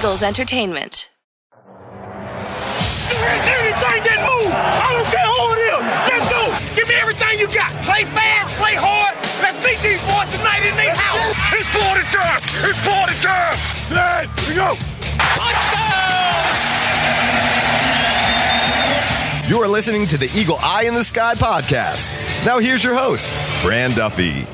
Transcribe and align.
Eagles 0.00 0.22
Entertainment. 0.22 1.10
Anything 1.52 1.60
that 4.08 4.20
move, 4.24 4.48
I 4.48 4.96
don't 4.96 5.04
care 5.12 5.28
who 5.28 5.52
it 5.52 5.60
is. 5.68 5.76
Let's 6.08 6.24
go. 6.32 6.40
Give 6.74 6.88
me 6.88 6.94
everything 6.94 7.38
you 7.38 7.46
got. 7.52 7.68
Play 7.84 8.08
fast, 8.08 8.48
play 8.56 8.72
hard. 8.80 9.12
Let's 9.44 9.60
meet 9.60 9.76
these 9.84 10.00
boys 10.08 10.24
tonight 10.32 10.64
in 10.64 10.72
their 10.80 10.96
house. 10.96 11.36
It's 11.52 11.68
party 11.76 12.00
time. 12.16 12.40
It's 12.64 12.80
party 12.80 13.12
time. 13.20 13.60
Let 13.92 14.24
we 14.48 14.56
go. 14.56 14.72
Touchdown. 15.36 16.48
You 19.50 19.60
are 19.60 19.68
listening 19.68 20.06
to 20.06 20.16
the 20.16 20.30
Eagle 20.34 20.56
Eye 20.62 20.84
in 20.84 20.94
the 20.94 21.04
Sky 21.04 21.34
podcast. 21.34 22.08
Now, 22.46 22.58
here's 22.58 22.82
your 22.82 22.94
host, 22.94 23.28
Fran 23.60 23.90
Duffy. 23.90 24.46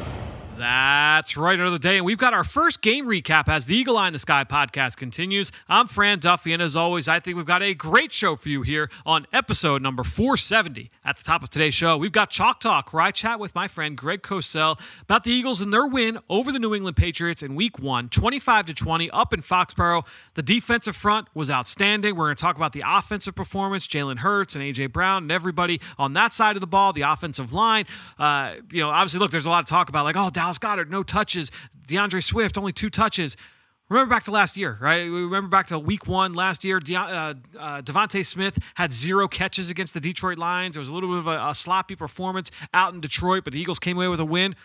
That's 0.67 1.37
right, 1.37 1.57
another 1.59 1.79
day. 1.79 1.97
And 1.97 2.05
we've 2.05 2.19
got 2.19 2.35
our 2.35 2.43
first 2.43 2.83
game 2.83 3.07
recap 3.07 3.49
as 3.49 3.67
the 3.67 3.77
Eagle 3.77 3.97
Eye 3.97 4.09
in 4.09 4.13
the 4.13 4.19
Sky 4.19 4.43
podcast 4.43 4.97
continues. 4.97 5.53
I'm 5.69 5.87
Fran 5.87 6.19
Duffy, 6.19 6.53
and 6.53 6.61
as 6.61 6.75
always, 6.75 7.07
I 7.07 7.21
think 7.21 7.37
we've 7.37 7.47
got 7.47 7.63
a 7.63 7.73
great 7.73 8.13
show 8.13 8.35
for 8.35 8.49
you 8.49 8.63
here 8.63 8.91
on 9.07 9.29
episode 9.33 9.81
number 9.81 10.03
470. 10.03 10.91
At 11.05 11.19
the 11.19 11.23
top 11.23 11.45
of 11.45 11.51
today's 11.51 11.73
show, 11.73 11.97
we've 11.97 12.11
got 12.11 12.31
Chalk 12.31 12.59
Talk, 12.59 12.93
where 12.93 13.01
I 13.01 13.13
chat 13.13 13.39
with 13.39 13.55
my 13.55 13.69
friend 13.69 13.97
Greg 13.97 14.23
Cosell 14.23 14.81
about 15.03 15.23
the 15.23 15.31
Eagles 15.31 15.61
and 15.61 15.73
their 15.73 15.87
win 15.87 16.19
over 16.29 16.51
the 16.51 16.59
New 16.59 16.75
England 16.75 16.97
Patriots 16.97 17.45
in 17.45 17.55
week 17.55 17.79
one, 17.79 18.09
25 18.09 18.67
to 18.67 18.75
20, 18.75 19.09
up 19.11 19.33
in 19.33 19.43
Foxborough. 19.43 20.05
The 20.35 20.43
defensive 20.43 20.97
front 20.97 21.29
was 21.33 21.49
outstanding. 21.49 22.17
We're 22.17 22.27
going 22.27 22.37
to 22.37 22.43
talk 22.43 22.57
about 22.57 22.73
the 22.73 22.83
offensive 22.85 23.37
performance, 23.37 23.87
Jalen 23.87 24.19
Hurts 24.19 24.57
and 24.57 24.65
A.J. 24.65 24.89
Brown, 24.89 25.23
and 25.23 25.33
everybody 25.33 25.81
on 25.97 26.15
that 26.15 26.33
side 26.33 26.57
of 26.57 26.61
the 26.61 26.67
ball, 26.67 26.93
the 26.93 27.03
offensive 27.03 27.53
line. 27.53 27.85
Uh, 28.19 28.55
you 28.73 28.81
know, 28.81 28.91
obviously, 28.91 29.21
look, 29.21 29.31
there's 29.31 29.47
a 29.47 29.51
lot 29.51 29.61
of 29.61 29.69
talk 29.69 29.89
about, 29.89 30.05
like, 30.05 30.17
oh, 30.19 30.29
Dallas 30.29 30.56
Goedert, 30.59 30.89
no 30.89 31.03
touches. 31.03 31.51
D'Andre 31.87 32.21
Swift, 32.21 32.59
only 32.59 32.73
two 32.73 32.91
touches. 32.91 33.37
Remember 33.89 34.13
back 34.13 34.25
to 34.25 34.33
last 34.33 34.57
year, 34.57 34.77
right? 34.81 35.05
We 35.05 35.23
remember 35.23 35.49
back 35.49 35.69
to 35.69 35.79
week 35.79 36.09
one 36.09 36.35
last 36.35 36.65
year. 36.65 36.81
De- 36.81 36.97
uh, 36.97 37.35
uh, 37.57 37.83
DeVonta 37.83 38.27
Smith 38.27 38.59
had 38.75 38.93
zero 38.93 39.29
catches 39.29 39.71
against 39.71 39.95
the 39.95 40.01
Detroit 40.01 40.39
Lions. 40.39 40.75
It 40.75 40.81
was 40.81 40.89
a 40.89 40.95
little 40.95 41.11
bit 41.11 41.19
of 41.19 41.27
a, 41.29 41.51
a 41.51 41.55
sloppy 41.55 41.95
performance 41.95 42.51
out 42.75 42.95
in 42.95 43.01
Detroit, 43.01 43.45
but 43.45 43.53
the 43.53 43.61
Eagles 43.61 43.79
came 43.79 43.97
away 43.97 44.09
with 44.09 44.19
a 44.19 44.25
win 44.25 44.57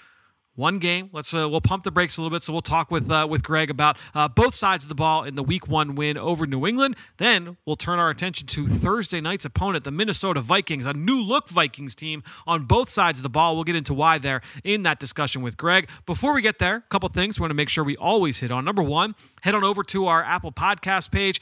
one 0.56 0.80
game. 0.80 1.10
Let's 1.14 1.34
uh, 1.34 1.48
we'll 1.50 1.62
pump 1.62 1.84
the 1.84 1.92
brakes 1.92 2.18
a 2.18 2.22
little 2.22 2.36
bit. 2.36 2.44
So 2.44 2.54
we'll 2.54 2.62
talk 2.62 2.92
with 2.92 3.10
uh, 3.10 3.28
with 3.30 3.44
Greg 3.44 3.70
about 3.70 3.98
uh, 4.14 4.28
both 4.28 4.54
sides 4.54 4.86
of 4.86 4.90
the 4.90 4.96
ball 4.96 5.24
in 5.24 5.36
the 5.36 5.44
Week 5.44 5.68
One 5.68 5.96
win 5.96 6.18
over 6.18 6.46
New 6.46 6.68
England. 6.68 6.96
Then 7.18 7.58
we'll 7.66 7.76
turn 7.76 8.00
our 8.00 8.10
attention 8.10 8.48
to 8.48 8.68
Thursday 8.68 9.22
night's 9.22 9.46
opponent, 9.46 9.84
the 9.84 9.92
Minnesota 9.92 10.42
Vikings, 10.42 10.86
a 10.86 10.94
new 10.94 11.22
look 11.22 11.50
Vikings 11.50 11.96
team 11.96 12.24
on 12.46 12.66
both 12.66 12.90
sides 12.90 13.20
of 13.20 13.24
the 13.24 13.30
ball. 13.30 13.56
We'll 13.56 13.64
get 13.64 13.76
into 13.76 13.94
why 13.94 14.18
there 14.18 14.42
in 14.64 14.84
that 14.84 15.00
discussion 15.00 15.42
with 15.42 15.58
Greg. 15.58 15.90
Before 16.06 16.34
we 16.34 16.42
get 16.42 16.60
there, 16.60 16.78
a 16.78 16.84
couple 16.90 17.10
things 17.10 17.40
we 17.40 17.44
want 17.44 17.52
to 17.52 17.56
make 17.56 17.70
sure 17.70 17.84
we 17.84 17.98
always 17.98 18.40
hit 18.40 18.52
on. 18.52 18.66
Number 18.66 18.84
one, 18.84 19.16
head 19.42 19.56
on 19.56 19.64
over 19.64 19.84
to 19.84 20.08
our 20.08 20.24
Apple 20.24 20.52
Podcast 20.52 21.12
page 21.12 21.42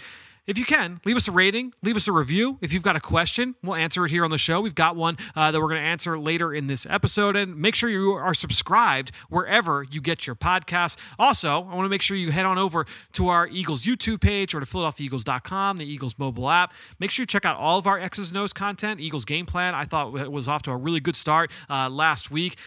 if 0.49 0.57
you 0.57 0.65
can, 0.65 0.99
leave 1.05 1.15
us 1.15 1.27
a 1.27 1.31
rating, 1.31 1.75
leave 1.83 1.95
us 1.95 2.07
a 2.07 2.11
review. 2.11 2.57
If 2.59 2.73
you've 2.73 2.81
got 2.81 2.95
a 2.95 2.99
question, 2.99 3.53
we'll 3.63 3.75
answer 3.75 4.03
it 4.05 4.09
here 4.09 4.23
on 4.23 4.31
the 4.31 4.37
show. 4.39 4.61
We've 4.61 4.73
got 4.73 4.95
one 4.95 5.15
uh, 5.35 5.51
that 5.51 5.61
we're 5.61 5.67
going 5.67 5.79
to 5.79 5.87
answer 5.87 6.17
later 6.17 6.51
in 6.51 6.65
this 6.65 6.87
episode. 6.89 7.35
And 7.35 7.55
make 7.55 7.75
sure 7.75 7.87
you 7.87 8.13
are 8.13 8.33
subscribed 8.33 9.11
wherever 9.29 9.83
you 9.83 10.01
get 10.01 10.25
your 10.25 10.35
podcasts. 10.35 10.97
Also, 11.19 11.49
I 11.49 11.75
want 11.75 11.85
to 11.85 11.89
make 11.89 12.01
sure 12.01 12.17
you 12.17 12.31
head 12.31 12.47
on 12.47 12.57
over 12.57 12.87
to 13.13 13.27
our 13.27 13.47
Eagles 13.47 13.83
YouTube 13.83 14.21
page 14.21 14.55
or 14.55 14.59
to 14.59 14.65
PhiladelphiaEagles.com, 14.65 15.77
the 15.77 15.85
Eagles 15.85 16.17
mobile 16.17 16.49
app. 16.49 16.73
Make 16.97 17.11
sure 17.11 17.21
you 17.21 17.27
check 17.27 17.45
out 17.45 17.55
all 17.55 17.77
of 17.77 17.85
our 17.85 17.99
X's 17.99 18.29
and 18.29 18.37
O's 18.39 18.51
content, 18.51 18.99
Eagles 18.99 19.25
game 19.25 19.45
plan. 19.45 19.75
I 19.75 19.85
thought 19.85 20.17
it 20.17 20.31
was 20.31 20.47
off 20.47 20.63
to 20.63 20.71
a 20.71 20.77
really 20.77 20.99
good 20.99 21.15
start 21.15 21.51
uh, 21.69 21.89
last 21.89 22.31
week. 22.31 22.57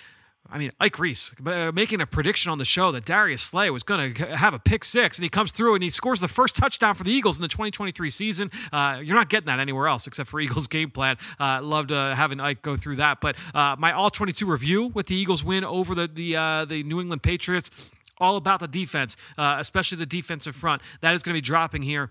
I 0.50 0.58
mean, 0.58 0.70
Ike 0.78 0.98
Reese 0.98 1.34
uh, 1.46 1.72
making 1.72 2.00
a 2.02 2.06
prediction 2.06 2.52
on 2.52 2.58
the 2.58 2.64
show 2.64 2.92
that 2.92 3.06
Darius 3.06 3.40
Slay 3.40 3.70
was 3.70 3.82
going 3.82 4.12
to 4.12 4.36
have 4.36 4.52
a 4.52 4.58
pick 4.58 4.84
six, 4.84 5.16
and 5.16 5.22
he 5.22 5.30
comes 5.30 5.50
through 5.50 5.74
and 5.74 5.82
he 5.82 5.88
scores 5.88 6.20
the 6.20 6.28
first 6.28 6.56
touchdown 6.56 6.94
for 6.94 7.04
the 7.04 7.10
Eagles 7.10 7.38
in 7.38 7.42
the 7.42 7.48
2023 7.48 8.10
season. 8.10 8.50
Uh, 8.70 9.00
you're 9.02 9.16
not 9.16 9.30
getting 9.30 9.46
that 9.46 9.60
anywhere 9.60 9.88
else 9.88 10.06
except 10.06 10.28
for 10.28 10.40
Eagles 10.40 10.66
game 10.66 10.90
plan. 10.90 11.16
Uh, 11.40 11.60
loved 11.62 11.90
having 11.90 12.38
Ike 12.40 12.60
go 12.62 12.76
through 12.76 12.96
that. 12.96 13.20
But 13.20 13.36
uh, 13.54 13.76
my 13.78 13.92
all 13.92 14.10
22 14.10 14.44
review 14.46 14.86
with 14.88 15.06
the 15.06 15.14
Eagles 15.14 15.42
win 15.42 15.64
over 15.64 15.94
the 15.94 16.06
the 16.06 16.36
uh, 16.36 16.64
the 16.64 16.82
New 16.82 17.00
England 17.00 17.22
Patriots, 17.22 17.70
all 18.18 18.36
about 18.36 18.60
the 18.60 18.68
defense, 18.68 19.16
uh, 19.38 19.56
especially 19.58 19.98
the 19.98 20.06
defensive 20.06 20.54
front. 20.54 20.82
That 21.00 21.14
is 21.14 21.22
going 21.22 21.34
to 21.34 21.38
be 21.38 21.44
dropping 21.44 21.82
here 21.82 22.10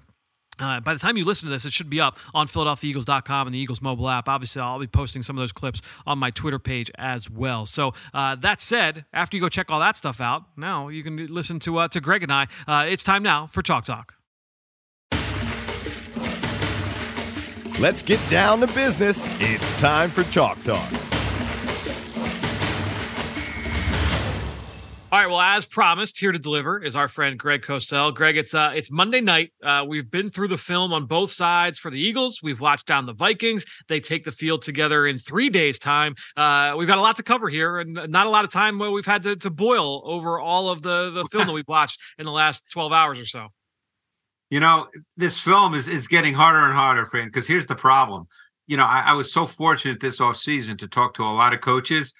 uh, 0.60 0.80
by 0.80 0.94
the 0.94 1.00
time 1.00 1.18
you 1.18 1.26
listen 1.26 1.48
to 1.48 1.52
this, 1.52 1.66
it 1.66 1.74
should 1.74 1.90
be 1.90 2.00
up 2.00 2.20
on 2.34 2.48
PhiladelphiaEagles.com 2.48 3.48
and 3.48 3.54
the 3.54 3.60
Eagles 3.60 3.82
mobile 3.82 4.10
app. 4.10 4.30
Obviously, 4.30 4.62
I'll 4.62 4.80
be 4.80 4.88
posting 4.88 5.22
some 5.22 5.38
of 5.38 5.42
those 5.42 5.52
clips 5.52 5.82
on 6.06 6.20
my 6.20 6.30
Twitter 6.30 6.60
page 6.60 6.92
as 6.98 7.30
well. 7.30 7.66
So 7.66 7.94
uh, 8.14 8.36
that 8.36 8.62
said, 8.62 9.06
after 9.14 9.38
you 9.38 9.42
go 9.42 9.50
check 9.50 9.72
all 9.72 9.80
that 9.80 9.98
stuff 9.98 10.22
out, 10.22 10.44
now 10.58 10.90
you 10.90 11.04
can 11.04 11.28
listen 11.28 11.60
to 11.60 11.78
uh, 11.78 11.88
to 11.90 12.02
Greg 12.02 12.24
and 12.24 12.32
I. 12.32 12.48
Uh, 12.68 12.86
it's 12.88 13.04
time 13.04 13.24
now 13.24 13.48
for 13.48 13.62
Chalk 13.62 13.86
Talk. 13.86 14.16
Let's 17.80 18.04
get 18.04 18.20
down 18.30 18.60
to 18.60 18.68
business. 18.68 19.26
It's 19.42 19.82
time 19.82 20.12
for 20.12 20.24
Chalk 20.26 20.62
Talk. 20.62 21.11
All 25.14 25.20
right. 25.20 25.30
Well, 25.30 25.42
as 25.42 25.66
promised, 25.66 26.18
here 26.18 26.32
to 26.32 26.40
deliver 26.40 26.82
is 26.82 26.96
our 26.96 27.10
friend 27.10 27.38
Greg 27.38 27.64
Cosell. 27.64 28.16
Greg, 28.16 28.38
it's 28.38 28.54
uh, 28.54 28.72
it's 28.74 28.90
Monday 28.90 29.20
night. 29.20 29.52
Uh, 29.62 29.84
we've 29.86 30.10
been 30.10 30.30
through 30.30 30.48
the 30.48 30.58
film 30.58 30.94
on 30.94 31.06
both 31.06 31.32
sides 31.32 31.78
for 31.78 31.92
the 31.92 32.00
Eagles. 32.00 32.40
We've 32.42 32.62
watched 32.62 32.86
down 32.86 33.06
the 33.06 33.14
Vikings. 33.14 33.66
They 33.90 34.00
take 34.00 34.24
the 34.24 34.32
field 34.32 34.62
together 34.62 35.06
in 35.06 35.18
three 35.18 35.50
days' 35.50 35.80
time. 35.80 36.16
Uh, 36.38 36.76
we've 36.78 36.88
got 36.88 36.98
a 36.98 37.02
lot 37.02 37.18
to 37.18 37.24
cover 37.24 37.50
here, 37.50 37.82
and 37.82 37.94
not 38.08 38.26
a 38.26 38.30
lot 38.30 38.46
of 38.46 38.54
time 38.54 38.80
where 38.80 38.90
we've 38.90 39.06
had 39.06 39.24
to, 39.24 39.36
to 39.36 39.50
boil 39.50 40.02
over 40.06 40.40
all 40.40 40.70
of 40.70 40.82
the 40.82 41.10
the 41.10 41.26
film 41.26 41.46
that 41.46 41.54
we've 41.54 41.68
watched 41.68 42.00
in 42.18 42.26
the 42.26 42.32
last 42.32 42.72
twelve 42.72 42.94
hours 42.94 43.20
or 43.20 43.26
so. 43.26 43.50
You 44.50 44.62
know, 44.62 44.88
this 45.18 45.42
film 45.42 45.74
is 45.74 45.90
is 45.90 46.08
getting 46.08 46.36
harder 46.36 46.60
and 46.60 46.74
harder, 46.74 47.06
friend. 47.06 47.30
Because 47.30 47.48
here's 47.48 47.68
the 47.68 47.76
problem. 47.76 48.30
You 48.66 48.78
know, 48.78 48.86
I, 48.86 49.04
I 49.08 49.14
was 49.14 49.34
so 49.34 49.46
fortunate 49.46 50.00
this 50.00 50.22
off 50.22 50.38
season 50.38 50.78
to 50.78 50.88
talk 50.88 51.16
to 51.16 51.24
a 51.24 51.36
lot 51.36 51.52
of 51.52 51.60
coaches, 51.60 52.14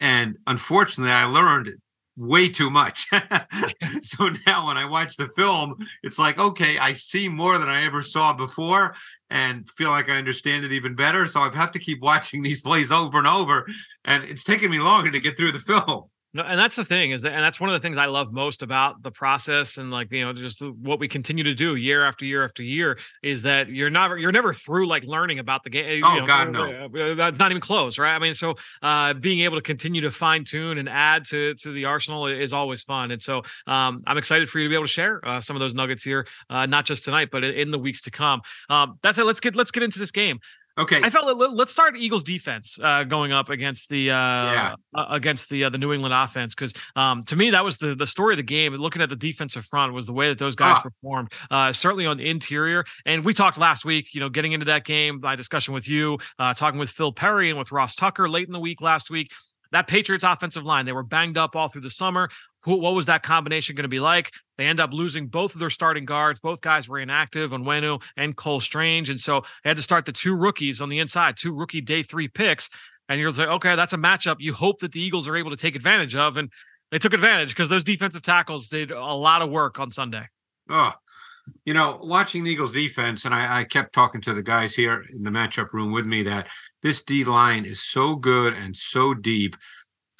and 0.00 0.38
unfortunately, 0.48 1.12
I 1.12 1.26
learned 1.26 1.72
way 2.16 2.48
too 2.48 2.70
much. 2.70 3.06
so 4.02 4.30
now 4.46 4.66
when 4.66 4.76
I 4.76 4.84
watch 4.84 5.16
the 5.16 5.28
film, 5.36 5.74
it's 6.02 6.18
like, 6.18 6.38
okay, 6.38 6.78
I 6.78 6.92
see 6.92 7.28
more 7.28 7.58
than 7.58 7.68
I 7.68 7.84
ever 7.84 8.02
saw 8.02 8.32
before 8.32 8.94
and 9.30 9.68
feel 9.70 9.90
like 9.90 10.10
I 10.10 10.16
understand 10.16 10.64
it 10.64 10.72
even 10.72 10.94
better. 10.94 11.26
So 11.26 11.40
I 11.40 11.54
have 11.54 11.72
to 11.72 11.78
keep 11.78 12.00
watching 12.02 12.42
these 12.42 12.60
plays 12.60 12.92
over 12.92 13.18
and 13.18 13.26
over. 13.26 13.66
And 14.04 14.24
it's 14.24 14.44
taking 14.44 14.70
me 14.70 14.78
longer 14.78 15.10
to 15.10 15.20
get 15.20 15.36
through 15.36 15.52
the 15.52 15.60
film. 15.60 16.04
No, 16.34 16.42
and 16.42 16.58
that's 16.58 16.76
the 16.76 16.84
thing 16.84 17.10
is 17.10 17.22
that, 17.22 17.34
and 17.34 17.44
that's 17.44 17.60
one 17.60 17.68
of 17.68 17.74
the 17.74 17.80
things 17.80 17.98
I 17.98 18.06
love 18.06 18.32
most 18.32 18.62
about 18.62 19.02
the 19.02 19.10
process 19.10 19.76
and 19.76 19.90
like 19.90 20.10
you 20.10 20.24
know 20.24 20.32
just 20.32 20.62
what 20.62 20.98
we 20.98 21.06
continue 21.06 21.44
to 21.44 21.52
do 21.52 21.76
year 21.76 22.06
after 22.06 22.24
year 22.24 22.42
after 22.42 22.62
year 22.62 22.98
is 23.22 23.42
that 23.42 23.68
you're 23.68 23.90
not 23.90 24.18
you're 24.18 24.32
never 24.32 24.54
through 24.54 24.86
like 24.86 25.04
learning 25.04 25.38
about 25.40 25.62
the 25.62 25.68
game. 25.68 26.02
Oh 26.02 26.14
you 26.14 26.20
know, 26.20 26.26
God, 26.26 26.50
no, 26.50 26.62
uh, 26.62 27.14
that's 27.14 27.38
not 27.38 27.50
even 27.50 27.60
close, 27.60 27.98
right? 27.98 28.14
I 28.14 28.18
mean, 28.18 28.32
so 28.32 28.54
uh, 28.80 29.12
being 29.12 29.40
able 29.40 29.58
to 29.58 29.62
continue 29.62 30.00
to 30.00 30.10
fine 30.10 30.44
tune 30.44 30.78
and 30.78 30.88
add 30.88 31.26
to 31.26 31.54
to 31.56 31.72
the 31.72 31.84
arsenal 31.84 32.26
is 32.26 32.54
always 32.54 32.82
fun, 32.82 33.10
and 33.10 33.22
so 33.22 33.42
um, 33.66 34.02
I'm 34.06 34.16
excited 34.16 34.48
for 34.48 34.58
you 34.58 34.64
to 34.64 34.68
be 34.70 34.74
able 34.74 34.86
to 34.86 34.92
share 34.92 35.20
uh, 35.28 35.40
some 35.42 35.54
of 35.54 35.60
those 35.60 35.74
nuggets 35.74 36.02
here, 36.02 36.26
uh, 36.48 36.64
not 36.64 36.86
just 36.86 37.04
tonight, 37.04 37.28
but 37.30 37.44
in 37.44 37.70
the 37.70 37.78
weeks 37.78 38.00
to 38.02 38.10
come. 38.10 38.40
Um, 38.70 38.98
that's 39.02 39.18
it. 39.18 39.24
Let's 39.24 39.40
get 39.40 39.54
let's 39.54 39.70
get 39.70 39.82
into 39.82 39.98
this 39.98 40.12
game. 40.12 40.40
Okay. 40.78 41.00
I 41.02 41.10
felt 41.10 41.36
let's 41.54 41.70
start 41.70 41.96
Eagles 41.98 42.22
defense 42.24 42.78
uh, 42.82 43.04
going 43.04 43.30
up 43.30 43.50
against 43.50 43.90
the 43.90 44.10
uh, 44.10 44.14
yeah. 44.14 44.74
uh, 44.94 45.06
against 45.10 45.50
the 45.50 45.64
uh, 45.64 45.68
the 45.70 45.76
New 45.76 45.92
England 45.92 46.14
offense 46.14 46.54
because 46.54 46.72
um, 46.96 47.22
to 47.24 47.36
me 47.36 47.50
that 47.50 47.62
was 47.64 47.76
the 47.76 47.94
the 47.94 48.06
story 48.06 48.32
of 48.32 48.38
the 48.38 48.42
game. 48.42 48.74
Looking 48.74 49.02
at 49.02 49.10
the 49.10 49.16
defensive 49.16 49.66
front 49.66 49.92
was 49.92 50.06
the 50.06 50.14
way 50.14 50.28
that 50.30 50.38
those 50.38 50.56
guys 50.56 50.76
Ah. 50.78 50.80
performed. 50.80 51.32
Uh, 51.50 51.72
certainly 51.72 52.06
on 52.06 52.16
the 52.16 52.28
interior, 52.28 52.84
and 53.04 53.22
we 53.24 53.34
talked 53.34 53.58
last 53.58 53.84
week. 53.84 54.14
You 54.14 54.20
know, 54.20 54.30
getting 54.30 54.52
into 54.52 54.66
that 54.66 54.84
game, 54.84 55.20
my 55.22 55.36
discussion 55.36 55.74
with 55.74 55.86
you, 55.86 56.18
uh, 56.38 56.54
talking 56.54 56.80
with 56.80 56.88
Phil 56.90 57.12
Perry 57.12 57.50
and 57.50 57.58
with 57.58 57.70
Ross 57.70 57.94
Tucker 57.94 58.28
late 58.28 58.46
in 58.46 58.52
the 58.52 58.60
week 58.60 58.80
last 58.80 59.10
week. 59.10 59.30
That 59.72 59.86
Patriots 59.86 60.22
offensive 60.22 60.64
line, 60.64 60.84
they 60.84 60.92
were 60.92 61.02
banged 61.02 61.38
up 61.38 61.56
all 61.56 61.68
through 61.68 61.80
the 61.80 61.90
summer. 61.90 62.28
Who, 62.64 62.76
what 62.76 62.94
was 62.94 63.06
that 63.06 63.22
combination 63.22 63.74
going 63.74 63.84
to 63.84 63.88
be 63.88 64.00
like? 64.00 64.30
They 64.56 64.66
end 64.66 64.80
up 64.80 64.92
losing 64.92 65.26
both 65.26 65.54
of 65.54 65.60
their 65.60 65.70
starting 65.70 66.04
guards. 66.04 66.38
Both 66.40 66.60
guys 66.60 66.88
were 66.88 66.98
inactive, 66.98 67.50
Onwenu 67.50 68.02
and 68.16 68.36
Cole 68.36 68.60
Strange. 68.60 69.10
And 69.10 69.18
so 69.18 69.42
they 69.64 69.70
had 69.70 69.76
to 69.76 69.82
start 69.82 70.04
the 70.04 70.12
two 70.12 70.34
rookies 70.36 70.80
on 70.80 70.88
the 70.88 71.00
inside, 71.00 71.36
two 71.36 71.54
rookie 71.54 71.80
day 71.80 72.02
three 72.02 72.28
picks. 72.28 72.70
And 73.08 73.20
you're 73.20 73.32
like, 73.32 73.48
okay, 73.48 73.76
that's 73.76 73.92
a 73.92 73.98
matchup 73.98 74.36
you 74.38 74.52
hope 74.52 74.78
that 74.80 74.92
the 74.92 75.00
Eagles 75.00 75.28
are 75.28 75.36
able 75.36 75.50
to 75.50 75.56
take 75.56 75.74
advantage 75.74 76.14
of. 76.14 76.36
And 76.36 76.50
they 76.90 76.98
took 76.98 77.14
advantage 77.14 77.50
because 77.50 77.68
those 77.68 77.84
defensive 77.84 78.22
tackles 78.22 78.68
did 78.68 78.90
a 78.90 79.14
lot 79.14 79.42
of 79.42 79.50
work 79.50 79.80
on 79.80 79.90
Sunday. 79.90 80.28
Oh, 80.68 80.92
you 81.64 81.74
know, 81.74 81.98
watching 82.02 82.44
the 82.44 82.50
Eagles 82.50 82.72
defense, 82.72 83.24
and 83.24 83.34
I, 83.34 83.60
I 83.60 83.64
kept 83.64 83.92
talking 83.92 84.20
to 84.22 84.34
the 84.34 84.42
guys 84.42 84.74
here 84.74 85.04
in 85.12 85.22
the 85.22 85.30
matchup 85.30 85.72
room 85.72 85.92
with 85.92 86.06
me 86.06 86.22
that 86.24 86.46
this 86.82 87.02
D 87.02 87.24
line 87.24 87.64
is 87.64 87.82
so 87.82 88.14
good 88.14 88.54
and 88.54 88.76
so 88.76 89.14
deep. 89.14 89.56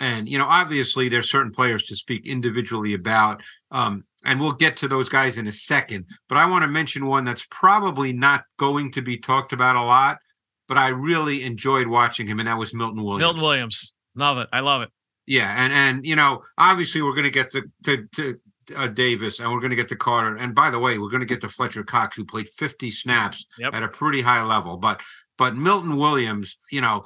And, 0.00 0.28
you 0.28 0.38
know, 0.38 0.46
obviously 0.46 1.08
there's 1.08 1.30
certain 1.30 1.52
players 1.52 1.84
to 1.84 1.96
speak 1.96 2.26
individually 2.26 2.94
about. 2.94 3.42
Um, 3.70 4.04
and 4.24 4.40
we'll 4.40 4.52
get 4.52 4.76
to 4.78 4.88
those 4.88 5.08
guys 5.08 5.36
in 5.36 5.46
a 5.46 5.52
second. 5.52 6.06
But 6.28 6.38
I 6.38 6.46
want 6.46 6.62
to 6.62 6.68
mention 6.68 7.06
one 7.06 7.24
that's 7.24 7.46
probably 7.50 8.12
not 8.12 8.44
going 8.58 8.92
to 8.92 9.02
be 9.02 9.16
talked 9.18 9.52
about 9.52 9.76
a 9.76 9.82
lot, 9.82 10.18
but 10.68 10.78
I 10.78 10.88
really 10.88 11.42
enjoyed 11.42 11.86
watching 11.88 12.26
him, 12.26 12.38
and 12.38 12.48
that 12.48 12.56
was 12.58 12.72
Milton 12.72 13.02
Williams. 13.02 13.20
Milton 13.22 13.42
Williams. 13.42 13.94
Love 14.14 14.38
it. 14.38 14.48
I 14.52 14.60
love 14.60 14.82
it. 14.82 14.90
Yeah, 15.26 15.54
and 15.56 15.72
and 15.72 16.06
you 16.06 16.16
know, 16.16 16.42
obviously 16.58 17.02
we're 17.02 17.14
going 17.14 17.24
to 17.24 17.30
get 17.30 17.50
to, 17.50 17.62
to 17.84 18.06
to 18.16 18.38
uh, 18.76 18.88
Davis 18.88 19.40
and 19.40 19.50
we're 19.52 19.60
going 19.60 19.70
to 19.70 19.76
get 19.76 19.88
to 19.88 19.96
Carter. 19.96 20.36
And 20.36 20.54
by 20.54 20.70
the 20.70 20.78
way, 20.78 20.98
we're 20.98 21.10
going 21.10 21.20
to 21.20 21.26
get 21.26 21.40
to 21.42 21.48
Fletcher 21.48 21.82
Cox, 21.84 22.16
who 22.16 22.24
played 22.24 22.48
50 22.48 22.90
snaps 22.90 23.46
Yep. 23.58 23.74
at 23.74 23.82
a 23.82 23.88
pretty 23.88 24.22
high 24.22 24.42
level. 24.44 24.76
But 24.76 25.00
but 25.38 25.56
Milton 25.56 25.96
Williams, 25.96 26.56
you 26.70 26.80
know, 26.80 27.04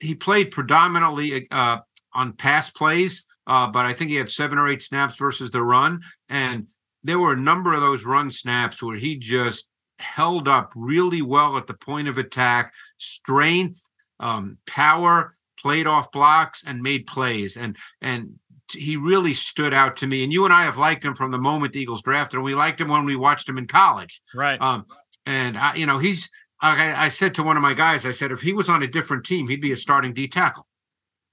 he 0.00 0.14
played 0.14 0.50
predominantly 0.50 1.48
uh, 1.50 1.78
on 2.12 2.32
pass 2.32 2.70
plays, 2.70 3.24
uh, 3.46 3.66
but 3.68 3.86
I 3.86 3.92
think 3.92 4.10
he 4.10 4.16
had 4.16 4.30
seven 4.30 4.58
or 4.58 4.68
eight 4.68 4.82
snaps 4.82 5.16
versus 5.16 5.50
the 5.50 5.62
run. 5.62 6.02
And 6.28 6.68
there 7.02 7.18
were 7.18 7.32
a 7.32 7.40
number 7.40 7.72
of 7.72 7.80
those 7.80 8.04
run 8.04 8.30
snaps 8.30 8.82
where 8.82 8.96
he 8.96 9.16
just 9.16 9.68
held 9.98 10.48
up 10.48 10.72
really 10.74 11.22
well 11.22 11.56
at 11.56 11.66
the 11.66 11.74
point 11.74 12.08
of 12.08 12.18
attack, 12.18 12.74
strength, 12.98 13.80
um, 14.20 14.58
power, 14.66 15.34
played 15.58 15.86
off 15.86 16.10
blocks, 16.10 16.64
and 16.66 16.82
made 16.82 17.06
plays. 17.06 17.56
And 17.56 17.76
and 18.00 18.38
he 18.72 18.96
really 18.96 19.32
stood 19.32 19.72
out 19.72 19.96
to 19.96 20.06
me. 20.06 20.24
And 20.24 20.32
you 20.32 20.44
and 20.44 20.52
I 20.52 20.64
have 20.64 20.76
liked 20.76 21.04
him 21.04 21.14
from 21.14 21.30
the 21.30 21.38
moment 21.38 21.72
the 21.72 21.80
Eagles 21.80 22.02
drafted 22.02 22.38
him. 22.38 22.42
We 22.42 22.54
liked 22.54 22.80
him 22.80 22.88
when 22.88 23.04
we 23.04 23.14
watched 23.14 23.48
him 23.48 23.58
in 23.58 23.66
college. 23.66 24.20
Right. 24.34 24.60
Um, 24.60 24.86
and 25.24 25.56
I, 25.56 25.74
you 25.74 25.86
know, 25.86 25.98
he's. 25.98 26.28
I, 26.60 27.04
I 27.06 27.08
said 27.08 27.34
to 27.34 27.42
one 27.42 27.56
of 27.56 27.62
my 27.62 27.74
guys, 27.74 28.06
I 28.06 28.10
said, 28.12 28.32
if 28.32 28.40
he 28.40 28.52
was 28.52 28.68
on 28.68 28.82
a 28.82 28.86
different 28.86 29.24
team, 29.24 29.48
he'd 29.48 29.60
be 29.60 29.72
a 29.72 29.76
starting 29.76 30.12
D 30.14 30.26
tackle, 30.26 30.66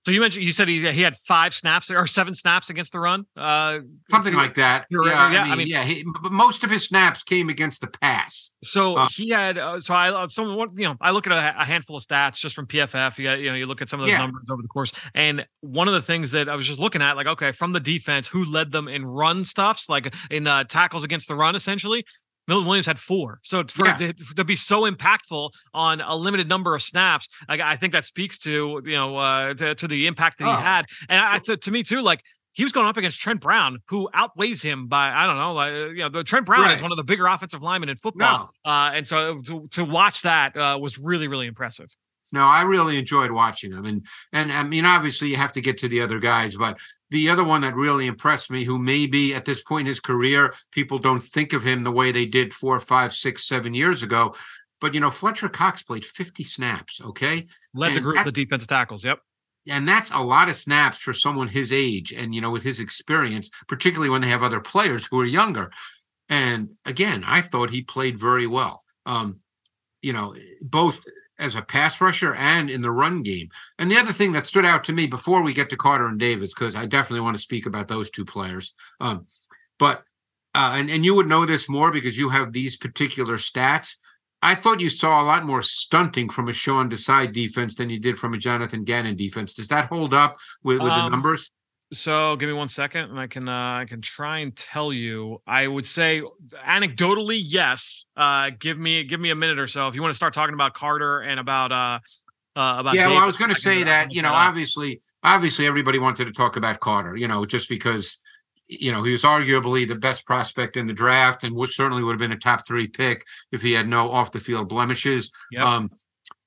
so 0.06 0.12
you 0.12 0.20
mentioned 0.20 0.44
you 0.44 0.52
said 0.52 0.68
he 0.68 0.92
he 0.92 1.02
had 1.02 1.16
five 1.16 1.54
snaps 1.54 1.90
or 1.90 2.06
seven 2.08 2.34
snaps 2.34 2.70
against 2.70 2.92
the 2.92 3.00
run. 3.00 3.26
Uh, 3.38 3.80
something 4.12 4.34
like 4.34 4.56
that. 4.56 4.86
Yeah, 4.90 5.00
yeah, 5.06 5.14
I 5.24 5.30
mean, 5.32 5.52
I 5.54 5.56
mean- 5.56 5.68
yeah. 5.68 5.84
He, 5.84 6.04
but 6.22 6.30
most 6.34 6.62
of 6.66 6.70
his 6.70 6.84
snaps 6.84 7.24
came 7.24 7.48
against 7.48 7.80
the 7.80 7.88
pass. 7.88 8.54
So 8.66 8.98
Uh, 8.98 9.08
he 9.10 9.30
had 9.30 9.58
uh, 9.58 9.80
so 9.80 9.94
I 9.94 10.10
uh, 10.12 10.28
some 10.28 10.50
you 10.76 10.84
know 10.84 10.98
I 11.00 11.12
look 11.12 11.26
at 11.26 11.32
a, 11.32 11.62
a 11.62 11.64
handful 11.64 11.96
of 11.96 12.04
stats 12.04 12.36
just 12.36 12.54
from 12.54 12.68
PFF. 12.68 13.18
You, 13.18 13.24
got, 13.24 13.40
you 13.40 13.50
know 13.50 13.56
you 13.56 13.66
look 13.66 13.82
at 13.82 13.88
some 13.88 14.02
of 14.02 14.04
those 14.08 14.12
Yeah. 14.12 14.18
numbers 14.18 14.44
over 14.52 14.62
the 14.62 14.68
course, 14.68 14.92
and 15.16 15.46
one 15.62 15.88
of 15.88 15.94
the 15.94 16.02
things 16.02 16.32
that 16.32 16.50
I 16.50 16.56
was 16.58 16.68
just 16.68 16.80
looking 16.82 17.02
at, 17.02 17.16
like 17.16 17.28
okay, 17.28 17.54
from 17.54 17.72
the 17.72 17.80
defense, 17.80 18.28
who 18.28 18.44
led 18.44 18.74
them 18.74 18.90
in 18.90 19.06
run 19.06 19.46
stuffs, 19.46 19.88
like 19.88 20.14
in 20.30 20.48
uh, 20.48 20.66
tackles 20.66 21.06
against 21.06 21.30
the 21.30 21.36
run, 21.36 21.56
essentially. 21.56 22.04
Milton 22.48 22.68
Williams 22.68 22.86
had 22.86 23.00
four, 23.00 23.40
so 23.44 23.64
for 23.68 23.86
Yeah. 23.88 23.96
to, 23.96 24.14
to 24.14 24.44
be 24.44 24.56
so 24.56 24.90
impactful 24.90 25.52
on 25.74 26.02
a 26.02 26.16
limited 26.16 26.50
number 26.50 26.76
of 26.76 26.82
snaps, 26.82 27.28
I, 27.48 27.60
I 27.62 27.76
think 27.78 27.94
that 27.94 28.06
speaks 28.06 28.38
to 28.40 28.82
you 28.86 28.96
know 28.96 29.16
uh, 29.18 29.54
to, 29.54 29.76
to 29.76 29.88
the 29.88 30.08
impact 30.08 30.38
that 30.40 30.46
he 30.46 30.52
Oh. 30.52 30.56
had, 30.56 30.86
and 31.10 31.22
I, 31.22 31.38
to, 31.40 31.58
to 31.58 31.72
me 31.72 31.84
too, 31.84 32.02
like 32.02 32.22
he 32.56 32.64
was 32.64 32.72
going 32.72 32.86
up 32.88 32.98
against 32.98 33.20
Trent 33.20 33.42
Brown, 33.42 33.80
who 33.88 34.08
outweighs 34.14 34.62
him 34.62 34.88
by 34.88 35.10
I 35.10 35.26
don't 35.26 35.38
know, 35.38 35.54
like 35.54 35.74
you 35.74 35.96
know, 36.04 36.10
the 36.10 36.24
Trent 36.24 36.46
Brown 36.46 36.70
is 36.72 36.82
one 36.82 36.92
of 36.92 36.98
the 36.98 37.04
bigger 37.04 37.26
offensive 37.28 37.62
linemen 37.64 37.90
in 37.90 37.96
football. 37.96 38.52
No, 38.66 38.72
Uh, 38.72 38.92
and 38.94 39.08
so 39.08 39.42
to, 39.42 39.68
to 39.72 39.84
watch 39.86 40.22
that 40.22 40.56
uh, 40.56 40.78
was 40.80 41.00
really, 41.00 41.28
really 41.28 41.48
impressive. 41.48 41.90
no, 42.32 42.46
I 42.46 42.62
really 42.62 42.98
enjoyed 43.00 43.32
watching 43.32 43.72
him, 43.72 43.86
and 43.86 44.06
and 44.32 44.52
I 44.52 44.64
mean, 44.64 44.86
obviously, 44.86 45.30
you 45.30 45.36
have 45.38 45.54
to 45.54 45.62
get 45.62 45.78
to 45.80 45.88
the 45.88 46.02
other 46.02 46.20
guys, 46.20 46.56
but 46.56 46.78
the 47.14 47.30
other 47.30 47.44
one 47.44 47.62
that 47.62 47.76
really 47.76 48.08
impressed 48.08 48.50
me, 48.52 48.66
who 48.66 48.78
maybe 48.78 49.34
at 49.34 49.46
this 49.46 49.62
point 49.64 49.82
in 49.88 49.92
his 49.94 50.00
career, 50.00 50.54
people 50.72 50.98
don't 51.00 51.24
think 51.24 51.54
of 51.54 51.64
him 51.64 51.84
the 51.84 51.92
way 52.00 52.12
they 52.12 52.26
did 52.26 52.54
four, 52.54 52.80
five, 52.80 53.14
six, 53.14 53.48
seven 53.48 53.74
years 53.74 54.04
ago. 54.04 54.36
But 54.82 54.94
you 54.94 55.00
know, 55.00 55.10
Fletcher 55.12 55.48
Cox 55.48 55.84
played 55.84 56.06
50 56.06 56.44
snaps. 56.44 57.00
Okay. 57.02 57.46
Led 57.74 57.94
the 57.96 58.02
group, 58.02 58.16
that- 58.18 58.26
the 58.26 58.32
defensive 58.44 58.68
tackles. 58.68 59.06
Yep. 59.06 59.20
and 59.70 59.88
that's 59.88 60.12
a 60.12 60.20
lot 60.20 60.50
of 60.50 60.56
snaps 60.56 60.98
for 60.98 61.14
someone 61.14 61.48
his 61.48 61.72
age 61.72 62.12
and 62.12 62.36
you 62.36 62.42
know 62.42 62.52
with 62.52 62.64
his 62.64 62.80
experience 62.82 63.50
particularly 63.74 64.10
when 64.10 64.22
they 64.22 64.28
have 64.36 64.44
other 64.44 64.60
players 64.60 65.08
who 65.08 65.18
are 65.22 65.26
younger 65.42 65.72
and 66.28 66.60
again 66.84 67.24
i 67.26 67.40
thought 67.50 67.70
he 67.70 67.82
played 67.96 68.18
very 68.30 68.46
well 68.58 68.76
um 69.06 69.28
you 70.02 70.12
know 70.12 70.36
both 70.62 70.98
as 71.40 71.56
a 71.56 71.62
pass 71.62 72.00
rusher 72.00 72.36
and 72.36 72.70
in 72.70 72.82
the 72.82 72.92
run 72.92 73.24
game 73.24 73.50
and 73.80 73.90
the 73.90 73.98
other 73.98 74.14
thing 74.14 74.32
that 74.32 74.48
stood 74.48 74.66
out 74.66 74.84
to 74.84 74.94
me 74.94 75.08
before 75.08 75.42
we 75.42 75.54
get 75.54 75.70
to 75.70 75.76
carter 75.76 76.08
and 76.08 76.20
davis 76.20 76.54
because 76.54 76.76
i 76.76 76.86
definitely 76.86 77.22
want 77.22 77.36
to 77.36 77.42
speak 77.42 77.66
about 77.66 77.88
those 77.88 78.10
two 78.10 78.26
players 78.26 78.74
um 79.00 79.26
but 79.80 80.04
uh 80.56 80.74
and, 80.76 80.90
and 80.90 81.04
you 81.04 81.16
would 81.16 81.28
know 81.28 81.46
this 81.46 81.68
more 81.68 81.92
because 81.92 82.18
you 82.18 82.30
have 82.30 82.54
these 82.54 82.78
particular 82.78 83.36
stats 83.38 83.96
I 84.46 84.56
thought 84.56 84.82
you 84.82 84.90
saw 84.90 85.22
a 85.22 85.24
lot 85.24 85.46
more 85.46 85.62
stunting 85.62 86.28
from 86.30 86.50
a 86.50 86.54
Sean 86.54 86.90
Desai 86.90 87.32
defense 87.32 87.76
than 87.76 87.90
you 87.90 87.98
did 87.98 88.20
from 88.20 88.34
a 88.34 88.38
Jonathan 88.38 88.84
Gannon 88.84 89.16
defense. 89.16 89.54
Does 89.54 89.70
that 89.70 89.88
hold 89.88 90.14
up 90.14 90.36
with, 90.62 90.80
with 90.82 90.92
the 90.92 91.00
Um, 91.00 91.12
numbers? 91.12 91.50
So 91.94 92.36
give 92.36 92.48
me 92.48 92.54
one 92.54 92.68
second, 92.68 93.12
and 93.12 93.20
I 93.20 93.28
can 93.28 93.48
uh, 93.48 93.52
I 93.82 93.86
can 93.88 94.02
try 94.02 94.40
and 94.40 94.56
tell 94.56 94.92
you. 94.92 95.42
I 95.46 95.68
would 95.68 95.86
say 95.86 96.22
anecdotally, 96.68 97.40
yes. 97.42 98.08
Uh, 98.18 98.50
give 98.58 98.78
me 98.78 99.04
give 99.04 99.20
me 99.20 99.30
a 99.30 99.36
minute 99.36 99.60
or 99.60 99.68
so 99.68 99.88
if 99.88 99.96
you 99.96 100.02
want 100.02 100.12
to 100.12 100.16
start 100.16 100.34
talking 100.34 100.54
about 100.54 100.74
Carter 100.74 101.22
and 101.22 101.40
about 101.40 101.72
uh, 101.72 102.00
uh 102.56 102.78
about. 102.80 102.96
Yeah, 102.96 103.08
well, 103.08 103.18
I 103.18 103.26
was 103.26 103.38
going 103.38 103.54
to 103.54 103.60
say 103.60 103.84
that 103.84 104.14
you 104.14 104.22
know, 104.22 104.30
up. 104.30 104.48
obviously, 104.50 105.02
obviously, 105.24 105.68
everybody 105.68 106.00
wanted 106.00 106.26
to 106.26 106.32
talk 106.32 106.58
about 106.58 106.80
Carter. 106.80 107.16
You 107.16 107.28
know, 107.28 107.46
just 107.46 107.70
because 107.70 108.20
you 108.68 108.92
know 108.92 109.04
he 109.04 109.12
was 109.12 109.24
arguably 109.24 109.88
the 109.88 109.96
best 109.96 110.26
prospect 110.26 110.78
in 110.78 110.88
the 110.88 110.94
draft, 110.94 111.44
and 111.44 111.56
would 111.56 111.72
certainly 111.72 112.04
would 112.04 112.14
have 112.14 112.20
been 112.20 112.32
a 112.32 112.38
top 112.38 112.66
three 112.66 112.88
pick 112.88 113.24
if 113.52 113.62
he 113.62 113.74
had 113.74 113.88
no 113.88 114.10
off 114.10 114.32
the 114.32 114.40
field 114.40 114.68
blemishes. 114.68 115.32
Yep. 115.52 115.66
Um, 115.66 115.92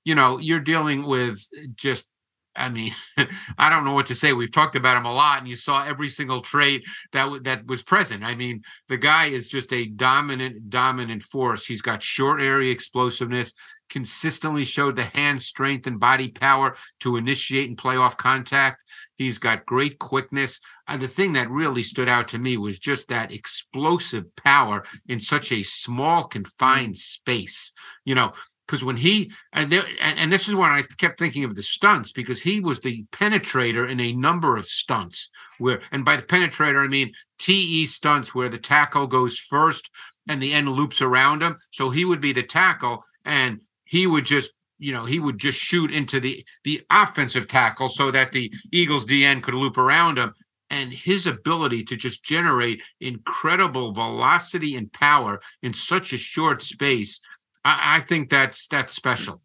you 0.05 0.15
know, 0.15 0.39
you're 0.39 0.61
dealing 0.61 1.05
with 1.05 1.45
just. 1.75 2.07
I 2.57 2.69
mean, 2.69 2.93
I 3.59 3.71
don't 3.71 3.85
know 3.85 3.93
what 3.93 4.07
to 4.07 4.15
say. 4.15 4.33
We've 4.33 4.51
talked 4.51 4.77
about 4.77 4.97
him 4.97 5.05
a 5.05 5.13
lot, 5.13 5.39
and 5.39 5.49
you 5.49 5.57
saw 5.57 5.85
every 5.85 6.09
single 6.09 6.41
trait 6.41 6.85
that 7.13 7.25
w- 7.25 7.43
that 7.43 7.67
was 7.67 7.83
present. 7.83 8.25
I 8.25 8.35
mean, 8.35 8.63
the 8.89 8.97
guy 8.97 9.27
is 9.27 9.49
just 9.49 9.73
a 9.73 9.87
dominant, 9.87 10.71
dominant 10.71 11.23
force. 11.23 11.67
He's 11.67 11.83
got 11.83 12.03
short 12.03 12.41
area 12.41 12.73
explosiveness, 12.73 13.53
consistently 13.89 14.65
showed 14.65 14.97
the 14.97 15.05
hand 15.05 15.43
strength 15.43 15.87
and 15.87 16.01
body 16.01 16.29
power 16.29 16.77
to 17.01 17.17
initiate 17.17 17.69
and 17.69 17.79
play 17.79 17.97
off 17.97 18.17
contact. 18.17 18.83
He's 19.17 19.39
got 19.39 19.67
great 19.67 19.99
quickness. 19.99 20.61
Uh, 20.87 20.97
the 20.97 21.09
thing 21.09 21.33
that 21.35 21.51
really 21.51 21.83
stood 21.83 22.09
out 22.09 22.29
to 22.29 22.39
me 22.39 22.57
was 22.57 22.79
just 22.79 23.09
that 23.09 23.33
explosive 23.33 24.35
power 24.37 24.85
in 25.09 25.21
such 25.21 25.53
a 25.53 25.63
small, 25.63 26.25
confined 26.25 26.99
space. 26.99 27.73
You 28.05 28.15
know, 28.15 28.33
because 28.67 28.85
when 28.85 28.97
he 28.97 29.31
and 29.53 29.71
there 29.71 29.85
and, 30.01 30.19
and 30.19 30.33
this 30.33 30.49
is 30.49 30.55
when 30.55 30.71
I 30.71 30.83
kept 30.99 31.19
thinking 31.19 31.45
of 31.45 31.55
the 31.55 31.63
stunts 31.63 32.13
because 32.13 32.43
he 32.43 32.61
was 32.61 32.81
the 32.81 33.05
penetrator 33.13 33.89
in 33.89 34.01
a 34.01 34.13
number 34.13 34.57
of 34.57 34.67
stunts 34.67 35.31
where 35.59 35.81
and 35.93 36.05
by 36.05 36.17
the 36.17 36.23
penetrator 36.23 36.85
I 36.85 36.89
mean 36.89 37.13
TE 37.39 37.87
stunts 37.87 38.35
where 38.35 38.49
the 38.49 38.59
tackle 38.59 39.07
goes 39.07 39.39
first 39.39 39.91
and 40.29 40.43
the 40.43 40.53
end 40.53 40.69
loops 40.69 41.01
around 41.01 41.43
him. 41.43 41.57
So 41.71 41.91
he 41.91 42.05
would 42.05 42.21
be 42.21 42.33
the 42.33 42.43
tackle 42.43 43.05
and 43.25 43.61
he 43.85 44.07
would 44.07 44.27
just 44.27 44.53
you 44.79 44.93
know 44.93 45.05
he 45.05 45.19
would 45.19 45.39
just 45.39 45.59
shoot 45.59 45.91
into 45.91 46.21
the 46.21 46.45
the 46.65 46.83
offensive 46.91 47.49
tackle 47.49 47.89
so 47.89 48.11
that 48.11 48.33
the 48.33 48.53
Eagles 48.73 49.07
DN 49.07 49.43
could 49.43 49.55
loop 49.55 49.79
around 49.79 50.19
him 50.19 50.33
and 50.69 50.93
his 50.93 51.27
ability 51.27 51.85
to 51.85 51.97
just 51.97 52.25
generate 52.25 52.83
incredible 53.01 53.93
velocity 53.93 54.75
and 54.75 54.93
power 54.93 55.41
in 55.63 55.73
such 55.73 56.13
a 56.13 56.19
short 56.19 56.61
space 56.61 57.21
I, 57.67 57.97
I 57.97 58.01
think 58.01 58.31
that's 58.31 58.69
that's 58.69 58.93
special. 58.93 59.43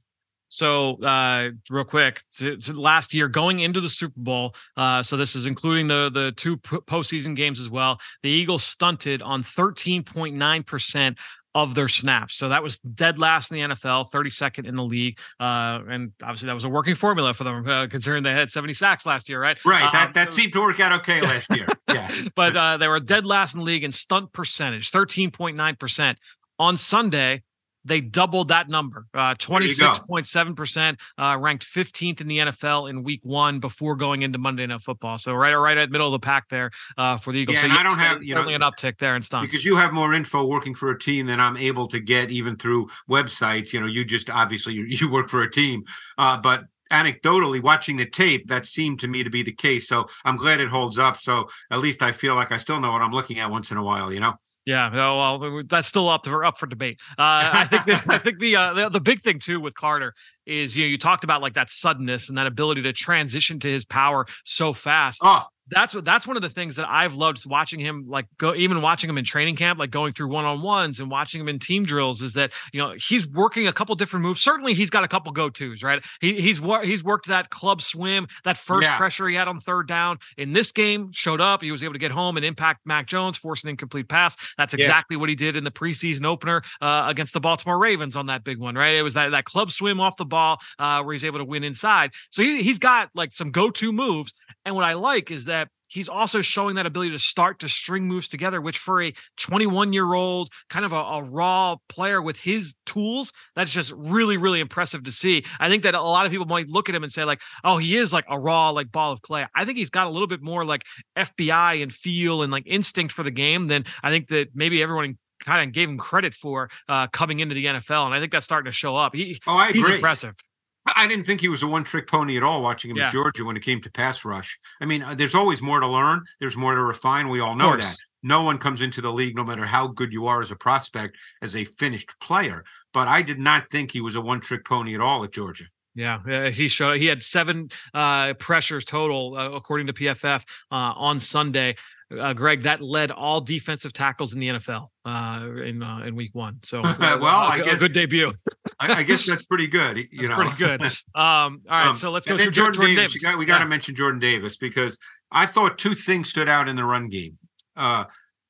So, 0.48 1.02
uh, 1.02 1.52
real 1.70 1.86
quick, 1.86 2.22
to, 2.38 2.58
to 2.58 2.74
last 2.74 3.14
year 3.14 3.30
going 3.30 3.60
into 3.60 3.80
the 3.80 3.88
Super 3.88 4.20
Bowl, 4.20 4.54
uh, 4.76 5.02
so 5.02 5.16
this 5.16 5.34
is 5.36 5.46
including 5.46 5.88
the 5.88 6.12
the 6.14 6.34
two 6.34 6.58
postseason 6.58 7.36
games 7.36 7.60
as 7.60 7.70
well. 7.70 8.00
The 8.22 8.30
Eagles 8.30 8.64
stunted 8.64 9.22
on 9.22 9.44
13.9 9.44 10.66
percent 10.66 11.18
of 11.56 11.74
their 11.76 11.88
snaps. 11.88 12.36
So 12.38 12.50
that 12.50 12.64
was 12.64 12.80
dead 12.80 13.20
last 13.20 13.52
in 13.52 13.58
the 13.58 13.76
NFL, 13.76 14.10
32nd 14.12 14.66
in 14.66 14.76
the 14.76 14.84
league, 14.84 15.20
uh, 15.40 15.80
and 15.90 16.12
obviously 16.22 16.48
that 16.48 16.54
was 16.54 16.64
a 16.64 16.70
working 16.70 16.96
formula 16.96 17.34
for 17.34 17.44
them, 17.44 17.68
uh, 17.68 17.88
considering 17.88 18.24
they 18.24 18.32
had 18.32 18.50
70 18.50 18.74
sacks 18.74 19.06
last 19.06 19.28
year, 19.28 19.42
right? 19.42 19.58
Right. 19.66 19.92
That 19.92 20.08
Um, 20.08 20.14
that 20.14 20.32
seemed 20.32 20.54
to 20.54 20.62
work 20.62 20.80
out 20.80 20.94
okay 21.02 21.20
last 21.22 21.50
year. 21.50 21.68
Yeah. 21.92 22.10
but 22.36 22.56
uh, 22.56 22.78
they 22.78 22.88
were 22.88 23.02
dead 23.02 23.26
last 23.26 23.54
in 23.54 23.60
the 23.60 23.66
league 23.66 23.84
in 23.84 23.92
stunt 23.92 24.32
percentage, 24.32 24.92
13.9%. 24.92 26.16
On 26.58 26.78
Sunday, 26.78 27.44
they 27.86 28.02
doubled 28.02 28.50
that 28.50 28.70
number, 28.70 29.06
uh, 29.14 29.34
There 29.48 29.64
you 29.64 29.76
go. 29.76 29.92
26.7%, 29.92 31.00
uh, 31.18 31.38
ranked 31.40 31.66
15th 31.66 32.22
in 32.22 32.28
the 32.28 32.38
NFL 32.40 32.90
in 32.90 33.04
week 33.04 33.22
one 33.24 33.60
before 33.60 33.96
going 33.96 34.22
into 34.22 34.38
Monday 34.38 34.66
Night 34.68 34.82
Football. 34.82 35.18
So 35.18 35.34
right, 35.34 35.54
right 35.54 35.78
at 35.78 35.90
middle 35.90 36.08
of 36.08 36.14
the 36.14 36.26
pack 36.26 36.50
there 36.50 36.72
uh, 36.98 37.18
for 37.18 37.34
the 37.34 37.40
Eagles. 37.40 37.58
Yeah, 37.58 37.62
so 37.62 37.70
and 37.70 37.78
I 37.78 37.84
don't 37.84 37.98
have, 37.98 38.24
you 38.24 38.36
know, 38.36 38.48
an 38.48 38.62
uptick 38.62 38.98
there 38.98 39.16
in 39.16 39.22
stunts. 39.22 39.48
because 39.48 39.66
you 39.66 39.76
have 39.78 39.94
more 39.94 40.14
info 40.14 40.46
working 40.46 40.76
for 40.76 40.92
a 40.92 41.00
team 41.00 41.26
than 41.26 41.40
I'm 41.40 41.58
able 41.58 41.88
to 41.88 42.00
get 42.00 42.32
even 42.32 42.56
through 42.56 42.90
websites. 43.10 43.74
You 43.74 43.82
know, 43.82 43.88
you 43.88 44.06
just 44.06 44.30
obviously 44.30 44.74
you, 44.74 44.84
you 44.86 45.10
work 45.10 45.30
for 45.30 45.42
a 45.42 45.50
team, 45.50 45.84
uh, 46.18 46.38
but 46.38 46.66
anecdotally 46.92 47.64
watching 47.64 47.98
the 47.98 48.06
tape 48.06 48.48
that 48.48 48.66
seemed 48.66 49.00
to 49.00 49.08
me 49.08 49.24
to 49.24 49.30
be 49.30 49.42
the 49.42 49.52
case 49.54 49.88
so 49.88 50.06
i'm 50.26 50.36
glad 50.36 50.60
it 50.60 50.68
holds 50.68 51.00
up 51.00 51.18
so 51.18 51.48
at 51.72 51.80
least 51.80 52.04
i 52.04 52.12
feel 52.12 52.36
like 52.36 52.52
i 52.52 52.58
still 52.58 52.82
know 52.82 52.92
what 52.92 53.02
i'm 53.02 53.14
looking 53.14 53.40
at 53.40 53.50
once 53.50 53.72
in 53.72 53.78
a 53.78 53.84
while 53.84 54.12
you 54.12 54.20
know 54.20 54.34
Yeah, 54.66 54.94
well, 54.94 55.64
that's 55.68 55.88
still 55.88 56.08
up 56.08 56.24
to 56.24 56.36
up 56.40 56.60
for 56.60 56.68
debate. 56.68 57.00
Uh, 57.18 57.50
I 57.54 57.66
think 57.66 57.86
that, 57.86 58.06
I 58.08 58.18
think 58.20 58.40
the, 58.40 58.56
uh, 58.56 58.74
the 58.74 58.90
the 58.90 59.02
big 59.02 59.20
thing 59.22 59.40
too 59.40 59.60
with 59.60 59.74
Carter 59.74 60.14
is 60.46 60.78
you 60.78 60.86
know 60.86 60.90
you 60.90 60.98
talked 60.98 61.24
about 61.24 61.42
like 61.42 61.54
that 61.54 61.72
suddenness 61.72 62.30
and 62.30 62.38
that 62.38 62.46
ability 62.46 62.84
to 62.84 62.94
transition 62.94 63.60
to 63.62 63.68
his 63.68 63.86
power 63.86 64.28
so 64.46 64.72
fast. 64.72 65.22
oh 65.24 65.46
that's 65.72 65.96
what 65.96 66.06
that's 66.06 66.28
one 66.28 66.36
of 66.36 66.42
the 66.42 66.50
things 66.50 66.76
that 66.76 66.88
I've 66.90 67.16
loved 67.16 67.50
watching 67.50 67.80
him 67.80 68.04
like 68.08 68.28
go 68.38 68.54
even 68.54 68.82
watching 68.82 69.10
him 69.10 69.18
in 69.18 69.24
training 69.24 69.56
camp, 69.56 69.80
like 69.80 69.90
going 69.90 70.12
through 70.12 70.28
one 70.28 70.46
on 70.46 70.62
ones 70.62 71.00
and 71.00 71.10
watching 71.10 71.42
him 71.42 71.48
in 71.48 71.60
team 71.60 71.86
drills, 71.86 72.22
is 72.22 72.34
that 72.34 72.52
you 72.74 72.82
know 72.82 72.94
he's 72.98 73.28
working 73.28 73.68
a 73.68 73.74
couple 73.74 73.96
different 73.96 74.24
moves. 74.24 74.42
Certainly, 74.42 74.74
he's 74.74 74.90
got 74.90 75.04
a 75.04 75.08
couple 75.08 75.32
go 75.32 75.50
tos, 75.50 75.82
right? 75.82 76.04
He, 76.20 76.42
he's 76.42 76.62
he's 76.84 77.04
worked 77.04 77.28
that 77.28 77.50
club 77.50 77.82
swim, 77.82 78.28
that 78.44 78.58
first 78.58 78.88
yeah. 78.88 78.98
pressure 78.98 79.28
he 79.28 79.36
had 79.36 79.48
on 79.48 79.60
third 79.60 79.88
down 79.88 80.20
in 80.38 80.54
this 80.54 80.72
game 80.72 81.12
showed 81.14 81.42
up. 81.42 81.62
He 81.62 81.72
was 81.72 81.84
able 81.84 81.94
to 81.94 82.00
get 82.00 82.12
home 82.12 82.38
and 82.38 82.46
impact 82.46 82.82
Mac 82.86 83.08
Jones, 83.08 83.38
force 83.38 83.64
an 83.64 83.70
incomplete 83.70 84.10
pass. 84.10 84.36
That's 84.58 84.74
exactly 84.74 85.16
yeah. 85.16 85.22
what 85.22 85.30
he 85.30 85.36
did 85.36 85.56
in 85.56 85.64
the 85.64 85.72
preseason 85.72 86.26
opener 86.26 86.62
uh, 86.82 87.06
against 87.08 87.34
the 87.34 87.40
Baltimore 87.40 87.80
Ravens 87.80 88.16
on 88.16 88.26
that 88.28 88.44
big 88.44 88.60
one, 88.60 88.76
right? 88.76 88.96
It 88.96 89.04
was 89.04 89.14
that 89.14 89.32
that 89.32 89.46
club 89.46 89.72
swim 89.72 90.00
off 90.00 90.18
the 90.18 90.26
ball 90.26 90.60
uh, 90.80 91.02
where 91.04 91.14
he's 91.14 91.24
able 91.24 91.40
to 91.40 91.46
win 91.46 91.64
inside. 91.64 92.12
So 92.30 92.44
he, 92.44 92.62
he's 92.62 92.80
got 92.80 93.10
like 93.16 93.32
some 93.32 93.52
go 93.52 93.70
to 93.72 93.92
moves. 93.92 94.34
And 94.66 94.76
what 94.76 94.84
I 94.84 94.94
like 94.94 95.32
is 95.32 95.46
that 95.46 95.61
he's 95.92 96.10
also 96.10 96.42
showing 96.42 96.76
that 96.76 96.86
ability 96.86 97.12
to 97.12 97.20
start 97.20 97.60
to 97.60 97.70
string 97.70 98.08
moves 98.08 98.28
together, 98.28 98.62
which 98.62 98.78
for 98.78 99.02
a 99.04 99.14
21 99.38 99.94
year 99.94 100.14
old, 100.14 100.50
kind 100.70 100.86
of 100.86 100.94
a, 100.94 100.96
a, 100.96 101.24
raw 101.24 101.76
player 101.90 102.22
with 102.22 102.40
his 102.40 102.76
tools, 102.86 103.32
that's 103.56 103.74
just 103.74 103.94
really, 103.96 104.38
really 104.38 104.60
impressive 104.60 105.04
to 105.04 105.12
see. 105.12 105.44
I 105.60 105.70
think 105.70 105.84
that 105.84 105.94
a 105.94 106.02
lot 106.02 106.26
of 106.26 106.32
people 106.32 106.46
might 106.46 106.70
look 106.70 106.90
at 106.90 106.96
him 106.96 107.04
and 107.04 107.12
say, 107.12 107.26
like, 107.26 107.42
oh, 107.64 107.78
he 107.78 107.98
is 107.98 108.14
like 108.14 108.26
a 108.30 108.40
raw, 108.40 108.70
like 108.70 108.92
ball 108.92 109.12
of 109.12 109.22
clay. 109.22 109.46
I 109.54 109.66
think 109.66 109.78
he's 109.78 109.90
got 109.90 110.08
a 110.08 110.10
little 110.10 110.28
bit 110.28 110.42
more 110.42 110.64
like 110.64 110.86
FBI 111.18 111.84
and 111.84 111.92
feel 111.92 112.42
and 112.42 112.52
like 112.52 112.64
instinct 112.66 113.14
for 113.14 113.24
the 113.24 113.32
game 113.32 113.68
than 113.68 113.86
I 114.02 114.10
think 114.10 114.28
that 114.28 114.50
maybe 114.56 114.82
everyone 114.82 115.18
kind 115.44 115.68
of 115.68 115.74
gave 115.74 115.90
him 115.90 115.98
credit 115.98 116.34
for 116.34 116.70
uh, 116.88 117.08
coming 117.08 117.40
into 117.40 117.56
the 117.56 117.66
NFL. 117.66 118.06
And 118.06 118.14
I 118.14 118.20
think 118.20 118.32
that's 118.32 118.46
starting 118.46 118.70
to 118.70 118.76
show 118.76 118.96
up. 118.96 119.16
He, 119.16 119.40
oh, 119.48 119.56
I 119.56 119.70
agree. 119.70 119.82
He's 119.82 119.90
impressive. 119.90 120.36
I 120.86 121.08
didn't 121.08 121.26
think 121.26 121.42
he 121.42 121.48
was 121.48 121.64
a 121.64 121.68
one 121.68 121.84
trick 121.84 122.08
pony 122.08 122.38
at 122.38 122.44
all 122.44 122.62
watching 122.62 122.92
him 122.92 122.98
yeah. 122.98 123.08
at 123.08 123.14
Georgia 123.14 123.46
when 123.46 123.56
it 123.56 123.64
came 123.64 123.82
to 123.82 123.92
pass 123.92 124.26
rush. 124.26 124.60
I 124.80 124.86
mean, 124.86 125.04
uh, 125.04 125.14
there's 125.14 125.36
always 125.36 125.62
more 125.62 125.80
to 125.80 125.88
learn, 125.88 126.24
there's 126.40 126.58
more 126.58 126.76
to 126.76 126.82
refine. 126.82 127.30
We 127.30 127.40
all 127.40 127.56
know 127.56 127.76
that. 127.78 127.98
No 128.24 128.44
one 128.44 128.60
comes 128.60 128.82
into 128.82 129.02
the 129.02 129.12
league, 129.12 129.36
no 129.36 129.44
matter 129.44 129.66
how 129.66 129.88
good 129.88 130.14
you 130.14 130.28
are 130.28 130.42
as 130.42 130.52
a 130.52 130.56
prospect, 130.56 131.18
as 131.42 131.56
a 131.56 131.64
finished 131.64 132.20
player. 132.20 132.64
But 132.94 133.08
I 133.08 133.22
did 133.24 133.40
not 133.40 133.70
think 133.72 133.92
he 133.92 134.02
was 134.02 134.16
a 134.16 134.22
one 134.22 134.42
trick 134.42 134.66
pony 134.66 134.94
at 134.94 135.02
all 135.02 135.24
at 135.24 135.32
Georgia. 135.32 135.66
Yeah, 135.94 136.50
he 136.50 136.70
showed 136.70 137.00
he 137.00 137.08
had 137.08 137.22
seven 137.22 137.70
uh, 137.94 138.34
pressures 138.36 138.86
total 138.86 139.36
uh, 139.36 139.50
according 139.52 139.88
to 139.88 139.94
PFF 139.94 140.44
uh, 140.72 140.76
on 140.76 141.20
Sunday 141.20 141.76
uh, 142.20 142.34
Greg, 142.34 142.64
that 142.64 142.82
led 142.82 143.12
all 143.12 143.42
defensive 143.42 143.94
tackles 143.94 144.34
in 144.34 144.40
the 144.40 144.50
NFL 144.50 144.88
uh, 145.06 145.48
in 145.64 145.82
uh, 145.82 146.00
in 146.00 146.16
week 146.16 146.34
one. 146.34 146.60
So, 146.64 146.82
uh, 146.84 146.96
well, 147.00 147.26
I 147.26 147.58
a, 147.58 147.64
guess 147.64 147.76
a 147.76 147.80
good 147.80 147.94
debut. 147.94 148.34
I, 148.80 148.94
I, 148.94 149.04
guess 149.04 149.26
that's 149.26 149.44
pretty 149.44 149.68
good. 149.68 149.98
You 149.98 150.08
that's 150.14 150.30
know, 150.30 150.36
pretty 150.36 150.58
good. 150.58 150.82
Um, 151.14 151.62
all 151.70 151.78
right, 151.78 151.88
um, 151.88 151.96
so 151.96 152.10
let's 152.10 152.26
go 152.26 152.38
through 152.38 152.52
Jordan, 152.52 152.74
Jordan 152.74 152.96
Davis. 152.96 153.14
Davis. 153.14 153.24
Got, 153.24 153.38
we 153.38 153.46
got 153.46 153.60
to 153.60 153.66
mention 153.66 153.96
Jordan 153.96 154.20
Davis 154.20 154.58
because 154.58 154.98
I 155.32 155.46
thought 155.46 155.78
two 155.78 155.94
things 155.94 156.30
stood 156.30 156.50
out 156.50 156.68
in 156.68 156.76
the 156.76 156.84
run 156.84 157.10
game. 157.10 157.38
Uh, 157.76 158.06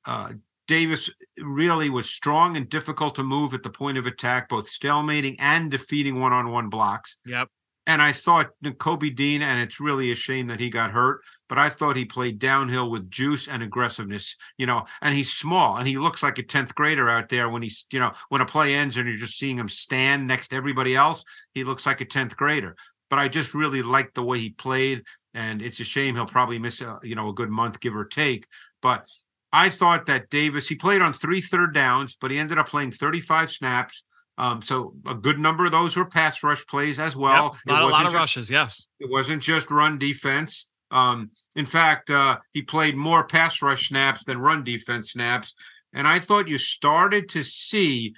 uh, 0.06 0.34
Davis 0.68 1.10
really 1.38 1.90
was 1.90 2.10
strong 2.10 2.56
and 2.56 2.70
difficult 2.70 3.16
to 3.16 3.24
move 3.24 3.54
at 3.54 3.64
the 3.64 3.70
point 3.70 3.98
of 3.98 4.06
attack, 4.06 4.48
both 4.48 4.70
stalemating 4.70 5.36
and 5.40 5.70
defeating 5.70 6.20
one-on-one 6.20 6.70
blocks. 6.70 7.18
Yep. 7.26 7.50
And 7.88 8.02
I 8.02 8.12
thought 8.12 8.52
Kobe 8.78 9.10
Dean, 9.10 9.42
and 9.42 9.60
it's 9.60 9.80
really 9.80 10.12
a 10.12 10.16
shame 10.16 10.48
that 10.48 10.60
he 10.60 10.70
got 10.70 10.92
hurt, 10.92 11.22
but 11.52 11.60
I 11.60 11.68
thought 11.68 11.98
he 11.98 12.06
played 12.06 12.40
downhill 12.40 12.90
with 12.90 13.12
juice 13.12 13.50
and 13.50 13.62
aggressiveness, 13.62 14.38
you 14.58 14.66
know, 14.66 14.86
and 15.02 15.14
he's 15.14 15.34
small 15.34 15.76
and 15.76 15.86
he 15.86 15.98
looks 15.98 16.24
like 16.24 16.40
a 16.40 16.44
10th 16.44 16.74
grader 16.76 17.10
out 17.10 17.28
there 17.28 17.50
when 17.50 17.62
he's, 17.62 17.86
you 17.92 18.00
know, 18.00 18.14
when 18.30 18.40
a 18.40 18.46
play 18.46 18.74
ends 18.74 18.96
and 18.96 19.06
you're 19.06 19.18
just 19.18 19.38
seeing 19.38 19.60
him 19.60 19.68
stand 19.68 20.26
next 20.26 20.48
to 20.48 20.56
everybody 20.56 20.96
else, 20.96 21.26
he 21.54 21.66
looks 21.66 21.86
like 21.86 22.00
a 22.00 22.06
10th 22.06 22.38
grader. 22.38 22.78
But 23.10 23.20
I 23.20 23.28
just 23.28 23.54
really 23.54 23.82
liked 23.82 24.16
the 24.16 24.24
way 24.24 24.40
he 24.40 24.52
played. 24.52 25.04
And 25.34 25.62
it's 25.62 25.82
a 25.82 25.84
shame 25.84 26.16
he'll 26.16 26.26
probably 26.26 26.58
miss, 26.58 26.80
a, 26.80 27.02
you 27.04 27.16
know, 27.16 27.28
a 27.28 27.34
good 27.34 27.50
month, 27.50 27.82
give 27.82 27.98
or 27.98 28.06
take. 28.06 28.48
But 28.82 29.10
I 29.52 29.68
thought 29.68 30.06
that 30.06 30.30
Davis, 30.30 30.70
he 30.70 30.76
played 30.76 31.02
on 31.02 31.12
three 31.12 31.42
third 31.42 31.74
downs, 31.74 32.16
but 32.16 32.32
he 32.32 32.40
ended 32.40 32.60
up 32.60 32.70
playing 32.70 32.92
35 32.92 33.52
snaps 33.52 34.06
um, 34.38 34.62
so 34.62 34.94
a 35.06 35.14
good 35.14 35.38
number 35.38 35.66
of 35.66 35.74
those 35.74 35.98
were 35.98 36.06
pass 36.06 36.42
rush 36.42 36.66
plays 36.66 37.00
as 37.00 37.16
well. 37.18 37.58
Yep, 37.68 37.78
a 37.78 37.84
lot 37.84 38.06
of 38.06 38.14
just, 38.14 38.16
rushes, 38.16 38.50
yes. 38.50 38.88
It 39.00 39.10
wasn't 39.10 39.44
just 39.44 39.70
run 39.70 40.00
defense. 40.00 40.70
Um, 40.90 41.32
in 41.56 41.66
fact, 41.66 42.10
uh, 42.10 42.38
he 42.54 42.62
played 42.62 42.96
more 42.96 43.26
pass 43.26 43.62
rush 43.62 43.90
snaps 43.90 44.24
than 44.24 44.40
run 44.40 44.64
defense 44.64 45.12
snaps. 45.12 45.54
And 45.94 46.08
I 46.08 46.20
thought 46.20 46.48
you 46.48 46.58
started 46.58 47.28
to 47.30 47.44
see 47.44 48.14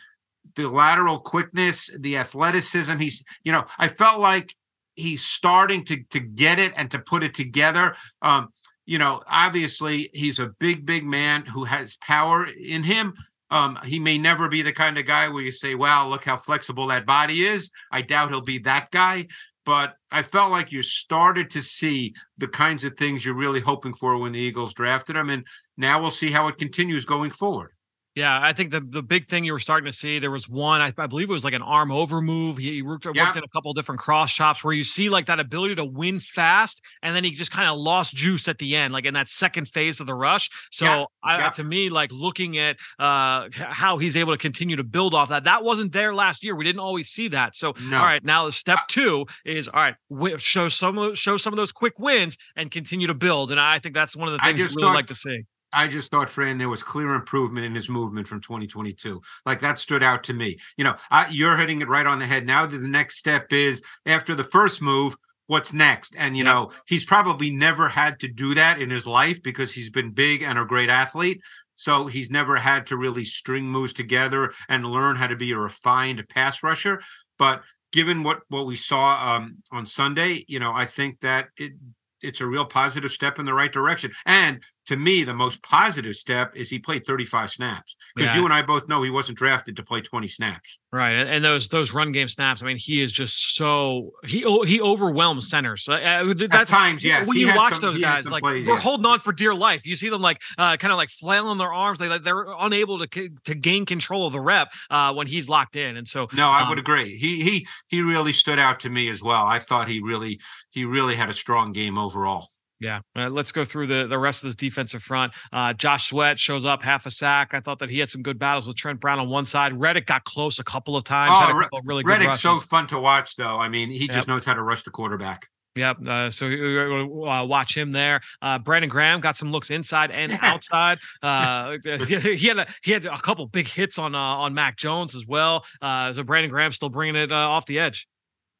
the 0.55 0.69
lateral 0.69 1.19
quickness, 1.19 1.89
the 1.97 2.17
athleticism. 2.17 2.97
He's, 2.97 3.23
you 3.43 3.51
know, 3.51 3.65
I 3.79 3.87
felt 3.87 4.19
like 4.19 4.53
he's 4.95 5.23
starting 5.23 5.83
to 5.85 6.03
to 6.11 6.19
get 6.19 6.59
it 6.59 6.73
and 6.75 6.91
to 6.91 6.99
put 6.99 7.23
it 7.23 7.33
together. 7.33 7.95
Um, 8.21 8.49
you 8.85 8.99
know, 8.99 9.23
obviously 9.27 10.09
he's 10.13 10.39
a 10.39 10.51
big, 10.59 10.85
big 10.85 11.05
man 11.05 11.45
who 11.45 11.63
has 11.63 11.95
power 11.97 12.45
in 12.45 12.83
him, 12.83 13.13
um, 13.53 13.77
he 13.85 13.99
may 13.99 14.17
never 14.17 14.49
be 14.49 14.63
the 14.63 14.73
kind 14.73 14.97
of 14.97 15.05
guy 15.05 15.29
where 15.29 15.43
you 15.43 15.51
say, 15.51 15.75
wow, 15.75 16.07
look 16.07 16.25
how 16.25 16.37
flexible 16.37 16.87
that 16.87 17.05
body 17.05 17.45
is. 17.45 17.69
I 17.91 18.01
doubt 18.01 18.31
he'll 18.31 18.41
be 18.41 18.57
that 18.59 18.89
guy. 18.89 19.27
But 19.65 19.95
I 20.11 20.23
felt 20.23 20.51
like 20.51 20.71
you 20.71 20.81
started 20.81 21.49
to 21.51 21.61
see 21.61 22.13
the 22.37 22.47
kinds 22.47 22.83
of 22.83 22.97
things 22.97 23.25
you're 23.25 23.33
really 23.33 23.61
hoping 23.61 23.93
for 23.93 24.17
when 24.17 24.33
the 24.33 24.39
Eagles 24.39 24.73
drafted 24.73 25.15
him. 25.15 25.29
And 25.29 25.45
now 25.77 26.01
we'll 26.01 26.11
see 26.11 26.31
how 26.31 26.47
it 26.47 26.57
continues 26.57 27.05
going 27.05 27.31
forward. 27.31 27.71
Yeah, 28.15 28.39
I 28.39 28.53
think 28.53 28.69
the 28.69 28.79
the 28.79 29.01
big 29.01 29.25
thing 29.25 29.43
you 29.43 29.53
were 29.53 29.59
starting 29.59 29.89
to 29.89 29.91
see 29.91 30.19
there 30.19 30.29
was 30.29 30.47
one 30.47 30.81
I, 30.81 30.93
I 30.99 31.07
believe 31.07 31.31
it 31.31 31.33
was 31.33 31.43
like 31.43 31.55
an 31.55 31.63
arm 31.63 31.91
over 31.91 32.21
move. 32.21 32.59
He, 32.59 32.73
he 32.73 32.81
worked, 32.83 33.07
yeah. 33.11 33.25
worked 33.25 33.37
in 33.37 33.43
a 33.43 33.47
couple 33.47 33.73
different 33.73 33.99
cross 33.99 34.31
chops 34.31 34.63
where 34.63 34.73
you 34.73 34.83
see 34.83 35.09
like 35.09 35.25
that 35.25 35.39
ability 35.39 35.75
to 35.75 35.85
win 35.85 36.19
fast, 36.19 36.83
and 37.01 37.15
then 37.15 37.23
he 37.23 37.31
just 37.31 37.49
kind 37.49 37.67
of 37.67 37.79
lost 37.79 38.13
juice 38.15 38.47
at 38.47 38.59
the 38.59 38.75
end, 38.75 38.93
like 38.93 39.05
in 39.05 39.15
that 39.15 39.29
second 39.29 39.67
phase 39.67 39.99
of 39.99 40.05
the 40.05 40.13
rush. 40.13 40.51
So 40.71 40.85
yeah. 40.85 41.05
I, 41.23 41.37
yeah. 41.37 41.49
to 41.49 41.63
me, 41.63 41.89
like 41.89 42.11
looking 42.11 42.59
at 42.59 42.77
uh 42.99 43.49
how 43.51 43.97
he's 43.97 44.15
able 44.15 44.33
to 44.33 44.37
continue 44.37 44.75
to 44.75 44.83
build 44.83 45.15
off 45.15 45.29
that, 45.29 45.45
that 45.45 45.63
wasn't 45.63 45.91
there 45.91 46.13
last 46.13 46.43
year. 46.43 46.55
We 46.55 46.65
didn't 46.65 46.81
always 46.81 47.09
see 47.09 47.29
that. 47.29 47.55
So 47.55 47.73
no. 47.81 47.97
all 47.97 48.03
right, 48.03 48.23
now 48.23 48.45
the 48.45 48.51
step 48.51 48.77
uh 48.77 48.83
two 48.89 49.25
is 49.43 49.67
all 49.67 49.81
right, 49.81 50.39
show 50.39 50.69
some 50.69 50.99
of 50.99 51.17
show 51.17 51.37
some 51.37 51.51
of 51.51 51.57
those 51.57 51.71
quick 51.71 51.97
wins 51.97 52.37
and 52.55 52.69
continue 52.69 53.07
to 53.07 53.15
build. 53.15 53.49
And 53.49 53.59
I 53.59 53.79
think 53.79 53.95
that's 53.95 54.15
one 54.15 54.27
of 54.27 54.33
the 54.33 54.39
things 54.39 54.59
we 54.59 54.65
really 54.65 54.81
thought, 54.83 54.93
like 54.93 55.07
to 55.07 55.15
see. 55.15 55.45
I 55.73 55.87
just 55.87 56.11
thought, 56.11 56.29
Fran, 56.29 56.57
there 56.57 56.69
was 56.69 56.83
clear 56.83 57.13
improvement 57.13 57.65
in 57.65 57.75
his 57.75 57.89
movement 57.89 58.27
from 58.27 58.41
2022. 58.41 59.21
Like 59.45 59.61
that 59.61 59.79
stood 59.79 60.03
out 60.03 60.23
to 60.25 60.33
me. 60.33 60.57
You 60.77 60.83
know, 60.83 60.95
I, 61.09 61.27
you're 61.29 61.57
hitting 61.57 61.81
it 61.81 61.87
right 61.87 62.05
on 62.05 62.19
the 62.19 62.27
head. 62.27 62.45
Now 62.45 62.65
the 62.65 62.77
next 62.77 63.17
step 63.17 63.51
is 63.51 63.81
after 64.05 64.35
the 64.35 64.43
first 64.43 64.81
move, 64.81 65.15
what's 65.47 65.73
next? 65.73 66.15
And, 66.17 66.37
you 66.37 66.43
know, 66.43 66.71
he's 66.87 67.05
probably 67.05 67.49
never 67.49 67.89
had 67.89 68.19
to 68.21 68.27
do 68.27 68.53
that 68.53 68.79
in 68.79 68.89
his 68.89 69.05
life 69.05 69.41
because 69.43 69.73
he's 69.73 69.89
been 69.89 70.11
big 70.11 70.41
and 70.41 70.57
a 70.57 70.65
great 70.65 70.89
athlete. 70.89 71.41
So 71.75 72.07
he's 72.07 72.29
never 72.29 72.57
had 72.57 72.87
to 72.87 72.97
really 72.97 73.25
string 73.25 73.65
moves 73.65 73.93
together 73.93 74.53
and 74.69 74.85
learn 74.85 75.15
how 75.15 75.27
to 75.27 75.35
be 75.35 75.51
a 75.51 75.57
refined 75.57 76.23
pass 76.29 76.63
rusher. 76.63 77.01
But 77.37 77.63
given 77.91 78.23
what 78.23 78.41
what 78.49 78.65
we 78.65 78.75
saw 78.75 79.35
um, 79.35 79.57
on 79.71 79.85
Sunday, 79.85 80.45
you 80.47 80.59
know, 80.59 80.71
I 80.73 80.85
think 80.85 81.21
that 81.21 81.49
it 81.57 81.73
it's 82.21 82.41
a 82.41 82.47
real 82.47 82.65
positive 82.65 83.11
step 83.11 83.37
in 83.37 83.45
the 83.45 83.53
right 83.53 83.71
direction. 83.71 84.11
And 84.25 84.61
to 84.87 84.97
me, 84.97 85.23
the 85.23 85.33
most 85.33 85.63
positive 85.63 86.15
step 86.15 86.55
is 86.55 86.69
he 86.69 86.79
played 86.79 87.05
35 87.05 87.51
snaps 87.51 87.95
because 88.15 88.31
yeah. 88.31 88.39
you 88.39 88.45
and 88.45 88.53
I 88.53 88.61
both 88.61 88.87
know 88.89 89.01
he 89.01 89.09
wasn't 89.09 89.37
drafted 89.37 89.75
to 89.77 89.83
play 89.83 90.01
20 90.01 90.27
snaps. 90.27 90.79
Right, 90.91 91.13
and 91.13 91.43
those 91.43 91.69
those 91.69 91.91
run 91.91 92.11
game 92.11 92.27
snaps. 92.27 92.61
I 92.61 92.67
mean, 92.67 92.77
he 92.77 93.01
is 93.01 93.11
just 93.11 93.55
so 93.55 94.11
he 94.25 94.45
he 94.65 94.79
overwhelms 94.79 95.49
centers. 95.49 95.87
Uh, 95.89 96.33
that's 96.37 96.53
At 96.53 96.67
times, 96.67 97.03
yes. 97.03 97.27
When 97.27 97.35
he 97.35 97.43
you 97.43 97.55
watch 97.55 97.73
some, 97.73 97.81
those 97.81 97.97
guys, 97.97 98.29
like 98.29 98.43
plays, 98.43 98.67
we're 98.67 98.77
holding 98.77 99.07
on 99.07 99.19
for 99.19 99.33
dear 99.33 99.55
life. 99.55 99.87
You 99.87 99.95
see 99.95 100.09
them 100.09 100.21
like 100.21 100.39
uh, 100.57 100.77
kind 100.77 100.91
of 100.91 100.97
like 100.97 101.09
flailing 101.09 101.57
their 101.57 101.73
arms. 101.73 101.97
They 101.97 102.09
like 102.09 102.23
they're 102.23 102.45
unable 102.59 102.99
to 102.99 103.29
to 103.29 103.55
gain 103.55 103.87
control 103.87 104.27
of 104.27 104.33
the 104.33 104.39
rep 104.39 104.71
uh, 104.91 105.13
when 105.13 105.25
he's 105.25 105.49
locked 105.49 105.75
in. 105.75 105.97
And 105.97 106.07
so, 106.07 106.27
no, 106.31 106.47
I 106.47 106.61
um, 106.61 106.69
would 106.69 106.77
agree. 106.77 107.17
He 107.17 107.41
he 107.41 107.67
he 107.87 108.01
really 108.03 108.33
stood 108.33 108.59
out 108.59 108.79
to 108.81 108.89
me 108.91 109.09
as 109.09 109.23
well. 109.23 109.47
I 109.47 109.57
thought 109.57 109.87
he 109.87 109.99
really 109.99 110.39
he 110.69 110.85
really 110.85 111.15
had 111.15 111.29
a 111.29 111.33
strong 111.33 111.71
game 111.71 111.97
overall. 111.97 112.49
Yeah, 112.83 112.99
uh, 113.15 113.29
let's 113.29 113.53
go 113.53 113.63
through 113.63 113.87
the, 113.87 114.07
the 114.07 114.19
rest 114.19 114.43
of 114.43 114.49
this 114.49 114.57
defensive 114.57 115.01
front. 115.01 115.31
Uh, 115.53 115.71
Josh 115.71 116.09
Sweat 116.09 116.37
shows 116.37 116.65
up 116.65 116.83
half 116.83 117.05
a 117.05 117.11
sack. 117.11 117.53
I 117.53 117.61
thought 117.61 117.79
that 117.79 117.89
he 117.89 117.97
had 117.97 118.09
some 118.09 118.21
good 118.21 118.37
battles 118.37 118.67
with 118.67 118.75
Trent 118.75 118.99
Brown 118.99 119.19
on 119.19 119.29
one 119.29 119.45
side. 119.45 119.79
Reddick 119.79 120.05
got 120.05 120.25
close 120.25 120.59
a 120.59 120.65
couple 120.65 120.97
of 120.97 121.05
times. 121.05 121.31
Oh, 121.33 121.61
couple 121.61 121.79
of 121.79 121.87
really 121.87 122.03
Reddick's 122.03 122.41
so 122.41 122.57
fun 122.57 122.87
to 122.87 122.99
watch, 122.99 123.37
though. 123.37 123.57
I 123.57 123.69
mean, 123.69 123.89
he 123.89 124.01
yep. 124.01 124.11
just 124.11 124.27
knows 124.27 124.43
how 124.43 124.53
to 124.53 124.61
rush 124.61 124.83
the 124.83 124.91
quarterback. 124.91 125.47
Yep. 125.75 126.07
Uh, 126.07 126.29
so 126.29 126.45
uh, 126.47 127.45
watch 127.45 127.75
him 127.75 127.93
there. 127.93 128.19
Uh, 128.41 128.59
Brandon 128.59 128.89
Graham 128.89 129.21
got 129.21 129.37
some 129.37 129.51
looks 129.51 129.71
inside 129.71 130.11
and 130.11 130.37
outside. 130.41 130.99
Uh, 131.21 131.77
he 132.07 132.47
had 132.47 132.59
a, 132.59 132.67
he 132.83 132.91
had 132.91 133.05
a 133.05 133.17
couple 133.17 133.47
big 133.47 133.67
hits 133.67 133.97
on 133.97 134.13
uh, 134.13 134.19
on 134.19 134.53
Mac 134.53 134.77
Jones 134.77 135.15
as 135.15 135.25
well. 135.25 135.65
Uh, 135.81 136.11
so 136.11 136.21
Brandon 136.23 136.51
Graham 136.51 136.73
still 136.73 136.89
bringing 136.89 137.15
it 137.15 137.31
off 137.31 137.65
the 137.65 137.79
edge. 137.79 138.07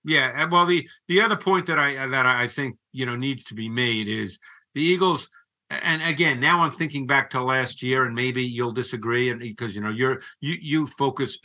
Yeah, 0.04 0.46
well, 0.46 0.66
the 0.66 0.88
the 1.08 1.22
other 1.22 1.38
point 1.38 1.66
that 1.68 1.80
I 1.80 2.08
that 2.08 2.26
I 2.26 2.48
think 2.48 2.78
you 2.92 3.06
know 3.06 3.16
needs 3.16 3.44
to 3.46 3.54
be 3.56 3.70
made 3.70 4.08
is 4.08 4.40
the 4.74 4.82
Eagles. 4.82 5.30
And 5.70 6.04
again, 6.04 6.40
now 6.40 6.62
I'm 6.62 6.72
thinking 6.72 7.08
back 7.08 7.32
to 7.32 7.42
last 7.42 7.82
year, 7.82 8.06
and 8.06 8.14
maybe 8.14 8.44
you'll 8.44 8.74
disagree, 8.74 9.30
and 9.30 9.40
because 9.40 9.76
you 9.76 9.82
know 9.82 9.90
you're 9.90 10.22
you 10.42 10.58
you 10.62 10.88
focus 10.88 11.40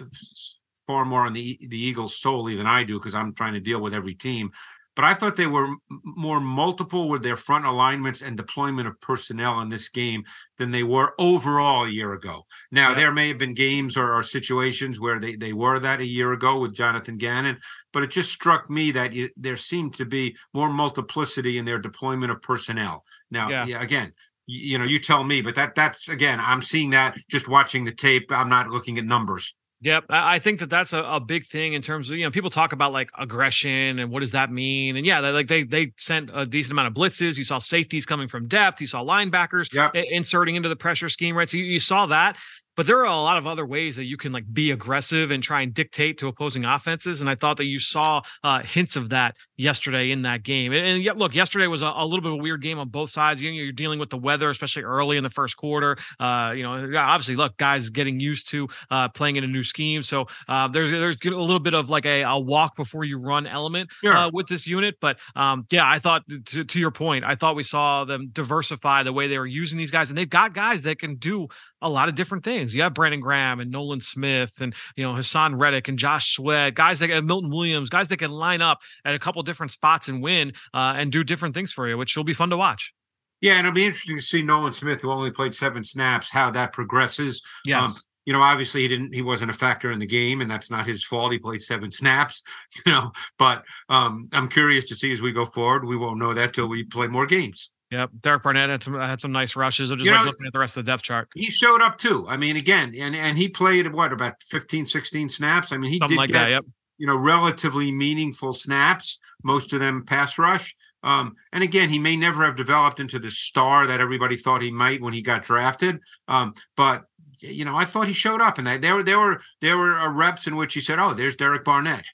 far 0.86 1.04
more 1.04 1.24
on 1.24 1.32
the 1.32 1.58
the 1.68 1.78
Eagles 1.78 2.16
solely 2.18 2.56
than 2.56 2.66
I 2.66 2.82
do 2.82 2.98
because 2.98 3.14
I'm 3.14 3.32
trying 3.32 3.54
to 3.54 3.60
deal 3.60 3.80
with 3.80 3.94
every 3.94 4.14
team. 4.14 4.50
But 4.99 5.05
I 5.05 5.14
thought 5.14 5.37
they 5.37 5.47
were 5.47 5.76
more 6.02 6.40
multiple 6.40 7.09
with 7.09 7.23
their 7.23 7.37
front 7.37 7.64
alignments 7.64 8.21
and 8.21 8.37
deployment 8.37 8.88
of 8.88 9.00
personnel 9.00 9.61
in 9.61 9.69
this 9.69 9.88
game 9.88 10.25
than 10.59 10.73
they 10.73 10.83
were 10.83 11.14
overall 11.21 11.85
a 11.85 11.88
year 11.88 12.14
ago. 12.14 12.47
Now, 12.73 12.88
Yeah. 12.88 12.95
there 12.97 13.12
may 13.12 13.28
have 13.28 13.38
been 13.38 13.55
games 13.55 13.97
or, 13.97 14.12
or 14.12 14.25
situations 14.25 14.99
where 14.99 15.21
they, 15.21 15.37
they 15.37 15.52
were 15.52 15.78
that 15.78 16.00
a 16.00 16.05
year 16.05 16.33
ago 16.33 16.59
with 16.59 16.75
Jonathan 16.75 17.17
Gannon, 17.17 17.59
but 17.93 18.02
it 18.02 18.11
just 18.11 18.33
struck 18.33 18.69
me 18.69 18.90
that 18.90 19.12
you, 19.12 19.31
there 19.37 19.55
seemed 19.55 19.95
to 19.95 20.05
be 20.05 20.37
more 20.52 20.69
multiplicity 20.69 21.59
in 21.59 21.64
their 21.64 21.78
deployment 21.78 22.33
of 22.33 22.43
personnel. 22.43 23.05
Now, 23.31 23.49
Yeah. 23.50 23.67
yeah, 23.67 23.81
again, 23.81 24.12
you, 24.49 24.73
you 24.73 24.78
know, 24.78 24.85
you 24.85 24.99
tell 24.99 25.23
me, 25.23 25.43
but 25.43 25.55
that 25.55 25.76
that's 25.76 26.09
again, 26.09 26.40
I'm 26.43 26.61
seeing 26.61 26.90
that 26.90 27.17
just 27.31 27.47
watching 27.47 27.85
the 27.85 27.93
tape. 27.95 28.33
I'm 28.33 28.49
not 28.49 28.71
looking 28.71 28.99
at 28.99 29.05
numbers. 29.05 29.55
Yep, 29.80 30.06
I 30.11 30.40
think 30.40 30.58
that 30.58 30.70
that's 30.70 30.92
a, 30.92 31.04
a 31.04 31.20
big 31.20 31.47
thing 31.47 31.75
in 31.75 31.82
terms 31.82 32.11
of 32.11 32.16
you 32.16 32.25
know 32.25 32.32
people 32.32 32.50
talk 32.50 32.73
about 32.73 32.92
like 32.92 33.11
aggression 33.16 34.00
and 34.00 34.11
what 34.11 34.20
does 34.20 34.32
that 34.32 34.50
mean? 34.50 34.97
And 34.97 35.06
yeah 35.06 35.20
they, 35.20 35.30
like 35.30 35.47
they 35.47 35.62
they 35.62 35.92
sent 35.97 36.30
a 36.35 36.44
decent 36.44 36.73
amount 36.73 36.88
of 36.88 36.94
blitzes. 36.94 37.38
You 37.38 37.44
saw 37.44 37.58
safeties 37.58 38.04
coming 38.04 38.26
from 38.26 38.49
depth. 38.49 38.80
You 38.80 38.88
saw 38.88 39.04
linebackers 39.04 39.73
Yep. 39.73 39.94
inserting 39.94 40.56
into 40.56 40.68
the 40.68 40.76
pressure 40.76 41.08
scheme 41.08 41.37
right? 41.37 41.49
So 41.49 41.58
you, 41.58 41.64
you 41.64 41.80
saw 41.80 42.06
that. 42.06 42.37
But 42.76 42.87
there 42.87 42.99
are 42.99 43.06
a 43.06 43.16
lot 43.16 43.38
of 43.38 43.47
other 43.49 43.66
ways 43.66 43.97
that 43.97 44.06
you 44.06 44.16
can 44.16 44.30
like 44.30 44.44
be 44.52 44.70
aggressive 44.70 45.32
and 45.32 45.42
try 45.42 45.62
and 45.62 45.75
dictate 45.75 46.18
to 46.18 46.28
opposing 46.28 46.64
offenses. 46.64 47.20
And 47.20 47.28
I 47.28 47.35
thought 47.35 47.56
that 47.56 47.64
you 47.64 47.80
saw 47.80 48.23
uh, 48.44 48.61
hints 48.62 48.94
of 48.94 49.08
that 49.11 49.37
yesterday 49.58 50.10
in 50.10 50.22
that 50.22 50.42
game 50.42 50.72
and, 50.72 51.02
yet 51.02 51.18
look 51.18 51.34
yesterday 51.34 51.66
was 51.66 51.82
a, 51.82 51.92
a 51.96 52.04
little 52.04 52.22
bit 52.22 52.32
of 52.32 52.38
a 52.38 52.42
weird 52.42 52.62
game 52.62 52.78
on 52.78 52.88
both 52.88 53.10
sides 53.10 53.42
you 53.42 53.50
know, 53.50 53.56
you're 53.56 53.72
dealing 53.72 53.98
with 53.98 54.08
the 54.08 54.16
weather 54.16 54.48
especially 54.48 54.82
early 54.82 55.16
in 55.16 55.22
the 55.22 55.28
first 55.28 55.56
quarter 55.56 55.96
uh, 56.18 56.52
you 56.56 56.62
know 56.62 56.90
obviously 56.98 57.36
look 57.36 57.56
guys 57.58 57.90
getting 57.90 58.18
used 58.18 58.48
to 58.48 58.68
uh, 58.90 59.08
playing 59.08 59.36
in 59.36 59.44
a 59.44 59.46
new 59.46 59.62
scheme. 59.62 60.02
So 60.02 60.26
uh, 60.48 60.68
there's 60.68 60.90
there's 60.90 61.16
a 61.24 61.30
little 61.30 61.58
bit 61.58 61.74
of 61.74 61.90
like 61.90 62.06
a, 62.06 62.22
a 62.22 62.38
walk 62.38 62.76
before 62.76 63.04
you 63.04 63.18
run 63.18 63.46
element 63.46 63.90
Sure. 64.02 64.16
uh, 64.16 64.30
with 64.32 64.46
this 64.46 64.66
unit. 64.66 64.96
But 65.00 65.18
um, 65.36 65.66
yeah, 65.70 65.88
I 65.88 65.98
thought 65.98 66.22
to, 66.46 66.64
to 66.64 66.80
your 66.80 66.90
point, 66.90 67.24
I 67.24 67.34
thought 67.34 67.56
we 67.56 67.62
saw 67.62 68.04
them 68.04 68.28
diversify 68.32 69.02
the 69.02 69.12
way 69.12 69.26
they 69.26 69.38
were 69.38 69.46
using 69.46 69.78
these 69.78 69.90
guys, 69.90 70.10
and 70.10 70.18
they've 70.18 70.28
got 70.28 70.54
guys 70.54 70.82
that 70.82 70.98
can 70.98 71.16
do 71.16 71.48
a 71.80 71.88
lot 71.88 72.08
of 72.08 72.14
different 72.14 72.44
things. 72.44 72.74
You 72.74 72.82
have 72.82 72.94
Brandon 72.94 73.20
Graham 73.20 73.60
and 73.60 73.70
Nolan 73.70 74.00
Smith, 74.00 74.60
and 74.60 74.74
you 74.96 75.04
know 75.04 75.14
Haason 75.14 75.58
Reddick 75.58 75.88
and 75.88 75.98
Josh 75.98 76.34
Sweat, 76.34 76.74
guys 76.74 76.98
that 77.00 77.24
Milton 77.24 77.50
Williams, 77.50 77.88
guys 77.88 78.08
that 78.08 78.18
can 78.18 78.30
line 78.30 78.62
up 78.62 78.80
at 79.04 79.14
a 79.14 79.18
couple 79.18 79.42
different 79.49 79.73
spots 79.73 80.09
and 80.09 80.23
win 80.23 80.52
uh, 80.75 80.95
and 80.97 81.11
do 81.11 81.25
different 81.25 81.55
things 81.55 81.73
for 81.73 81.88
you, 81.88 81.97
which 81.99 82.17
will 82.17 82.25
be 82.25 82.35
fun 82.35 82.50
to 82.50 82.57
watch. 82.57 82.93
Yeah, 83.40 83.52
and 83.52 83.67
it'll 83.67 83.75
be 83.75 83.87
interesting 83.87 84.17
to 84.17 84.23
see 84.23 84.43
Nolan 84.43 84.73
Smith, 84.73 85.00
who 85.00 85.11
only 85.11 85.31
played 85.31 85.55
seven 85.55 85.83
snaps, 85.85 86.31
how 86.31 86.50
that 86.50 86.73
progresses. 86.73 87.40
Yes. 87.64 87.85
Um, 87.87 87.93
you 88.26 88.33
know, 88.35 88.43
obviously 88.43 88.83
he 88.83 88.88
didn't 88.88 89.14
he 89.14 89.23
wasn't 89.23 89.50
a 89.50 89.55
factor 89.55 89.90
in 89.90 89.99
the 90.00 90.07
game, 90.07 90.40
and 90.43 90.50
that's 90.50 90.71
not 90.71 90.87
his 90.87 91.02
fault. 91.02 91.33
He 91.33 91.38
played 91.38 91.62
seven 91.62 91.90
snaps, 91.90 92.43
you 92.87 92.93
know. 92.93 93.12
But 93.38 93.64
um, 93.88 94.28
I'm 94.33 94.49
curious 94.49 94.87
to 94.88 94.95
see 94.95 95.12
as 95.12 95.23
we 95.23 95.33
go 95.33 95.45
forward. 95.47 95.85
We 95.87 95.97
won't 95.97 96.19
know 96.19 96.35
that 96.35 96.52
till 96.52 96.69
we 96.69 96.85
play 96.85 97.07
more 97.09 97.26
games. 97.26 97.71
Yep, 97.90 98.11
Derek 98.21 98.43
Barnett 98.43 98.69
had 98.69 98.83
some 98.83 98.95
had 99.00 99.19
some 99.21 99.33
nice 99.33 99.57
rushes. 99.57 99.90
I'm 99.90 99.99
just 99.99 100.05
You 100.07 100.12
like 100.12 100.21
know- 100.21 100.26
looking 100.26 100.47
at 100.47 100.52
the 100.52 100.59
rest 100.59 100.76
of 100.76 100.85
the 100.85 100.90
depth 100.93 101.05
chart. 101.05 101.28
He 101.35 101.50
showed 101.50 101.81
up 101.81 101.97
too. 101.97 102.26
I 102.28 102.37
mean, 102.37 102.57
again, 102.57 102.95
and 102.99 103.17
and 103.17 103.38
he 103.38 103.49
played 103.49 103.90
what 103.95 104.12
about 104.12 104.35
15, 104.50 104.85
16 104.85 105.31
snaps. 105.31 105.73
I 105.73 105.78
mean, 105.78 105.90
he 105.93 105.99
Something 105.99 106.17
did 106.17 106.21
like 106.21 106.28
get, 106.31 106.35
that. 106.35 106.50
Yep. 106.50 106.64
You 106.99 107.07
know, 107.07 107.17
relatively 107.17 107.90
meaningful 107.90 108.52
snaps, 108.52 109.19
most 109.43 109.73
of 109.73 109.81
them 109.81 110.05
pass 110.05 110.38
rush. 110.38 110.75
Um, 111.02 111.37
and 111.52 111.62
again, 111.62 111.90
he 111.90 111.99
may 111.99 112.17
never 112.17 112.45
have 112.45 112.57
developed 112.57 113.00
into 113.00 113.19
the 113.19 113.31
star 113.31 113.87
that 113.87 114.00
everybody 114.00 114.37
thought 114.37 114.62
he 114.62 114.71
might 114.71 115.00
when 115.00 115.14
he 115.14 115.23
got 115.23 115.45
drafted. 115.45 116.00
Um, 116.26 116.55
but 116.76 117.05
you 117.40 117.64
know, 117.64 117.76
I 117.76 117.85
thought 117.85 118.09
he 118.09 118.12
showed 118.12 118.43
up, 118.43 118.59
and 118.59 118.67
that 118.67 118.83
there 118.83 118.97
were 118.97 119.02
there 119.05 119.19
were 119.19 119.40
there 119.61 119.78
were 119.78 119.99
uh, 119.99 120.09
reps 120.09 120.47
in 120.47 120.57
which 120.57 120.75
he 120.75 120.81
said, 120.81 120.99
"Oh, 120.99 121.14
there's 121.14 121.37
Derek 121.37 121.64
Barnett." 121.64 122.05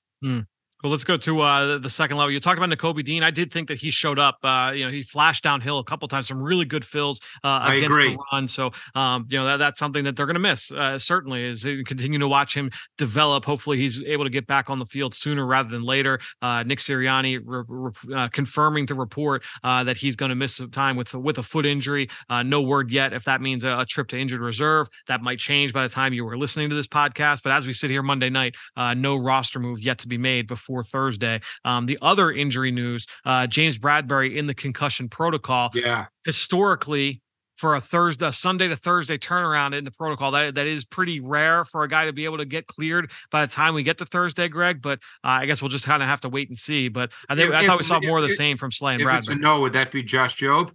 Well, 0.85 0.91
let's 0.91 1.03
go 1.03 1.17
to 1.17 1.41
uh, 1.41 1.79
the- 1.79 1.89
second 1.89 2.19
level. 2.19 2.31
You 2.31 2.41
talked 2.41 2.59
about 2.59 2.77
Nakobe 2.77 3.03
Dean. 3.03 3.23
I 3.23 3.31
did 3.31 3.51
think 3.51 3.69
that 3.69 3.79
he 3.79 3.89
showed 3.89 4.19
up. 4.19 4.37
Uh, 4.43 4.73
you 4.75 4.85
know, 4.85 4.91
he 4.91 5.03
flashed 5.03 5.43
downhill 5.43 5.79
a 5.79 5.85
couple 5.85 6.07
times. 6.09 6.29
Some 6.29 6.43
really 6.43 6.67
good 6.67 6.85
fills 6.85 7.21
uh, 7.43 7.61
against 7.69 7.97
agree. 7.97 8.11
the 8.11 8.19
run. 8.33 8.49
So, 8.49 8.73
um, 8.95 9.27
you 9.31 9.39
know, 9.39 9.47
that, 9.47 9.57
that's 9.57 9.79
something 9.79 10.05
that 10.05 10.15
they're 10.15 10.27
going 10.27 10.35
to 10.35 10.41
miss. 10.41 10.71
Uh, 10.71 10.99
certainly, 10.99 11.43
is 11.43 11.63
continue 11.87 12.19
to 12.19 12.29
watch 12.29 12.55
him 12.55 12.71
develop. 12.99 13.47
Hopefully, 13.47 13.79
he's 13.79 14.03
able 14.03 14.25
to 14.25 14.31
get 14.31 14.47
back 14.47 14.69
on 14.69 14.79
the 14.79 14.85
field 14.85 15.15
sooner 15.15 15.47
rather 15.47 15.71
than 15.71 15.85
later. 15.85 16.19
Uh, 16.43 16.65
Nick 16.65 16.81
Sirianni 16.81 17.41
re- 17.43 17.63
re- 17.67 18.15
uh, 18.15 18.29
confirming 18.29 18.85
the 18.85 18.95
report 18.95 19.43
uh, 19.63 19.85
that 19.85 19.97
he's 19.97 20.17
going 20.17 20.31
to 20.31 20.37
miss 20.37 20.57
some 20.57 20.71
time 20.71 20.97
with 20.97 21.15
with 21.15 21.39
a 21.39 21.43
foot 21.43 21.65
injury. 21.65 22.09
Uh, 22.29 22.43
no 22.43 22.61
word 22.61 22.91
yet 22.91 23.15
if 23.15 23.25
that 23.25 23.41
means 23.41 23.65
a, 23.65 23.79
a 23.79 23.87
trip 23.87 24.09
to 24.09 24.19
injured 24.19 24.43
reserve. 24.43 24.89
That 25.07 25.23
might 25.23 25.39
change 25.39 25.73
by 25.73 25.85
the 25.85 25.95
time 25.95 26.13
you 26.13 26.27
were 26.27 26.37
listening 26.37 26.69
to 26.69 26.75
this 26.75 26.89
podcast. 26.89 27.43
But 27.43 27.53
as 27.53 27.67
we 27.67 27.73
sit 27.73 27.89
here 27.89 28.03
Monday 28.03 28.29
night, 28.29 28.57
uh, 28.77 28.93
no 28.93 29.17
roster 29.17 29.61
move 29.61 29.81
yet 29.81 29.99
to 30.01 30.09
be 30.09 30.19
made 30.19 30.47
before 30.47 30.74
Thursday. 30.83 31.41
Um, 31.65 31.87
the 31.87 31.99
other 32.03 32.33
injury 32.33 32.73
news: 32.73 33.07
uh, 33.25 33.47
James 33.47 33.79
Bradberry 33.79 34.35
in 34.35 34.47
the 34.49 34.55
concussion 34.55 35.09
protocol. 35.09 35.71
Yeah, 35.75 36.07
Historically, 36.25 37.21
for 37.57 37.77
a 37.77 37.81
Thursday, 37.81 38.27
a 38.27 38.33
Sunday 38.33 38.67
to 38.69 38.75
Thursday 38.77 39.17
turnaround 39.17 39.75
in 39.77 39.85
the 39.85 39.91
protocol, 39.93 40.33
that 40.33 40.57
that 40.57 40.67
is 40.67 40.85
pretty 40.85 41.21
rare 41.21 41.65
for 41.65 41.85
a 41.85 41.89
guy 41.89 42.07
to 42.07 42.13
be 42.13 42.25
able 42.25 42.39
to 42.39 42.45
get 42.45 42.67
cleared 42.67 43.11
by 43.31 43.47
the 43.47 43.53
time 43.53 43.75
we 43.75 43.83
get 43.85 43.99
to 43.99 44.05
Thursday, 44.07 44.49
Greg. 44.49 44.83
But 44.83 44.99
uh, 45.23 45.29
I 45.29 45.47
guess 45.47 45.63
we'll 45.63 45.69
just 45.69 45.87
kind 45.87 46.03
of 46.03 46.09
have 46.09 46.21
to 46.23 46.29
wait 46.29 46.49
and 46.49 46.59
see. 46.59 46.89
But 46.89 47.13
I 47.29 47.37
think 47.37 47.51
If- 47.51 47.55
I 47.55 47.67
thought 47.67 47.77
we 47.79 47.81
if- 47.83 47.87
saw 47.87 48.01
more 48.01 48.19
of 48.19 48.25
the 48.25 48.31
if- 48.31 48.37
same 48.37 48.57
from 48.57 48.73
Slay 48.73 48.95
and 48.95 49.03
if 49.03 49.07
Bradberry. 49.09 49.39
no, 49.41 49.61
would 49.61 49.73
that 49.75 49.91
be 49.93 50.03
Josh 50.03 50.37
Jobe? 50.37 50.73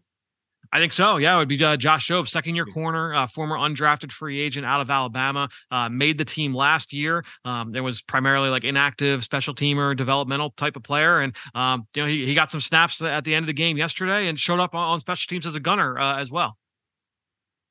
I 0.72 0.80
think 0.80 0.94
so. 0.94 1.18
Yeah, 1.18 1.36
it 1.36 1.40
would 1.40 1.48
be 1.48 1.64
uh, 1.64 1.78
Josh 1.78 2.08
Jobe, 2.08 2.28
second 2.28 2.56
year 2.56 2.66
corner, 2.66 3.14
uh, 3.14 3.26
former 3.26 3.56
undrafted 3.56 4.12
free 4.12 4.40
agent 4.40 4.66
out 4.68 4.82
of 4.82 4.90
Alabama. 4.90 5.50
Uh, 5.72 5.90
made 5.90 6.18
the 6.20 6.26
team 6.26 6.54
last 6.54 6.94
year. 6.94 7.24
Um, 7.44 7.76
it 7.76 7.82
was 7.82 8.04
primarily 8.04 8.50
like 8.50 8.64
inactive 8.64 9.24
special 9.24 9.56
teamer, 9.56 9.96
developmental 9.96 10.52
type 10.52 10.76
of 10.76 10.84
player, 10.84 11.22
and 11.22 11.36
um, 11.56 11.88
you 11.96 12.04
know 12.04 12.08
he, 12.08 12.26
he 12.26 12.36
got 12.36 12.52
some 12.52 12.62
snaps 12.62 13.02
at 13.02 13.24
the 13.24 13.34
end 13.34 13.44
of 13.44 13.48
the 13.48 13.54
game 13.54 13.78
yesterday 13.78 14.28
and 14.28 14.40
showed 14.40 14.60
up 14.60 14.76
on, 14.76 14.84
on 14.84 15.00
special 15.00 15.28
teams 15.28 15.48
as 15.48 15.56
a 15.56 15.60
gunner 15.60 15.98
uh, 15.98 16.20
as 16.20 16.30
well. 16.30 16.56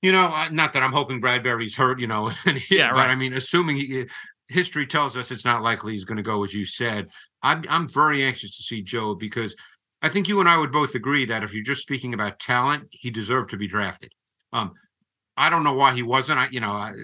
You 0.02 0.12
know, 0.12 0.48
not 0.50 0.72
that 0.72 0.82
I'm 0.82 0.92
hoping 0.92 1.20
Bradberry's 1.20 1.76
hurt. 1.76 2.00
You 2.00 2.08
know, 2.08 2.32
Yeah, 2.70 2.90
but 2.90 2.98
right. 2.98 3.10
I 3.10 3.14
mean, 3.14 3.32
assuming 3.32 3.76
he, 3.76 4.06
history 4.48 4.86
tells 4.86 5.16
us 5.16 5.30
it's 5.30 5.44
not 5.44 5.62
likely 5.62 5.92
he's 5.92 6.04
going 6.04 6.16
to 6.16 6.22
go 6.22 6.42
as 6.42 6.52
you 6.52 6.64
said. 6.64 7.06
I'm 7.42 7.64
I'm 7.68 7.88
very 7.88 8.24
anxious 8.24 8.56
to 8.56 8.62
see 8.64 8.82
Joe 8.82 9.14
because 9.14 9.54
I 10.00 10.08
think 10.08 10.28
you 10.28 10.40
and 10.40 10.48
I 10.48 10.56
would 10.56 10.72
both 10.72 10.94
agree 10.94 11.24
that 11.26 11.42
if 11.42 11.52
you're 11.52 11.64
just 11.64 11.82
speaking 11.82 12.14
about 12.14 12.38
talent, 12.38 12.88
he 12.90 13.10
deserved 13.10 13.50
to 13.50 13.56
be 13.56 13.66
drafted. 13.66 14.12
Um, 14.52 14.72
I 15.36 15.50
don't 15.50 15.64
know 15.64 15.74
why 15.74 15.94
he 15.94 16.02
wasn't. 16.02 16.38
I, 16.38 16.48
you 16.50 16.60
know, 16.60 16.72
I, 16.72 16.94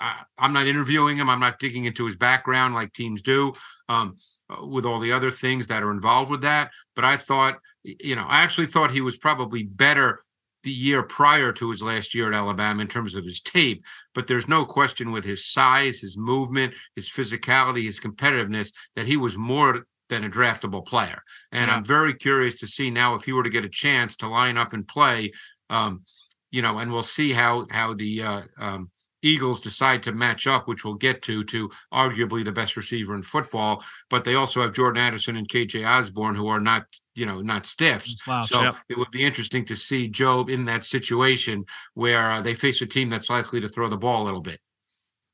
I, 0.00 0.20
I'm 0.38 0.52
not 0.52 0.66
interviewing 0.66 1.16
him. 1.16 1.28
I'm 1.28 1.40
not 1.40 1.58
digging 1.58 1.84
into 1.84 2.04
his 2.04 2.16
background 2.16 2.74
like 2.74 2.92
teams 2.92 3.22
do, 3.22 3.52
um, 3.88 4.16
with 4.62 4.84
all 4.84 5.00
the 5.00 5.12
other 5.12 5.30
things 5.30 5.66
that 5.68 5.82
are 5.82 5.90
involved 5.90 6.30
with 6.30 6.42
that. 6.42 6.70
But 6.94 7.04
I 7.04 7.16
thought, 7.16 7.58
you 7.82 8.16
know, 8.16 8.26
I 8.28 8.40
actually 8.40 8.66
thought 8.66 8.90
he 8.90 9.00
was 9.00 9.16
probably 9.16 9.64
better 9.64 10.22
the 10.62 10.72
year 10.72 11.02
prior 11.02 11.52
to 11.52 11.70
his 11.70 11.80
last 11.80 12.12
year 12.12 12.26
at 12.28 12.34
Alabama 12.34 12.82
in 12.82 12.88
terms 12.88 13.14
of 13.14 13.24
his 13.24 13.40
tape. 13.40 13.84
But 14.14 14.26
there's 14.26 14.48
no 14.48 14.64
question 14.64 15.12
with 15.12 15.24
his 15.24 15.46
size, 15.46 16.00
his 16.00 16.16
movement, 16.18 16.74
his 16.96 17.08
physicality, 17.08 17.84
his 17.84 18.00
competitiveness 18.00 18.72
that 18.96 19.06
he 19.06 19.16
was 19.16 19.38
more 19.38 19.86
than 20.08 20.24
a 20.24 20.30
draftable 20.30 20.84
player. 20.84 21.22
And 21.52 21.68
Yeah. 21.68 21.76
I'm 21.76 21.84
very 21.84 22.14
curious 22.14 22.58
to 22.60 22.66
see 22.66 22.90
now 22.90 23.14
if 23.14 23.24
he 23.24 23.32
were 23.32 23.42
to 23.42 23.50
get 23.50 23.64
a 23.64 23.68
chance 23.68 24.16
to 24.18 24.28
line 24.28 24.56
up 24.56 24.72
and 24.72 24.86
play. 24.86 25.32
Um, 25.68 26.04
you 26.50 26.62
know, 26.62 26.78
and 26.78 26.92
we'll 26.92 27.02
see 27.02 27.32
how 27.32 27.66
how 27.70 27.94
the 27.94 28.22
uh, 28.22 28.42
um, 28.58 28.90
Eagles 29.22 29.60
decide 29.60 30.02
to 30.04 30.12
match 30.12 30.46
up, 30.46 30.68
which 30.68 30.84
we'll 30.84 30.94
get 30.94 31.22
to, 31.22 31.42
to 31.44 31.70
arguably 31.92 32.44
the 32.44 32.52
best 32.52 32.76
receiver 32.76 33.14
in 33.14 33.22
football. 33.22 33.82
But 34.08 34.24
they 34.24 34.34
also 34.34 34.62
have 34.62 34.72
Jordan 34.72 35.02
Addison 35.02 35.36
and 35.36 35.48
KJ 35.48 35.86
Osborn, 35.86 36.36
who 36.36 36.48
are 36.48 36.60
not, 36.60 36.84
you 37.14 37.26
know, 37.26 37.40
not 37.40 37.66
stiffs. 37.66 38.16
Wow. 38.26 38.42
So 38.42 38.62
yep. 38.62 38.76
it 38.88 38.98
would 38.98 39.10
be 39.10 39.24
interesting 39.24 39.64
to 39.66 39.76
see 39.76 40.08
Jobe 40.08 40.50
in 40.50 40.66
that 40.66 40.84
situation 40.84 41.64
where 41.94 42.30
uh, 42.30 42.40
they 42.40 42.54
face 42.54 42.80
a 42.82 42.86
team 42.86 43.10
that's 43.10 43.30
likely 43.30 43.60
to 43.60 43.68
throw 43.68 43.88
the 43.88 43.96
ball 43.96 44.22
a 44.22 44.26
little 44.26 44.40
bit. 44.40 44.60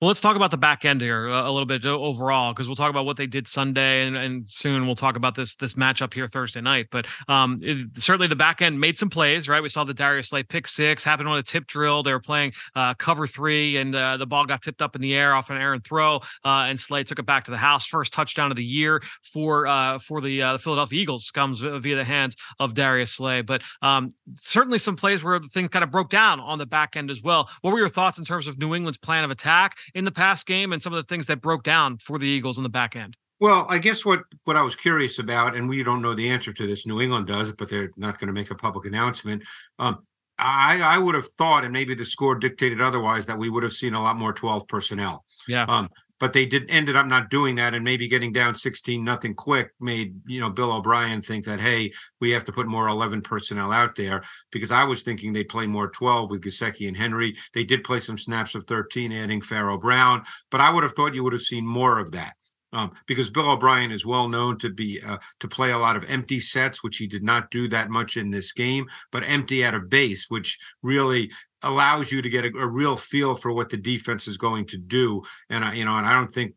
Well, 0.03 0.09
let's 0.09 0.21
talk 0.21 0.35
about 0.35 0.51
the 0.51 0.59
back 0.59 0.85
end 0.85 1.01
here 1.01 1.31
uh, 1.31 1.49
a 1.49 1.53
little 1.53 1.65
bit 1.65 1.87
overall, 1.87 2.53
because 2.53 2.67
we'll 2.67 2.75
talk 2.75 2.91
about 2.91 3.07
what 3.07 3.17
they 3.17 3.29
did 3.29 3.47
Sunday, 3.47 4.05
and, 4.05 4.17
and 4.17 4.51
soon 4.51 4.85
we'll 4.85 4.97
talk 4.97 5.15
about 5.15 5.37
this 5.37 5.55
this 5.55 5.75
matchup 5.75 6.13
here 6.13 6.27
Thursday 6.27 6.61
night. 6.61 6.89
But 6.91 7.07
um, 7.29 7.61
it, 7.63 7.87
certainly 7.97 8.27
the 8.27 8.35
back 8.35 8.63
end 8.63 8.81
made 8.81 8.99
some 8.99 9.09
plays, 9.09 9.49
right? 9.49 9.63
We 9.63 9.69
saw 9.69 9.85
the 9.85 9.95
Darius 9.95 10.31
Slay 10.31 10.43
pick 10.43 10.67
six 10.67 11.05
happened 11.05 11.29
on 11.29 11.39
a 11.39 11.43
tip 11.45 11.69
drill. 11.69 12.03
They 12.03 12.13
were 12.13 12.19
playing 12.19 12.53
uh, 12.75 12.95
cover 12.95 13.29
three, 13.29 13.77
and 13.77 13.95
uh, 13.95 14.17
the 14.17 14.27
ball 14.27 14.45
got 14.45 14.61
tipped 14.61 14.83
up 14.83 14.97
in 14.97 15.03
the 15.03 15.15
air 15.15 15.35
off 15.35 15.51
an 15.51 15.57
errant 15.57 15.85
throw, 15.85 16.17
uh, 16.45 16.65
and 16.67 16.81
Slay 16.81 17.05
took 17.05 17.21
it 17.21 17.27
back 17.27 17.45
to 17.45 17.53
the 17.53 17.57
house. 17.57 17.87
First 17.87 18.13
touchdown 18.13 18.51
of 18.51 18.57
the 18.57 18.65
year 18.65 19.01
for 19.23 19.69
uh, 19.69 20.01
for 20.01 20.21
the 20.21 20.43
uh, 20.43 20.59
Philadelphia 20.59 21.01
Eagles 21.01 21.31
comes 21.31 21.61
via 21.61 21.95
the 21.95 22.03
hands 22.03 22.35
of 22.59 22.75
Darius 22.75 23.13
Slay. 23.13 23.43
But 23.43 23.63
um, 23.83 24.11
certainly 24.35 24.79
some 24.79 24.97
plays 24.97 25.23
where 25.23 25.39
the 25.39 25.69
kind 25.69 25.85
of 25.85 25.93
broke 25.93 26.11
down 26.11 26.41
on 26.41 26.59
the 26.59 26.67
back 26.67 26.97
end 26.97 27.09
as 27.09 27.23
well. 27.23 27.49
What 27.61 27.73
were 27.73 27.79
your 27.79 27.89
thoughts 27.89 28.19
in 28.19 28.25
terms 28.25 28.49
of 28.49 28.59
New 28.59 28.75
England's 28.75 28.99
plan 28.99 29.23
of 29.23 29.31
attack 29.31 29.79
in 29.95 30.05
the 30.05 30.13
past 30.13 30.47
game 30.47 30.73
and 30.73 30.83
some 30.83 30.93
of 30.93 30.97
the 30.97 31.03
things 31.03 31.27
that 31.27 31.41
broke 31.41 31.63
down 31.63 31.99
for 31.99 32.19
the 32.19 32.27
Eagles 32.27 32.57
in 32.57 32.63
the 32.63 32.69
back 32.69 32.97
end? 32.97 33.17
Well, 33.41 33.67
I 33.69 33.79
guess 33.79 34.05
what 34.05 34.23
what 34.45 34.57
I 34.57 34.63
was 34.63 34.77
curious 34.77 35.19
about, 35.19 35.57
and 35.57 35.69
we 35.69 35.83
don't 35.83 36.01
know 36.01 36.15
the 36.15 36.31
answer 36.31 36.53
to 36.53 36.67
this. 36.67 36.87
New 36.87 37.01
England 37.01 37.27
does, 37.27 37.53
but 37.53 37.69
they're 37.69 37.91
not 37.97 38.21
going 38.21 38.29
to 38.29 38.33
make 38.33 38.51
a 38.51 38.55
public 38.55 38.87
announcement. 38.87 39.43
Um, 39.81 40.07
I 40.39 40.81
I 40.81 40.99
would 40.99 41.17
have 41.17 41.27
thought, 41.33 41.65
and 41.65 41.73
maybe 41.73 41.95
the 41.95 42.07
score 42.07 42.37
dictated 42.37 42.81
otherwise, 42.81 43.27
that 43.27 43.39
we 43.39 43.51
would 43.51 43.65
have 43.65 43.73
seen 43.73 43.95
a 43.95 44.03
lot 44.03 44.17
more 44.17 44.33
twelve 44.33 44.69
personnel. 44.69 45.25
Yeah. 45.49 45.65
Um, 45.65 45.89
but 46.23 46.33
they 46.33 46.47
did 46.47 46.71
ended 46.71 46.95
up 46.95 47.07
not 47.07 47.31
doing 47.31 47.57
that 47.57 47.75
and 47.75 47.83
maybe 47.83 48.07
getting 48.07 48.33
down 48.33 48.55
16 48.55 49.03
nothing 49.03 49.35
quick 49.35 49.73
made 49.81 50.21
you 50.25 50.39
know 50.39 50.49
Bill 50.49 50.73
O'Brien 50.73 51.21
think 51.21 51.45
that 51.47 51.59
hey 51.59 51.93
we 52.21 52.31
have 52.31 52.45
to 52.45 52.53
put 52.53 52.69
more 52.69 52.87
11 52.87 53.23
personnel 53.23 53.73
out 53.73 53.97
there 53.97 54.23
because 54.53 54.71
I 54.71 54.85
was 54.85 55.03
thinking 55.03 55.33
they'd 55.33 55.49
play 55.49 55.67
more 55.67 55.89
12 55.89 56.31
with 56.31 56.43
Gesicki 56.43 56.87
and 56.87 56.97
Henry. 56.97 57.35
They 57.55 57.65
did 57.65 57.83
play 57.83 57.99
some 57.99 58.17
snaps 58.17 58.55
of 58.55 58.69
13 58.69 59.11
adding 59.11 59.43
Pharaoh 59.43 59.79
Brown 59.79 60.23
but 60.49 60.61
I 60.61 60.71
would 60.71 60.85
have 60.85 60.93
thought 60.93 61.15
you 61.15 61.25
would 61.25 61.33
have 61.33 61.43
seen 61.43 61.67
more 61.67 61.99
of 61.99 62.13
that. 62.13 62.35
Um, 62.75 62.93
because 63.07 63.29
Bill 63.29 63.51
O'Brien 63.51 63.91
is 63.91 64.07
well 64.07 64.29
known 64.29 64.57
to 64.61 64.71
be 64.71 64.99
uh, 65.03 65.19
to 65.41 65.49
play 65.49 65.73
a 65.73 65.79
lot 65.79 65.95
of 65.95 66.05
empty 66.09 66.41
sets, 66.41 66.83
which 66.83 66.97
he 66.97 67.07
did 67.07 67.23
not 67.23 67.51
do 67.51 67.69
that 67.69 67.91
much 67.91 68.17
in 68.17 68.31
this 68.31 68.51
game, 68.51 68.87
but 69.11 69.25
empty 69.27 69.63
out 69.63 69.75
of 69.75 69.91
base, 69.91 70.31
which 70.31 70.59
really 70.83 71.31
allows 71.63 72.11
you 72.11 72.23
to 72.23 72.29
get 72.29 72.45
a, 72.45 72.49
a 72.49 72.67
real 72.67 72.97
feel 72.97 73.35
for 73.35 73.53
what 73.53 73.71
the 73.71 73.77
defense 73.77 74.27
is 74.27 74.37
going 74.37 74.67
to 74.67 74.79
do. 74.79 75.23
And 75.49 75.65
I, 75.65 75.75
you 75.75 75.85
know, 75.85 75.97
and 75.97 76.07
I 76.07 76.13
don't 76.13 76.33
think 76.33 76.55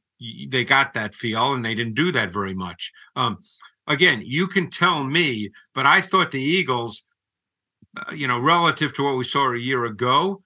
they 0.50 0.64
got 0.64 0.94
that 0.94 1.14
feel, 1.16 1.54
and 1.54 1.64
they 1.64 1.76
didn't 1.76 1.96
do 1.96 2.12
that 2.12 2.32
very 2.32 2.54
much. 2.54 2.92
Um, 3.16 3.40
again, 3.88 4.22
you 4.26 4.48
can 4.48 4.70
tell 4.70 5.04
me, 5.04 5.52
but 5.74 5.86
I 5.86 6.02
thought 6.02 6.32
the 6.32 6.42
Eagles, 6.42 7.04
uh, 7.98 8.14
you 8.14 8.28
know, 8.28 8.40
relative 8.40 8.94
to 8.96 9.04
what 9.04 9.18
we 9.18 9.26
saw 9.26 9.52
a 9.52 9.58
year 9.58 9.86
ago, 9.86 10.42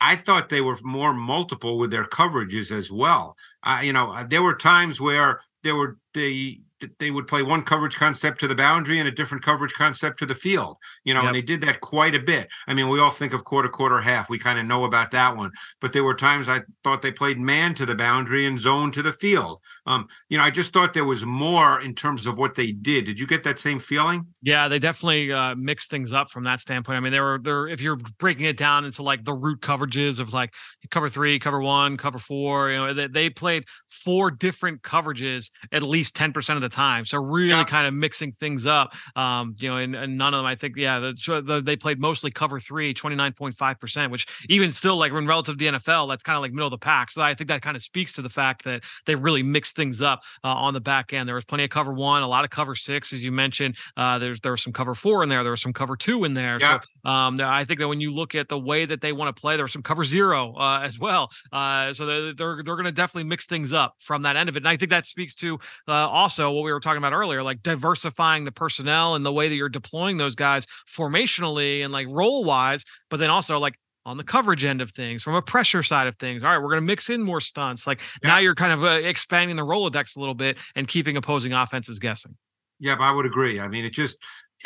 I 0.00 0.14
thought 0.14 0.48
they 0.48 0.60
were 0.60 0.78
more 0.82 1.12
multiple 1.12 1.76
with 1.76 1.90
their 1.90 2.04
coverages 2.04 2.70
as 2.70 2.90
well. 2.92 3.36
You 3.82 3.92
know, 3.92 4.12
uh, 4.12 4.24
there 4.24 4.44
were 4.44 4.54
times 4.54 5.00
where 5.00 5.40
there 5.64 5.74
were 5.74 5.98
the 6.14 6.60
they 6.98 7.10
would 7.10 7.26
play 7.26 7.42
one 7.42 7.62
coverage 7.62 7.96
concept 7.96 8.40
to 8.40 8.48
the 8.48 8.54
boundary 8.54 8.98
and 8.98 9.08
a 9.08 9.12
different 9.12 9.44
coverage 9.44 9.72
concept 9.74 10.18
to 10.18 10.26
the 10.26 10.34
field. 10.34 10.76
You 11.04 11.14
know, 11.14 11.20
yep. 11.20 11.28
and 11.28 11.36
they 11.36 11.42
did 11.42 11.60
that 11.62 11.80
quite 11.80 12.14
a 12.14 12.20
bit. 12.20 12.48
I 12.66 12.74
mean, 12.74 12.88
we 12.88 13.00
all 13.00 13.10
think 13.10 13.32
of 13.32 13.44
quarter, 13.44 13.68
quarter, 13.68 14.00
half. 14.00 14.28
We 14.28 14.38
kind 14.38 14.58
of 14.58 14.66
know 14.66 14.84
about 14.84 15.10
that 15.12 15.36
one. 15.36 15.50
But 15.80 15.92
there 15.92 16.04
were 16.04 16.14
times 16.14 16.48
I 16.48 16.62
thought 16.84 17.02
they 17.02 17.12
played 17.12 17.38
man 17.38 17.74
to 17.74 17.86
the 17.86 17.94
boundary 17.94 18.46
and 18.46 18.58
zone 18.58 18.90
to 18.92 19.02
the 19.02 19.12
field. 19.12 19.62
Um, 19.86 20.08
you 20.28 20.38
know, 20.38 20.44
I 20.44 20.50
just 20.50 20.72
thought 20.72 20.94
there 20.94 21.04
was 21.04 21.24
more 21.24 21.80
in 21.80 21.94
terms 21.94 22.26
of 22.26 22.38
what 22.38 22.54
they 22.54 22.72
did. 22.72 23.04
Did 23.04 23.18
you 23.18 23.26
get 23.26 23.42
that 23.44 23.58
same 23.58 23.80
feeling? 23.80 24.26
Yeah, 24.42 24.68
they 24.68 24.78
definitely 24.78 25.32
uh, 25.32 25.54
mixed 25.56 25.90
things 25.90 26.12
up 26.12 26.30
from 26.30 26.44
that 26.44 26.60
standpoint. 26.60 26.96
I 26.96 27.00
mean, 27.00 27.12
they 27.12 27.20
were 27.20 27.38
there. 27.42 27.66
If 27.66 27.80
you're 27.80 27.98
breaking 28.18 28.46
it 28.46 28.56
down 28.56 28.84
into 28.84 29.02
like 29.02 29.24
the 29.24 29.34
root 29.34 29.60
coverages 29.60 30.20
of 30.20 30.32
like 30.32 30.54
cover 30.90 31.08
three, 31.08 31.38
cover 31.38 31.60
one, 31.60 31.96
cover 31.96 32.18
four, 32.18 32.70
you 32.70 32.76
know, 32.76 32.92
they, 32.92 33.08
they 33.08 33.30
played 33.30 33.64
four 33.88 34.30
different 34.30 34.82
coverages 34.82 35.50
at 35.72 35.82
least 35.82 36.14
ten 36.14 36.32
percent 36.32 36.56
of 36.56 36.62
the 36.62 36.67
time. 36.68 37.04
So 37.04 37.18
really 37.18 37.48
yeah. 37.48 37.64
kind 37.64 37.86
of 37.86 37.94
mixing 37.94 38.32
things 38.32 38.66
up. 38.66 38.94
Um, 39.16 39.56
you 39.58 39.68
know, 39.68 39.76
and, 39.76 39.94
and, 39.94 40.18
none 40.18 40.34
of 40.34 40.38
them, 40.38 40.46
I 40.46 40.54
think, 40.54 40.76
yeah, 40.76 40.98
the, 40.98 41.42
the, 41.44 41.62
they 41.62 41.76
played 41.76 42.00
mostly 42.00 42.30
cover 42.30 42.58
three, 42.58 42.92
29.5%, 42.92 44.10
which 44.10 44.26
even 44.48 44.72
still, 44.72 44.96
like 44.96 45.12
when 45.12 45.26
relative 45.26 45.56
to 45.56 45.58
the 45.58 45.78
NFL, 45.78 46.08
that's 46.08 46.22
kind 46.22 46.36
of 46.36 46.42
like 46.42 46.52
middle 46.52 46.66
of 46.66 46.72
the 46.72 46.78
pack. 46.78 47.12
So 47.12 47.22
I 47.22 47.34
think 47.34 47.48
that 47.48 47.62
kind 47.62 47.76
of 47.76 47.82
speaks 47.82 48.12
to 48.14 48.22
the 48.22 48.28
fact 48.28 48.64
that 48.64 48.82
they 49.06 49.14
really 49.14 49.42
mixed 49.42 49.76
things 49.76 50.02
up 50.02 50.22
uh, 50.44 50.48
on 50.48 50.74
the 50.74 50.80
back 50.80 51.12
end. 51.12 51.28
There 51.28 51.34
was 51.34 51.44
plenty 51.44 51.64
of 51.64 51.70
cover 51.70 51.92
one, 51.92 52.22
a 52.22 52.28
lot 52.28 52.44
of 52.44 52.50
cover 52.50 52.74
six, 52.74 53.12
as 53.12 53.22
you 53.22 53.32
mentioned. 53.32 53.76
Uh, 53.96 54.18
there's 54.18 54.40
there 54.40 54.52
was 54.52 54.62
some 54.62 54.72
cover 54.72 54.94
four 54.94 55.22
in 55.22 55.28
there. 55.28 55.42
There 55.42 55.52
was 55.52 55.62
some 55.62 55.72
cover 55.72 55.96
two 55.96 56.24
in 56.24 56.34
there. 56.34 56.58
Yeah. 56.60 56.80
So 57.04 57.10
um, 57.10 57.40
I 57.40 57.64
think 57.64 57.80
that 57.80 57.88
when 57.88 58.00
you 58.00 58.12
look 58.12 58.34
at 58.34 58.48
the 58.48 58.58
way 58.58 58.84
that 58.84 59.00
they 59.00 59.12
want 59.12 59.34
to 59.34 59.40
play, 59.40 59.56
there's 59.56 59.72
some 59.72 59.82
cover 59.82 60.04
zero 60.04 60.54
uh, 60.56 60.80
as 60.82 60.98
well. 60.98 61.30
Uh, 61.52 61.92
so 61.92 62.06
they're 62.06 62.34
they're, 62.34 62.62
they're 62.62 62.74
going 62.76 62.84
to 62.84 62.92
definitely 62.92 63.24
mix 63.24 63.46
things 63.46 63.72
up 63.72 63.94
from 64.00 64.22
that 64.22 64.36
end 64.36 64.48
of 64.48 64.56
it. 64.56 64.60
And 64.60 64.68
I 64.68 64.76
think 64.76 64.90
that 64.90 65.06
speaks 65.06 65.34
to 65.36 65.58
uh, 65.86 65.92
also 65.92 66.50
what 66.58 66.64
we 66.64 66.72
were 66.72 66.80
talking 66.80 66.98
about 66.98 67.12
earlier, 67.12 67.42
like 67.42 67.62
diversifying 67.62 68.44
the 68.44 68.52
personnel 68.52 69.14
and 69.14 69.24
the 69.24 69.32
way 69.32 69.48
that 69.48 69.54
you're 69.54 69.68
deploying 69.68 70.16
those 70.16 70.34
guys 70.34 70.66
formationally 70.88 71.84
and 71.84 71.92
like 71.92 72.06
role 72.10 72.44
wise, 72.44 72.84
but 73.10 73.18
then 73.18 73.30
also 73.30 73.58
like 73.58 73.74
on 74.04 74.16
the 74.16 74.24
coverage 74.24 74.64
end 74.64 74.80
of 74.80 74.90
things, 74.92 75.22
from 75.22 75.34
a 75.34 75.42
pressure 75.42 75.82
side 75.82 76.06
of 76.06 76.16
things. 76.16 76.42
All 76.42 76.50
right, 76.50 76.58
we're 76.58 76.70
going 76.70 76.82
to 76.82 76.86
mix 76.86 77.10
in 77.10 77.22
more 77.22 77.40
stunts. 77.40 77.86
Like 77.86 78.00
yeah. 78.22 78.30
now 78.30 78.38
you're 78.38 78.54
kind 78.54 78.72
of 78.72 78.82
uh, 78.82 79.00
expanding 79.02 79.56
the 79.56 79.62
Rolodex 79.62 80.16
a 80.16 80.20
little 80.20 80.34
bit 80.34 80.56
and 80.74 80.88
keeping 80.88 81.16
opposing 81.16 81.52
offenses 81.52 81.98
guessing. 81.98 82.36
Yeah, 82.80 82.96
but 82.96 83.04
I 83.04 83.12
would 83.12 83.26
agree. 83.26 83.60
I 83.60 83.68
mean, 83.68 83.84
it 83.84 83.92
just, 83.92 84.16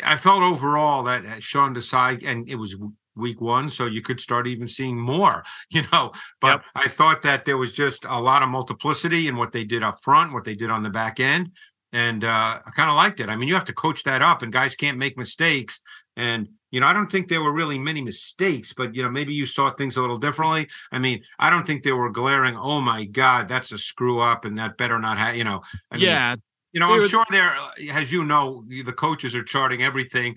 I 0.03 0.15
felt 0.15 0.43
overall 0.43 1.03
that 1.03 1.25
uh, 1.25 1.39
Sean 1.39 1.75
Desai, 1.75 2.23
and 2.25 2.47
it 2.47 2.55
was 2.55 2.77
week 3.15 3.41
one, 3.41 3.69
so 3.69 3.85
you 3.85 4.01
could 4.01 4.19
start 4.19 4.47
even 4.47 4.67
seeing 4.67 4.97
more, 4.97 5.43
you 5.69 5.83
know. 5.91 6.13
But 6.39 6.47
yep. 6.47 6.63
I 6.75 6.87
thought 6.87 7.21
that 7.23 7.45
there 7.45 7.57
was 7.57 7.73
just 7.73 8.05
a 8.05 8.21
lot 8.21 8.43
of 8.43 8.49
multiplicity 8.49 9.27
in 9.27 9.35
what 9.35 9.51
they 9.51 9.63
did 9.63 9.83
up 9.83 10.01
front, 10.01 10.33
what 10.33 10.45
they 10.45 10.55
did 10.55 10.69
on 10.69 10.83
the 10.83 10.89
back 10.89 11.19
end 11.19 11.51
and 11.93 12.23
uh, 12.23 12.59
I 12.65 12.71
kind 12.75 12.89
of 12.89 12.95
liked 12.97 13.19
it. 13.19 13.29
I 13.29 13.35
mean, 13.35 13.47
you 13.47 13.53
have 13.53 13.65
to 13.65 13.73
coach 13.73 14.03
that 14.03 14.21
up, 14.21 14.41
and 14.41 14.51
guys 14.51 14.75
can't 14.75 14.97
make 14.97 15.15
mistakes. 15.17 15.79
And 16.17 16.49
you 16.71 16.79
know, 16.79 16.87
I 16.87 16.93
don't 16.93 17.09
think 17.09 17.27
there 17.27 17.41
were 17.41 17.53
really 17.53 17.77
many 17.77 18.01
mistakes, 18.01 18.73
but 18.73 18.95
you 18.95 19.03
know, 19.03 19.09
maybe 19.09 19.33
you 19.33 19.45
saw 19.45 19.69
things 19.69 19.95
a 19.95 20.01
little 20.01 20.17
differently. 20.17 20.67
I 20.91 20.97
mean, 20.97 21.23
I 21.37 21.51
don't 21.51 21.65
think 21.65 21.83
there 21.83 21.95
were 21.95 22.09
glaring. 22.09 22.57
Oh 22.57 22.81
my 22.81 23.05
God, 23.05 23.47
that's 23.47 23.71
a 23.71 23.77
screw 23.77 24.19
up, 24.19 24.43
and 24.43 24.57
that 24.57 24.75
better 24.75 24.99
not 24.99 25.19
have. 25.19 25.35
You 25.35 25.43
know, 25.43 25.61
I 25.91 25.97
yeah. 25.97 26.31
Mean, 26.31 26.41
you 26.73 26.79
know, 26.79 26.91
I'm 26.91 26.99
was- 26.99 27.11
sure 27.11 27.25
there, 27.29 27.55
as 27.91 28.11
you 28.11 28.25
know, 28.25 28.65
the 28.67 28.91
coaches 28.91 29.35
are 29.35 29.43
charting 29.43 29.83
everything 29.83 30.35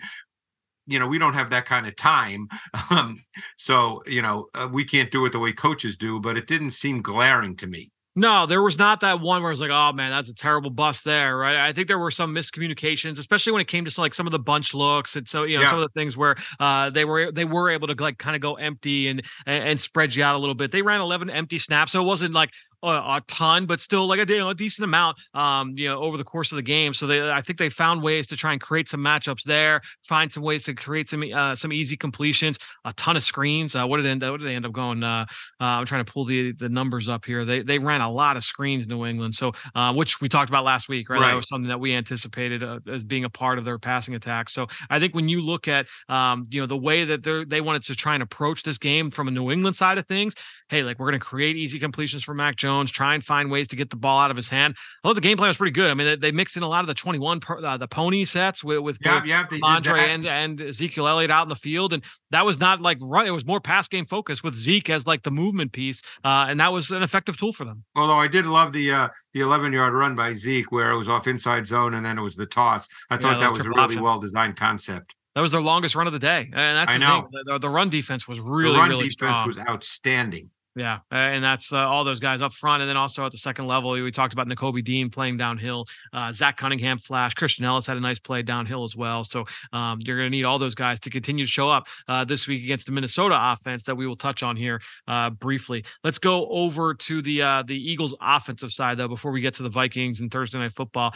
you 0.89 1.01
know 1.01 1.09
we 1.09 1.19
don't 1.19 1.35
have 1.35 1.51
that 1.51 1.65
kind 1.65 1.87
of 1.87 1.97
time 1.97 2.47
um, 2.91 3.17
so 3.57 4.01
you 4.07 4.23
know 4.23 4.47
uh, 4.55 4.69
we 4.71 4.85
can't 4.85 5.11
do 5.11 5.27
it 5.27 5.33
the 5.33 5.39
way 5.41 5.53
coaches 5.53 5.97
do 5.97 6.21
but 6.21 6.37
it 6.37 6.47
didn't 6.47 6.71
seem 6.71 7.03
glaring 7.03 7.57
to 7.57 7.67
me 7.67 7.91
no, 8.17 8.47
there 8.47 8.63
was 8.63 8.79
not 8.79 9.01
that 9.01 9.21
one 9.21 9.43
where 9.43 9.53
it's 9.53 9.61
like, 9.61 9.71
oh 9.71 9.93
man, 9.93 10.11
that's 10.11 10.31
a 10.31 10.35
terrible 10.35 10.71
bust 10.71 11.05
there, 11.05 11.37
right? 11.37 11.55
I 11.57 11.73
think 11.75 11.87
there 11.87 11.99
were 11.99 12.11
some 12.11 12.35
miscommunications, 12.35 13.19
especially 13.19 13.53
when 13.53 13.61
it 13.61 13.69
came 13.69 13.85
to 13.85 13.91
some, 13.91 14.03
like 14.03 14.15
some 14.15 14.27
of 14.27 14.33
the 14.33 14.39
bunch 14.39 14.73
looks 14.73 15.17
and 15.17 15.29
so 15.29 15.43
you 15.43 15.57
know 15.57 15.63
yeah. 15.65 15.71
some 15.71 15.79
of 15.79 15.83
the 15.83 16.01
things 16.01 16.17
where 16.17 16.35
uh, 16.59 16.89
they 16.89 17.05
were 17.05 17.31
they 17.31 17.45
were 17.45 17.69
able 17.69 17.87
to 17.89 18.03
like 18.03 18.17
kind 18.17 18.35
of 18.35 18.41
go 18.41 18.55
empty 18.55 19.09
and 19.09 19.23
and 19.45 19.79
spread 19.79 20.15
you 20.15 20.25
out 20.25 20.35
a 20.35 20.39
little 20.39 20.55
bit. 20.55 20.73
They 20.73 20.81
ran 20.81 21.03
eleven 21.03 21.29
empty 21.29 21.59
snaps, 21.59 21.93
so 21.93 22.03
it 22.03 22.07
wasn't 22.07 22.33
like 22.33 22.53
a, 22.87 23.17
a 23.17 23.23
ton, 23.29 23.67
but 23.67 23.81
still 23.81 24.07
like 24.07 24.21
a, 24.21 24.33
you 24.33 24.39
know, 24.39 24.51
a 24.51 24.55
decent 24.55 24.85
amount, 24.85 25.19
um, 25.35 25.75
you 25.77 25.89
know, 25.89 26.01
over 26.01 26.17
the 26.17 26.25
course 26.25 26.53
of 26.53 26.57
the 26.57 26.63
game. 26.63 26.95
So 26.95 27.07
they, 27.07 27.31
I 27.31 27.41
think 27.41 27.59
they 27.59 27.69
found 27.69 28.03
ways 28.03 28.27
to 28.29 28.37
try 28.37 28.53
and 28.53 28.61
create 28.61 28.89
some 28.89 29.01
matchups 29.01 29.43
there, 29.43 29.81
find 30.05 30.33
some 30.33 30.43
ways 30.43 30.65
to 30.65 30.75
create 30.75 31.09
some 31.09 31.23
uh, 31.23 31.55
some 31.55 31.73
easy 31.73 31.97
completions, 31.97 32.59
a 32.85 32.93
ton 32.95 33.17
of 33.17 33.23
screens. 33.23 33.75
Uh, 33.75 33.87
what 33.87 33.99
did 33.99 34.07
they 34.07 34.11
end, 34.11 34.23
what 34.23 34.39
did 34.39 34.47
they 34.47 34.55
end 34.55 34.67
up 34.67 34.73
going? 34.73 35.03
Uh, 35.03 35.27
uh, 35.61 35.65
I'm 35.65 35.87
trying 35.87 36.05
to 36.05 36.13
pull 36.13 36.25
the 36.25 36.53
the 36.53 36.69
numbers 36.69 37.09
up 37.09 37.25
here. 37.25 37.45
They 37.45 37.63
they 37.63 37.79
ran 37.79 38.01
a 38.01 38.11
lot 38.11 38.37
of 38.37 38.45
screens, 38.45 38.87
New 38.87 39.05
England. 39.05 39.35
So 39.35 39.53
uh, 39.75 39.93
which 39.93 40.21
we 40.21 40.29
talked 40.29 40.51
about 40.51 40.65
last 40.65 40.89
week, 40.89 41.11
right? 41.11 41.21
right. 41.21 41.31
That 41.31 41.37
was 41.37 41.49
something 41.49 41.69
that 41.69 41.81
we 41.81 41.95
anticipated 41.95 42.63
uh, 42.63 42.81
as 42.89 43.05
being 43.05 43.25
a 43.25 43.31
part 43.31 43.59
of 43.59 43.65
their 43.65 43.79
passing 43.79 44.15
attack. 44.15 44.49
So 44.49 44.67
I 44.91 44.99
think 44.99 45.15
when 45.15 45.29
you 45.29 45.41
look 45.41 45.69
at 45.69 45.87
um, 46.09 46.47
you 46.51 46.61
know 46.61 46.67
the 46.67 46.77
way 46.77 47.05
that 47.05 47.23
they 47.23 47.45
they 47.45 47.61
wanted 47.61 47.83
to 47.85 47.95
try 47.95 48.15
and 48.15 48.23
approach 48.23 48.63
this 48.63 48.79
game 48.79 49.11
from 49.11 49.29
a 49.29 49.31
New 49.31 49.51
England 49.51 49.77
side 49.77 49.99
of 49.99 50.07
things, 50.07 50.35
hey, 50.69 50.83
like 50.83 50.99
we're 50.99 51.11
going 51.11 51.21
to 51.21 51.27
create 51.27 51.57
easy 51.57 51.79
completions 51.79 52.25
for 52.25 52.35
Mac 52.35 52.57
Jones, 52.57 52.76
try 52.85 53.15
and 53.15 53.25
find 53.25 53.51
ways 53.51 53.69
to 53.69 53.77
get 53.77 53.91
the 53.91 53.97
ball 53.97 54.19
out 54.19 54.31
of 54.31 54.37
his 54.37 54.49
hand. 54.49 54.75
I 55.03 55.09
thought 55.09 55.15
the 55.15 55.21
game 55.21 55.37
plan 55.37 55.49
was 55.49 55.57
pretty 55.57 55.73
good. 55.73 55.91
I 55.91 55.95
mean, 55.95 56.07
they, 56.07 56.17
they 56.17 56.33
mixed 56.33 56.57
in 56.57 56.63
a 56.63 56.69
lot 56.69 56.81
of 56.81 56.87
the 56.87 56.95
21, 56.95 57.41
uh, 57.49 57.77
the 57.77 57.89
pony 57.89 58.25
sets 58.25 58.63
with, 58.63 58.81
with 58.81 58.99
Andre 59.63 60.01
and, 60.11 60.27
and 60.27 60.61
Ezekiel 60.61 61.09
Elliott 61.09 61.31
out 61.31 61.45
in 61.45 61.49
the 61.49 61.57
field. 61.57 61.93
And 61.93 62.03
that 62.31 62.45
was 62.45 62.61
not 62.61 62.81
like 62.81 62.99
run. 63.01 63.27
It 63.27 63.31
was 63.31 63.47
more 63.47 63.61
pass 63.61 63.89
game 63.89 64.07
focus 64.07 64.43
with 64.43 64.55
Zeke 64.55 64.91
as 64.91 65.07
like 65.07 65.23
the 65.23 65.31
movement 65.31 65.73
piece. 65.73 66.03
Uh, 66.25 66.47
and 66.49 66.61
that 66.61 66.73
was 66.73 66.91
an 66.91 67.03
effective 67.03 67.37
tool 67.37 67.53
for 67.53 67.65
them. 67.65 67.85
Although 67.95 68.15
I 68.15 68.29
did 68.29 68.47
love 68.47 68.73
the, 68.73 68.91
uh, 68.91 69.09
the 69.35 69.41
11 69.41 69.73
yard 69.73 69.95
run 69.95 70.15
by 70.15 70.35
Zeke 70.35 70.71
where 70.71 70.91
it 70.91 70.97
was 70.97 71.09
off 71.09 71.27
inside 71.27 71.67
zone 71.67 71.95
and 71.95 72.05
then 72.05 72.19
it 72.19 72.23
was 72.23 72.37
the 72.37 72.47
toss. 72.47 72.89
I 73.11 73.17
thought 73.17 73.35
yeah, 73.35 73.49
that 73.49 73.51
was 73.51 73.61
a 73.61 73.71
really 73.71 73.99
well 73.99 74.19
designed 74.19 74.57
concept. 74.57 75.15
That 75.37 75.43
was 75.43 75.53
their 75.53 75.61
longest 75.61 75.95
run 75.95 76.07
of 76.07 76.15
the 76.15 76.19
day, 76.19 76.51
and 76.51 76.79
that's 76.79 76.91
I 76.91 76.97
know. 76.97 77.29
The, 77.31 77.59
the, 77.59 77.69
run 77.69 77.91
defense 77.91 78.27
was 78.27 78.41
really, 78.41 78.73
the 78.73 78.79
run 78.79 78.89
really 78.89 79.09
defense 79.11 79.37
strong. 79.37 79.47
was 79.47 79.59
outstanding. 79.59 80.49
Yeah, 80.77 80.99
and 81.11 81.43
that's 81.43 81.73
uh, 81.73 81.89
all 81.89 82.05
those 82.05 82.21
guys 82.21 82.43
up 82.43 82.53
front, 82.53 82.83
and 82.83 82.89
then 82.89 82.99
also 82.99 83.25
at 83.25 83.33
the 83.33 83.39
second 83.39 83.67
level, 83.67 83.93
we 83.93 84.11
talked 84.11 84.35
about 84.35 84.47
Nakobe 84.47 84.85
Dean 84.85 85.09
playing 85.09 85.39
downhill. 85.39 85.87
Uh, 86.13 86.31
Zach 86.33 86.59
Cunningham 86.59 86.99
flash. 86.99 87.33
Christian 87.33 87.65
Ellis 87.65 87.87
had 87.87 87.97
a 87.97 88.01
nice 88.01 88.19
play 88.19 88.43
downhill 88.43 88.85
as 88.85 88.95
well. 88.95 89.25
So 89.25 89.47
um, 89.73 90.01
you're 90.03 90.19
going 90.19 90.27
to 90.27 90.37
need 90.37 90.45
all 90.45 90.59
those 90.59 90.75
guys 90.75 91.01
to 91.01 91.11
continue 91.11 91.47
to 91.47 91.51
show 91.51 91.71
up 91.71 91.89
uh, 92.09 92.27
this 92.27 92.47
week 92.47 92.63
against 92.63 92.85
the 92.85 92.93
Minnesota 92.93 93.39
offense 93.41 93.85
that 93.85 93.95
we 93.95 94.07
will 94.07 94.17
touch 94.17 94.43
on 94.43 94.55
here 94.55 94.83
uh, 95.09 95.31
briefly. 95.31 95.83
Let's 96.05 96.19
go 96.19 96.47
over 96.49 96.93
to 96.93 97.23
the 97.23 97.41
uh, 97.41 97.63
the 97.63 97.77
Eagles 97.77 98.15
offensive 98.21 98.71
side 98.71 98.99
though 98.99 99.09
before 99.09 99.33
we 99.33 99.41
get 99.41 99.55
to 99.55 99.63
the 99.63 99.71
Vikings 99.71 100.21
and 100.21 100.31
Thursday 100.31 100.59
night 100.59 100.73
football 100.73 101.15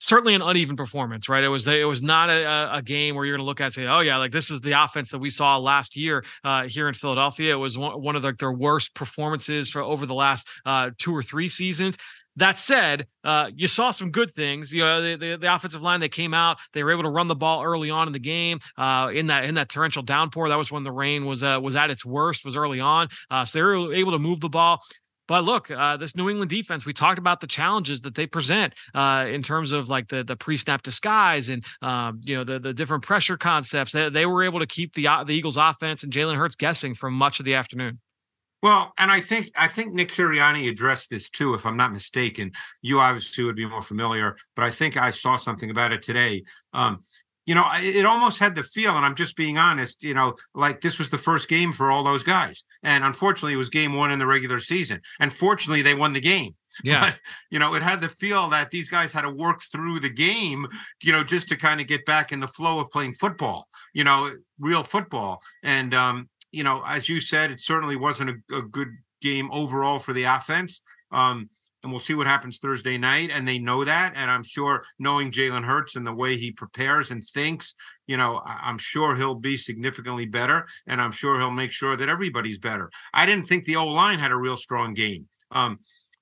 certainly 0.00 0.34
an 0.34 0.42
uneven 0.42 0.76
performance, 0.76 1.28
right? 1.28 1.44
It 1.44 1.48
was 1.48 1.66
it 1.66 1.86
was 1.86 2.02
not 2.02 2.30
a, 2.30 2.76
a 2.76 2.82
game 2.82 3.14
where 3.14 3.24
you're 3.24 3.36
going 3.36 3.44
to 3.44 3.48
look 3.48 3.60
at 3.60 3.72
say, 3.72 3.86
oh 3.86 4.00
yeah, 4.00 4.16
like 4.16 4.32
this 4.32 4.50
is 4.50 4.60
the 4.60 4.72
offense 4.72 5.10
that 5.10 5.18
we 5.18 5.30
saw 5.30 5.56
last 5.58 5.96
year 5.96 6.24
uh, 6.44 6.64
here 6.64 6.88
in 6.88 6.94
Philadelphia. 6.94 7.52
It 7.52 7.58
was 7.58 7.76
one, 7.76 8.00
one 8.00 8.16
of 8.16 8.22
the, 8.22 8.32
their 8.38 8.52
worst 8.52 8.94
performances 8.94 9.70
for 9.70 9.82
over 9.82 10.06
the 10.06 10.14
last 10.14 10.48
uh, 10.64 10.90
two 10.98 11.14
or 11.14 11.22
three 11.22 11.48
seasons. 11.48 11.96
That 12.36 12.56
said, 12.56 13.08
uh, 13.24 13.50
you 13.56 13.66
saw 13.66 13.90
some 13.90 14.12
good 14.12 14.30
things. 14.30 14.72
You 14.72 14.84
know, 14.84 15.02
the, 15.02 15.16
the, 15.16 15.36
the, 15.38 15.52
offensive 15.52 15.82
line 15.82 15.98
they 15.98 16.08
came 16.08 16.32
out, 16.32 16.58
they 16.72 16.84
were 16.84 16.92
able 16.92 17.02
to 17.02 17.10
run 17.10 17.26
the 17.26 17.34
ball 17.34 17.64
early 17.64 17.90
on 17.90 18.06
in 18.06 18.12
the 18.12 18.20
game. 18.20 18.60
Uh, 18.76 19.10
in 19.12 19.26
that 19.26 19.44
in 19.44 19.56
that 19.56 19.68
torrential 19.68 20.04
downpour, 20.04 20.48
that 20.48 20.56
was 20.56 20.70
when 20.70 20.84
the 20.84 20.92
rain 20.92 21.26
was 21.26 21.42
uh, 21.42 21.58
was 21.60 21.74
at 21.74 21.90
its 21.90 22.04
worst, 22.04 22.44
was 22.44 22.54
early 22.54 22.78
on. 22.78 23.08
Uh, 23.28 23.44
so 23.44 23.58
they 23.58 23.62
were 23.62 23.92
able 23.92 24.12
to 24.12 24.20
move 24.20 24.40
the 24.40 24.48
ball. 24.48 24.80
But 25.28 25.44
look, 25.44 25.70
uh, 25.70 25.98
this 25.98 26.16
New 26.16 26.28
England 26.28 26.50
defense, 26.50 26.84
we 26.84 26.94
talked 26.94 27.18
about 27.18 27.40
the 27.40 27.46
challenges 27.46 28.00
that 28.00 28.14
they 28.14 28.26
present 28.26 28.74
uh, 28.94 29.26
in 29.28 29.42
terms 29.42 29.70
of 29.70 29.88
like 29.88 30.08
the 30.08 30.24
the 30.24 30.36
pre-snap 30.36 30.82
disguise 30.82 31.50
and 31.50 31.64
um, 31.82 32.20
you 32.24 32.34
know 32.34 32.44
the 32.44 32.58
the 32.58 32.74
different 32.74 33.04
pressure 33.04 33.36
concepts. 33.36 33.92
They, 33.92 34.08
they 34.08 34.26
were 34.26 34.42
able 34.42 34.58
to 34.58 34.66
keep 34.66 34.94
the 34.94 35.06
the 35.26 35.34
Eagles 35.34 35.58
offense 35.58 36.02
and 36.02 36.12
Jalen 36.12 36.36
Hurts 36.36 36.56
guessing 36.56 36.94
for 36.94 37.10
much 37.10 37.38
of 37.38 37.44
the 37.44 37.54
afternoon. 37.54 38.00
Well, 38.62 38.92
and 38.98 39.12
I 39.12 39.20
think 39.20 39.52
I 39.54 39.68
think 39.68 39.92
Nick 39.92 40.08
Sirianni 40.08 40.68
addressed 40.68 41.10
this 41.10 41.30
too, 41.30 41.54
if 41.54 41.64
I'm 41.64 41.76
not 41.76 41.92
mistaken. 41.92 42.52
You 42.82 42.98
obviously 42.98 43.44
would 43.44 43.54
be 43.54 43.66
more 43.66 43.82
familiar, 43.82 44.36
but 44.56 44.64
I 44.64 44.70
think 44.70 44.96
I 44.96 45.10
saw 45.10 45.36
something 45.36 45.70
about 45.70 45.92
it 45.92 46.02
today. 46.02 46.42
Um, 46.72 47.00
you 47.46 47.54
know, 47.54 47.66
it 47.76 48.04
almost 48.04 48.40
had 48.40 48.56
the 48.56 48.62
feel, 48.62 48.96
and 48.96 49.06
I'm 49.06 49.14
just 49.14 49.36
being 49.36 49.58
honest, 49.58 50.02
you 50.02 50.12
know, 50.12 50.34
like 50.54 50.80
this 50.80 50.98
was 50.98 51.08
the 51.08 51.18
first 51.18 51.48
game 51.48 51.72
for 51.72 51.90
all 51.90 52.02
those 52.02 52.22
guys. 52.22 52.64
And 52.82 53.04
unfortunately, 53.04 53.54
it 53.54 53.58
was 53.58 53.70
game 53.70 53.94
one 53.94 54.10
in 54.10 54.18
the 54.18 54.26
regular 54.26 54.60
season. 54.60 55.00
And 55.20 55.32
fortunately, 55.32 55.82
they 55.82 55.94
won 55.94 56.12
the 56.12 56.20
game. 56.20 56.54
Yeah. 56.84 57.00
But, 57.00 57.16
you 57.50 57.58
know, 57.58 57.74
it 57.74 57.82
had 57.82 58.00
the 58.00 58.08
feel 58.08 58.48
that 58.50 58.70
these 58.70 58.88
guys 58.88 59.12
had 59.12 59.22
to 59.22 59.30
work 59.30 59.62
through 59.72 59.98
the 59.98 60.10
game, 60.10 60.64
you 61.02 61.10
know, 61.10 61.24
just 61.24 61.48
to 61.48 61.56
kind 61.56 61.80
of 61.80 61.88
get 61.88 62.04
back 62.04 62.30
in 62.30 62.38
the 62.38 62.46
flow 62.46 62.78
of 62.78 62.90
playing 62.90 63.14
football, 63.14 63.66
you 63.94 64.04
know, 64.04 64.32
real 64.60 64.84
football. 64.84 65.42
And, 65.64 65.92
um, 65.92 66.28
you 66.52 66.62
know, 66.62 66.84
as 66.86 67.08
you 67.08 67.20
said, 67.20 67.50
it 67.50 67.60
certainly 67.60 67.96
wasn't 67.96 68.30
a, 68.52 68.58
a 68.58 68.62
good 68.62 68.90
game 69.20 69.50
overall 69.50 69.98
for 69.98 70.12
the 70.12 70.22
offense. 70.22 70.80
Um, 71.10 71.48
and 71.82 71.92
we'll 71.92 72.00
see 72.00 72.14
what 72.14 72.26
happens 72.26 72.58
Thursday 72.58 72.98
night. 72.98 73.30
And 73.32 73.46
they 73.46 73.58
know 73.58 73.84
that. 73.84 74.12
And 74.16 74.30
I'm 74.30 74.42
sure 74.42 74.84
knowing 74.98 75.30
Jalen 75.30 75.64
Hurts 75.64 75.96
and 75.96 76.06
the 76.06 76.12
way 76.12 76.36
he 76.36 76.50
prepares 76.50 77.10
and 77.10 77.22
thinks, 77.22 77.74
you 78.06 78.16
know, 78.16 78.42
I- 78.44 78.68
am 78.68 78.78
sure 78.78 79.16
he'll 79.16 79.34
be 79.34 79.56
significantly 79.56 80.26
better. 80.26 80.66
And 80.86 81.00
I'm 81.00 81.12
sure 81.12 81.38
he'll 81.38 81.50
make 81.50 81.72
sure 81.72 81.96
that 81.96 82.08
everybody's 82.08 82.58
better. 82.58 82.90
I 83.14 83.26
didn't 83.26 83.46
think 83.46 83.64
the 83.64 83.76
O-line 83.76 84.18
had 84.18 84.32
a 84.32 84.36
real 84.36 84.56
strong 84.56 84.94
game. 84.94 85.28
Um, 85.50 85.78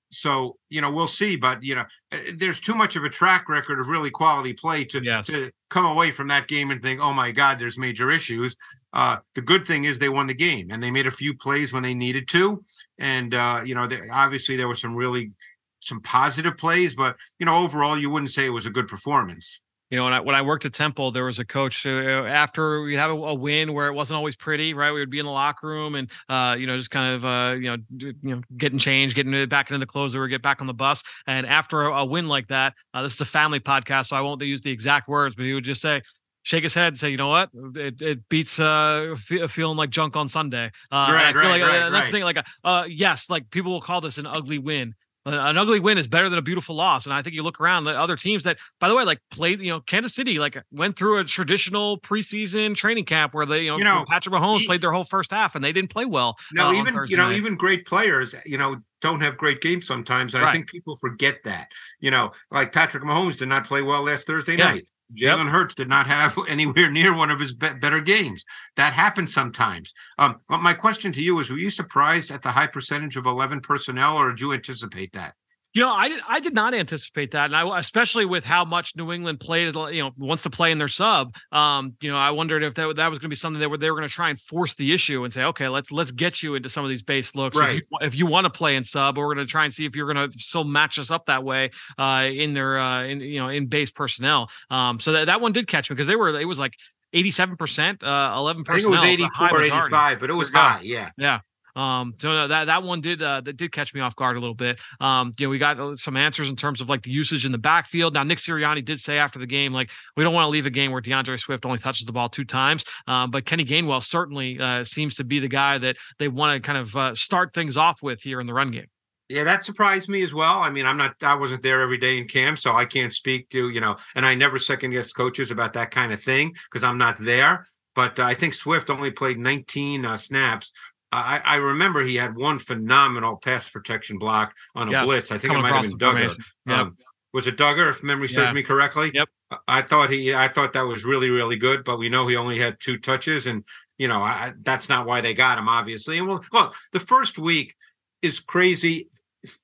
so 0.09 0.57
you 0.69 0.79
know 0.79 0.89
we'll 0.89 1.07
see 1.07 1.35
but 1.35 1.61
you 1.63 1.75
know 1.75 1.83
eh, 2.11 2.31
there's 2.35 2.61
too 2.61 2.73
much 2.73 2.95
of 2.95 3.03
a 3.03 3.09
track 3.09 3.49
record 3.49 3.79
of 3.79 3.89
really 3.89 4.09
quality 4.09 4.53
play 4.53 4.85
to, 4.85 5.03
yes. 5.03 5.27
to 5.27 5.51
come 5.69 5.85
away 5.85 6.11
from 6.11 6.27
that 6.29 6.47
game 6.47 6.71
and 6.71 6.81
think 6.81 6.99
oh 7.01 7.13
my 7.13 7.31
god 7.31 7.59
there's 7.59 7.77
major 7.77 8.11
issues. 8.11 8.55
Uh, 8.93 9.17
the 9.35 9.41
good 9.41 9.65
thing 9.65 9.83
is 9.83 9.99
they 9.99 10.09
won 10.09 10.27
the 10.27 10.33
game 10.33 10.69
and 10.71 10.81
they 10.81 10.91
made 10.91 11.07
a 11.07 11.11
few 11.11 11.35
plays 11.35 11.71
when 11.73 11.83
they 11.83 11.93
needed 11.93 12.27
to. 12.29 12.61
And 12.97 13.33
uh, 13.33 13.61
you 13.63 13.75
know 13.75 13.87
they, 13.87 14.09
obviously 14.09 14.55
there 14.55 14.67
were 14.67 14.75
some 14.75 14.95
really 14.95 15.31
some 15.79 16.01
positive 16.01 16.57
plays 16.57 16.95
but 16.95 17.15
you 17.39 17.45
know 17.45 17.63
overall 17.63 17.97
you 17.97 18.09
wouldn't 18.09 18.31
say 18.31 18.45
it 18.45 18.49
was 18.49 18.65
a 18.65 18.71
good 18.71 18.87
performance 18.87 19.61
you 19.89 19.97
know, 19.97 20.03
when 20.03 20.13
I 20.13 20.19
when 20.19 20.35
I 20.35 20.41
worked 20.41 20.65
at 20.65 20.73
Temple, 20.73 21.11
there 21.11 21.25
was 21.25 21.39
a 21.39 21.45
coach 21.45 21.83
who, 21.83 21.99
uh, 21.99 22.25
after 22.25 22.81
we'd 22.81 22.95
have 22.95 23.11
a, 23.11 23.13
a, 23.13 23.33
win 23.33 23.73
where 23.73 23.87
it 23.87 23.93
wasn't 23.93 24.17
always 24.17 24.35
pretty, 24.35 24.73
right? 24.73 24.91
We 24.91 24.99
would 24.99 25.09
be 25.09 25.19
in 25.19 25.25
the 25.25 25.31
locker 25.31 25.67
room 25.67 25.95
and 25.95 26.11
uh, 26.27 26.55
you 26.59 26.67
know, 26.67 26.77
just 26.77 26.91
kind 26.91 27.15
of 27.15 27.25
uh, 27.25 27.55
you 27.55 27.69
know, 27.69 27.77
you 27.97 28.35
know, 28.35 28.41
getting 28.57 28.79
changed, 28.79 29.15
getting 29.15 29.47
back 29.47 29.69
into 29.69 29.79
the 29.79 29.85
clothes, 29.85 30.15
or 30.15 30.27
get 30.27 30.41
back 30.41 30.59
on 30.59 30.67
the 30.67 30.73
bus. 30.73 31.03
And 31.25 31.45
after 31.45 31.83
a, 31.83 31.99
a 31.99 32.05
win 32.05 32.27
like 32.27 32.47
that, 32.47 32.73
uh, 32.93 33.01
this 33.01 33.13
is 33.13 33.21
a 33.21 33.25
family 33.25 33.59
podcast, 33.59 34.07
so 34.07 34.15
I 34.15 34.21
won't 34.21 34.41
use 34.41 34.61
the 34.61 34.71
exact 34.71 35.07
words, 35.07 35.35
but 35.35 35.45
he 35.45 35.53
would 35.53 35.63
just 35.63 35.81
say, 35.81 36.01
shake 36.47 36.63
his 36.63 36.73
head 36.73 36.87
and 36.87 36.99
say, 36.99 37.09
you 37.09 37.17
know 37.17 37.27
what, 37.27 37.49
it, 37.75 38.01
it 38.01 38.29
beats 38.29 38.57
uh, 38.59 39.13
f- 39.13 39.51
feeling 39.51 39.77
like 39.77 39.89
junk 39.89 40.15
on 40.15 40.29
Sunday. 40.29 40.71
Uh, 40.91 41.09
right, 41.11 41.25
I 41.27 41.33
feel 41.33 41.41
right, 41.41 41.49
like 41.49 41.61
right, 41.61 41.81
uh, 41.83 41.89
that's 41.89 42.07
the 42.07 42.11
thing. 42.13 42.23
Like, 42.23 42.45
uh, 42.63 42.85
yes, 42.87 43.29
like 43.29 43.49
people 43.49 43.71
will 43.71 43.81
call 43.81 43.99
this 43.99 44.17
an 44.17 44.25
ugly 44.25 44.57
win, 44.57 44.95
an 45.27 45.57
ugly 45.57 45.79
win 45.79 45.97
is 45.97 46.07
better 46.07 46.29
than 46.29 46.39
a 46.39 46.41
beautiful 46.41 46.75
loss. 46.75 47.05
And 47.05 47.13
I 47.13 47.21
think 47.21 47.35
you 47.35 47.43
look 47.43 47.59
around 47.59 47.83
the 47.83 47.91
other 47.91 48.15
teams 48.15 48.43
that, 48.43 48.57
by 48.79 48.87
the 48.87 48.95
way, 48.95 49.03
like 49.03 49.19
played, 49.31 49.59
you 49.59 49.71
know, 49.71 49.81
Kansas 49.81 50.15
City, 50.15 50.39
like 50.39 50.57
went 50.71 50.97
through 50.97 51.19
a 51.19 51.23
traditional 51.23 51.99
preseason 51.99 52.75
training 52.75 53.05
camp 53.05 53.33
where 53.33 53.45
they, 53.45 53.63
you 53.63 53.71
know, 53.71 53.77
you 53.77 53.83
know 53.83 54.05
Patrick 54.07 54.33
Mahomes 54.33 54.59
he, 54.59 54.67
played 54.67 54.81
their 54.81 54.91
whole 54.91 55.03
first 55.03 55.31
half 55.31 55.55
and 55.55 55.63
they 55.63 55.71
didn't 55.71 55.89
play 55.89 56.05
well. 56.05 56.37
No, 56.53 56.69
uh, 56.69 56.73
even, 56.73 56.95
you 57.07 57.17
know, 57.17 57.27
night. 57.27 57.37
even 57.37 57.55
great 57.55 57.85
players, 57.85 58.35
you 58.45 58.57
know, 58.57 58.77
don't 59.01 59.21
have 59.21 59.37
great 59.37 59.61
games 59.61 59.85
sometimes. 59.85 60.33
And 60.33 60.43
right. 60.43 60.49
I 60.49 60.53
think 60.53 60.69
people 60.69 60.95
forget 60.95 61.43
that, 61.43 61.69
you 61.99 62.11
know, 62.11 62.31
like 62.51 62.71
Patrick 62.71 63.03
Mahomes 63.03 63.37
did 63.37 63.49
not 63.49 63.65
play 63.65 63.81
well 63.81 64.03
last 64.03 64.27
Thursday 64.27 64.57
yeah. 64.57 64.71
night. 64.71 64.87
Jalen 65.15 65.45
yep. 65.45 65.53
Hurts 65.53 65.75
did 65.75 65.87
not 65.87 66.07
have 66.07 66.37
anywhere 66.47 66.91
near 66.91 67.15
one 67.15 67.31
of 67.31 67.39
his 67.39 67.53
be- 67.53 67.73
better 67.73 68.01
games. 68.01 68.43
That 68.75 68.93
happens 68.93 69.33
sometimes. 69.33 69.93
Um, 70.17 70.41
but 70.49 70.61
my 70.61 70.73
question 70.73 71.11
to 71.13 71.21
you 71.21 71.39
is: 71.39 71.49
Were 71.49 71.57
you 71.57 71.69
surprised 71.69 72.31
at 72.31 72.41
the 72.41 72.51
high 72.51 72.67
percentage 72.67 73.15
of 73.15 73.25
eleven 73.25 73.61
personnel, 73.61 74.17
or 74.17 74.29
did 74.29 74.41
you 74.41 74.53
anticipate 74.53 75.13
that? 75.13 75.35
You 75.73 75.81
know, 75.81 75.91
I 75.91 76.09
did. 76.09 76.19
I 76.27 76.39
did 76.39 76.55
not 76.55 76.73
anticipate 76.73 77.31
that, 77.31 77.45
and 77.45 77.55
I 77.55 77.77
especially 77.77 78.25
with 78.25 78.43
how 78.43 78.65
much 78.65 78.95
New 78.95 79.11
England 79.11 79.39
played. 79.39 79.75
You 79.75 80.03
know, 80.03 80.11
wants 80.17 80.43
to 80.43 80.49
play 80.49 80.71
in 80.71 80.79
their 80.79 80.87
sub. 80.87 81.35
Um, 81.51 81.93
you 82.01 82.09
know, 82.09 82.17
I 82.17 82.31
wondered 82.31 82.63
if 82.63 82.73
that, 82.75 82.95
that 82.95 83.09
was 83.09 83.19
going 83.19 83.27
to 83.27 83.29
be 83.29 83.35
something 83.35 83.59
that 83.59 83.69
were 83.69 83.77
they 83.77 83.91
were 83.91 83.97
going 83.97 84.07
to 84.07 84.13
try 84.13 84.29
and 84.29 84.39
force 84.39 84.73
the 84.75 84.91
issue 84.91 85.23
and 85.23 85.31
say, 85.31 85.43
okay, 85.43 85.67
let's 85.67 85.91
let's 85.91 86.11
get 86.11 86.41
you 86.41 86.55
into 86.55 86.67
some 86.67 86.83
of 86.83 86.89
these 86.89 87.03
base 87.03 87.35
looks. 87.35 87.59
Right. 87.59 87.75
If 87.75 87.75
you, 87.75 87.97
if 88.01 88.15
you 88.15 88.25
want 88.25 88.45
to 88.45 88.49
play 88.49 88.75
in 88.75 88.83
sub, 88.83 89.17
we're 89.17 89.25
going 89.25 89.45
to 89.45 89.49
try 89.49 89.65
and 89.65 89.73
see 89.73 89.85
if 89.85 89.95
you're 89.95 90.11
going 90.11 90.31
to 90.31 90.39
still 90.39 90.63
match 90.63 90.97
us 90.97 91.11
up 91.11 91.27
that 91.27 91.43
way 91.43 91.69
uh, 91.99 92.27
in 92.31 92.55
their 92.55 92.79
uh, 92.79 93.03
in 93.03 93.19
you 93.19 93.39
know 93.39 93.49
in 93.49 93.67
base 93.67 93.91
personnel. 93.91 94.49
Um, 94.71 94.99
so 94.99 95.11
that 95.11 95.25
that 95.25 95.41
one 95.41 95.51
did 95.51 95.67
catch 95.67 95.91
me 95.91 95.93
because 95.93 96.07
they 96.07 96.15
were 96.15 96.39
it 96.39 96.47
was 96.47 96.57
like 96.57 96.73
87%, 97.13 98.03
uh, 98.03 98.37
11 98.37 98.63
personnel. 98.63 98.99
I 98.99 99.05
think 99.05 99.19
it 99.19 99.23
was 99.23 99.29
84, 99.49 99.63
85, 99.63 100.19
but 100.19 100.29
it 100.29 100.33
was 100.33 100.49
high. 100.49 100.81
Yeah. 100.83 101.09
Yeah. 101.17 101.39
Um, 101.77 102.15
so 102.17 102.47
that 102.47 102.65
that 102.65 102.83
one 102.83 103.01
did 103.01 103.21
uh, 103.21 103.41
that 103.41 103.55
did 103.55 103.71
catch 103.71 103.93
me 103.93 104.01
off 104.01 104.15
guard 104.15 104.35
a 104.35 104.39
little 104.39 104.55
bit. 104.55 104.79
Um, 104.99 105.33
you 105.37 105.45
know, 105.45 105.51
we 105.51 105.59
got 105.59 105.79
uh, 105.79 105.95
some 105.95 106.17
answers 106.17 106.49
in 106.49 106.55
terms 106.55 106.81
of 106.81 106.89
like 106.89 107.03
the 107.03 107.11
usage 107.11 107.45
in 107.45 107.51
the 107.51 107.57
backfield. 107.59 108.15
Now, 108.15 108.23
Nick 108.23 108.39
Sirianni 108.39 108.83
did 108.83 108.99
say 108.99 109.19
after 109.19 109.37
the 109.37 109.45
game, 109.45 109.73
like 109.73 109.91
we 110.15 110.23
don't 110.23 110.33
want 110.33 110.45
to 110.45 110.49
leave 110.49 110.65
a 110.65 110.71
game 110.71 110.91
where 110.91 111.01
D'Andre 111.01 111.37
Swift 111.37 111.65
only 111.65 111.77
touches 111.77 112.07
the 112.07 112.11
ball 112.11 112.29
two 112.29 112.45
times. 112.45 112.83
Um, 113.05 113.29
but 113.29 113.45
Kenny 113.45 113.63
Gainwell 113.63 114.03
certainly 114.03 114.59
uh, 114.59 114.83
seems 114.83 115.15
to 115.15 115.23
be 115.23 115.39
the 115.39 115.47
guy 115.47 115.77
that 115.77 115.97
they 116.17 116.27
want 116.27 116.55
to 116.55 116.59
kind 116.59 116.79
of 116.79 116.95
uh, 116.95 117.13
start 117.13 117.53
things 117.53 117.77
off 117.77 118.01
with 118.01 118.21
here 118.23 118.41
in 118.41 118.47
the 118.47 118.53
run 118.55 118.71
game. 118.71 118.87
Yeah, 119.29 119.43
that 119.43 119.65
surprised 119.65 120.07
me 120.07 120.23
as 120.23 120.33
well. 120.33 120.59
I 120.59 120.69
mean, 120.69 120.85
I'm 120.85 120.95
not, 120.95 121.21
I 121.21 121.35
wasn't 121.35 121.61
there 121.61 121.81
every 121.81 121.97
day 121.97 122.17
in 122.17 122.27
camp, 122.27 122.57
so 122.59 122.73
I 122.73 122.85
can't 122.85 123.11
speak 123.11 123.49
to, 123.49 123.69
you 123.69 123.81
know, 123.81 123.97
and 124.15 124.25
I 124.25 124.35
never 124.35 124.57
second 124.57 124.91
guess 124.91 125.11
coaches 125.11 125.51
about 125.51 125.73
that 125.73 125.91
kind 125.91 126.13
of 126.13 126.23
thing 126.23 126.55
because 126.71 126.83
I'm 126.83 126.97
not 126.97 127.17
there. 127.19 127.67
But 127.93 128.19
uh, 128.19 128.23
I 128.23 128.35
think 128.35 128.53
Swift 128.53 128.89
only 128.89 129.11
played 129.11 129.37
19 129.37 130.05
uh, 130.05 130.15
snaps 130.17 130.71
I, 131.11 131.41
I, 131.43 131.55
remember 131.55 132.03
he 132.03 132.15
had 132.15 132.35
one 132.35 132.59
phenomenal 132.59 133.37
pass 133.37 133.69
protection 133.69 134.17
block 134.17 134.53
on 134.75 134.89
a 134.89 134.91
yes, 134.91 135.05
blitz. 135.05 135.31
I 135.31 135.37
think 135.37 135.53
it 135.53 135.59
might 135.59 135.73
have 135.73 135.83
been 135.83 135.97
Dugger. 135.97 136.37
Yep. 136.65 136.77
Um, 136.77 136.95
was 137.33 137.47
it 137.47 137.57
Dugger, 137.57 137.89
if 137.89 138.03
memory 138.03 138.27
serves 138.27 138.49
yeah. 138.49 138.53
me 138.53 138.63
correctly? 138.63 139.11
Yep. 139.13 139.29
I 139.67 139.81
thought 139.81 140.09
he, 140.09 140.33
I 140.33 140.47
thought 140.47 140.73
that 140.73 140.85
was 140.85 141.05
really, 141.05 141.29
really 141.29 141.55
good, 141.55 141.83
but 141.83 141.99
we 141.99 142.09
know 142.09 142.27
he 142.27 142.35
only 142.35 142.59
had 142.59 142.79
two 142.79 142.97
touches, 142.97 143.47
and 143.47 143.63
you 143.97 144.07
know 144.07 144.19
I, 144.19 144.53
that's 144.63 144.89
not 144.89 145.05
why 145.05 145.21
they 145.21 145.33
got 145.33 145.57
him, 145.57 145.69
obviously. 145.69 146.17
And 146.17 146.27
well, 146.27 146.43
look, 146.51 146.75
the 146.91 146.99
first 146.99 147.37
week 147.37 147.75
is 148.21 148.39
crazy, 148.39 149.09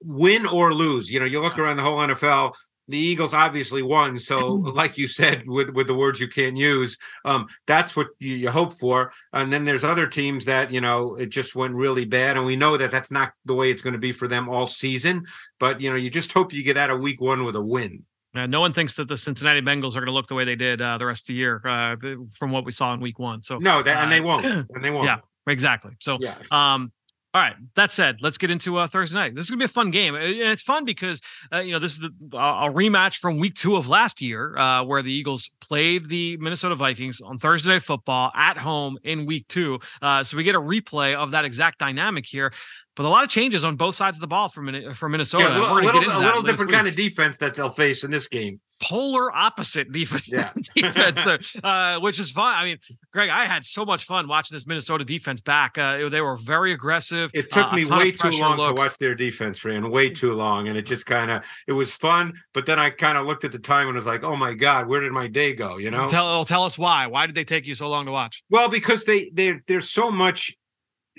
win 0.01 0.45
or 0.45 0.73
lose. 0.73 1.11
You 1.11 1.19
know, 1.19 1.25
you 1.25 1.41
look 1.41 1.57
yes. 1.57 1.65
around 1.65 1.77
the 1.77 1.83
whole 1.83 1.97
NFL 1.97 2.53
the 2.87 2.97
Eagles 2.97 3.33
obviously 3.33 3.81
won. 3.81 4.17
So, 4.17 4.47
like 4.55 4.97
you 4.97 5.07
said, 5.07 5.43
with 5.47 5.69
with 5.69 5.87
the 5.87 5.95
words 5.95 6.19
you 6.19 6.27
can't 6.27 6.57
use, 6.57 6.97
um, 7.25 7.47
that's 7.65 7.95
what 7.95 8.07
you, 8.19 8.35
you, 8.35 8.49
hope 8.49 8.77
for. 8.77 9.11
And 9.31 9.51
then 9.51 9.65
there's 9.65 9.83
other 9.83 10.07
teams 10.07 10.45
that 10.45 10.71
you 10.71 10.81
know 10.81 11.15
it 11.15 11.29
just 11.29 11.55
went 11.55 11.75
really 11.75 12.05
bad, 12.05 12.37
and 12.37 12.45
we 12.45 12.55
know 12.55 12.77
that 12.77 12.91
that's 12.91 13.11
not 13.11 13.33
the 13.45 13.55
way 13.55 13.71
it's 13.71 13.81
going 13.81 13.93
to 13.93 13.99
be 13.99 14.11
for 14.11 14.27
them 14.27 14.49
all 14.49 14.67
season. 14.67 15.25
But 15.59 15.81
you 15.81 15.89
know, 15.89 15.95
you 15.95 16.09
just 16.09 16.31
hope 16.31 16.53
you 16.53 16.63
get 16.63 16.77
out 16.77 16.89
of 16.89 16.99
Week 16.99 17.21
One 17.21 17.43
with 17.43 17.55
a 17.55 17.63
win. 17.63 18.03
Uh, 18.35 18.47
no 18.47 18.59
one 18.59 18.73
thinks 18.73 18.95
that 18.95 19.07
the 19.07 19.17
Cincinnati 19.17 19.61
Bengals 19.61 19.91
are 19.91 19.99
going 19.99 20.07
to 20.07 20.11
look 20.11 20.27
the 20.27 20.33
way 20.33 20.43
they 20.43 20.55
did 20.55 20.81
uh, 20.81 20.97
the 20.97 21.05
rest 21.05 21.23
of 21.23 21.27
the 21.27 21.33
year 21.35 21.61
uh, 21.65 21.95
from 22.33 22.51
what 22.51 22.65
we 22.65 22.71
saw 22.71 22.93
in 22.93 22.99
Week 22.99 23.19
One. 23.19 23.43
So 23.43 23.59
no, 23.59 23.83
that 23.83 24.03
and 24.03 24.11
they 24.11 24.21
won't, 24.21 24.45
and 24.45 24.83
they 24.83 24.89
won't. 24.89 25.05
Yeah, 25.05 25.19
exactly. 25.47 25.91
So 25.99 26.17
yeah. 26.19 26.35
um, 26.51 26.91
all 27.33 27.41
right. 27.41 27.55
That 27.75 27.91
said, 27.91 28.17
let's 28.21 28.37
get 28.37 28.51
into 28.51 28.77
uh, 28.77 28.85
Thursday 28.85 29.15
night. 29.15 29.33
This 29.33 29.45
is 29.45 29.49
gonna 29.49 29.57
be 29.59 29.65
a 29.65 29.67
fun 29.67 29.89
game, 29.89 30.13
and 30.13 30.23
it's 30.23 30.61
fun 30.61 30.85
because 30.85 31.19
uh, 31.51 31.59
you 31.59 31.71
know 31.71 31.79
this 31.79 31.93
is 31.93 31.99
the, 31.99 32.11
a 32.33 32.69
rematch 32.71 33.17
from 33.17 33.39
Week 33.39 33.55
Two 33.55 33.75
of 33.75 33.89
last 33.89 34.21
year, 34.21 34.55
uh, 34.55 34.83
where 34.83 35.01
the 35.01 35.11
Eagles 35.11 35.49
played 35.59 36.09
the 36.09 36.37
Minnesota 36.37 36.75
Vikings 36.75 37.21
on 37.21 37.39
Thursday 37.39 37.71
Night 37.71 37.81
Football 37.81 38.31
at 38.35 38.57
home 38.57 38.99
in 39.03 39.25
Week 39.25 39.47
Two. 39.47 39.79
Uh, 39.99 40.23
so 40.23 40.37
we 40.37 40.43
get 40.43 40.53
a 40.53 40.61
replay 40.61 41.15
of 41.15 41.31
that 41.31 41.43
exact 41.43 41.79
dynamic 41.79 42.25
here 42.27 42.53
but 42.95 43.05
a 43.05 43.09
lot 43.09 43.23
of 43.23 43.29
changes 43.29 43.63
on 43.63 43.75
both 43.75 43.95
sides 43.95 44.17
of 44.17 44.21
the 44.21 44.27
ball 44.27 44.49
for, 44.49 44.93
for 44.93 45.09
Minnesota. 45.09 45.45
Yeah, 45.45 45.57
a 45.57 45.73
little, 45.73 45.77
a 45.77 45.81
little, 45.81 46.17
a 46.17 46.19
little 46.19 46.41
different 46.43 46.71
kind 46.71 46.87
of 46.87 46.95
defense 46.95 47.39
that 47.39 47.55
they'll 47.55 47.69
face 47.69 48.03
in 48.03 48.11
this 48.11 48.27
game. 48.27 48.59
Polar 48.83 49.31
opposite 49.31 49.91
defense, 49.91 50.29
yeah. 50.31 50.51
defense 50.75 51.55
uh, 51.63 51.99
which 51.99 52.19
is 52.19 52.31
fun. 52.31 52.53
I 52.53 52.63
mean, 52.65 52.77
Greg, 53.11 53.29
I 53.29 53.45
had 53.45 53.65
so 53.65 53.85
much 53.85 54.03
fun 54.03 54.27
watching 54.27 54.55
this 54.55 54.67
Minnesota 54.67 55.05
defense 55.05 55.41
back. 55.41 55.77
Uh, 55.77 56.09
they 56.09 56.21
were 56.21 56.35
very 56.35 56.71
aggressive. 56.71 57.31
It 57.33 57.51
took 57.51 57.71
uh, 57.71 57.75
me 57.75 57.85
way 57.85 58.11
too 58.11 58.29
long 58.31 58.57
looks. 58.57 58.69
to 58.69 58.73
watch 58.73 58.97
their 58.99 59.15
defense, 59.15 59.63
ran 59.65 59.89
way 59.89 60.09
too 60.09 60.33
long, 60.33 60.67
and 60.67 60.77
it 60.77 60.83
just 60.83 61.05
kind 61.05 61.31
of 61.31 61.43
it 61.67 61.73
was 61.73 61.93
fun. 61.93 62.33
But 62.53 62.65
then 62.65 62.77
I 62.77 62.89
kind 62.91 63.17
of 63.17 63.25
looked 63.25 63.43
at 63.43 63.51
the 63.51 63.59
time 63.59 63.87
and 63.87 63.95
was 63.95 64.05
like, 64.05 64.23
"Oh 64.23 64.35
my 64.35 64.53
god, 64.53 64.87
where 64.87 65.01
did 65.01 65.11
my 65.11 65.27
day 65.27 65.53
go?" 65.53 65.77
You 65.77 65.89
know. 65.89 66.07
Tell 66.07 66.45
tell 66.45 66.63
us 66.63 66.77
why. 66.77 67.07
Why 67.07 67.25
did 67.25 67.35
they 67.35 67.45
take 67.45 67.65
you 67.65 67.75
so 67.75 67.89
long 67.89 68.05
to 68.05 68.11
watch? 68.11 68.43
Well, 68.49 68.69
because 68.69 69.05
they 69.05 69.29
they 69.33 69.59
there's 69.67 69.89
so 69.89 70.11
much 70.11 70.55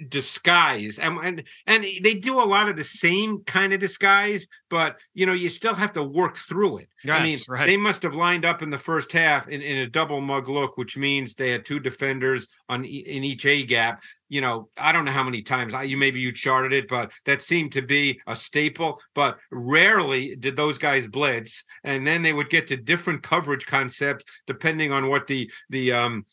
disguise 0.09 0.98
and, 0.98 1.18
and 1.22 1.44
and 1.68 1.85
they 2.02 2.14
do 2.14 2.40
a 2.40 2.44
lot 2.44 2.68
of 2.68 2.76
the 2.76 2.83
same 2.83 3.44
kind 3.44 3.72
of 3.72 3.78
disguise 3.78 4.48
but 4.68 4.96
you 5.14 5.24
know 5.24 5.33
you 5.33 5.48
still 5.48 5.74
have 5.74 5.92
to 5.92 6.02
work 6.02 6.37
through 6.37 6.78
it 6.78 6.88
yes, 7.04 7.20
i 7.20 7.22
mean 7.22 7.38
right. 7.48 7.66
they 7.68 7.76
must 7.76 8.02
have 8.02 8.16
lined 8.16 8.44
up 8.44 8.61
in 8.61 8.70
the 8.70 8.78
first 8.78 9.12
half 9.12 9.46
in, 9.48 9.62
in 9.62 9.78
a 9.78 9.87
double 9.87 10.20
mug 10.20 10.48
look 10.48 10.76
which 10.76 10.96
means 10.96 11.35
they 11.35 11.50
had 11.50 11.64
two 11.64 11.78
defenders 11.78 12.48
on 12.68 12.85
in 12.85 13.22
each 13.22 13.46
a 13.46 13.64
gap 13.64 14.02
you 14.28 14.40
know 14.40 14.68
i 14.76 14.90
don't 14.90 15.04
know 15.04 15.12
how 15.12 15.22
many 15.22 15.42
times 15.42 15.72
I, 15.72 15.85
you 15.85 15.96
maybe 15.96 16.18
you 16.18 16.33
charted 16.33 16.72
it 16.72 16.88
but 16.88 17.12
that 17.24 17.40
seemed 17.40 17.72
to 17.72 17.83
be 17.83 18.20
a 18.26 18.35
staple 18.35 19.00
but 19.14 19.38
rarely 19.52 20.35
did 20.35 20.57
those 20.57 20.76
guys 20.76 21.07
blitz 21.07 21.62
and 21.85 22.04
then 22.04 22.22
they 22.22 22.33
would 22.33 22.50
get 22.50 22.66
to 22.68 22.76
different 22.76 23.22
coverage 23.22 23.66
concepts 23.66 24.24
depending 24.48 24.90
on 24.90 25.09
what 25.09 25.28
the 25.28 25.48
the 25.70 25.92
um 25.92 26.24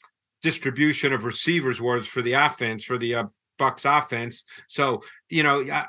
distribution 0.41 1.13
of 1.13 1.25
receivers 1.25 1.79
was 1.79 2.07
for 2.07 2.23
the 2.23 2.33
offense 2.33 2.83
for 2.83 2.97
the 2.97 3.13
uh, 3.13 3.23
Bucks 3.61 3.85
offense. 3.85 4.43
So 4.67 5.03
you 5.29 5.43
know, 5.43 5.61
I, 5.61 5.85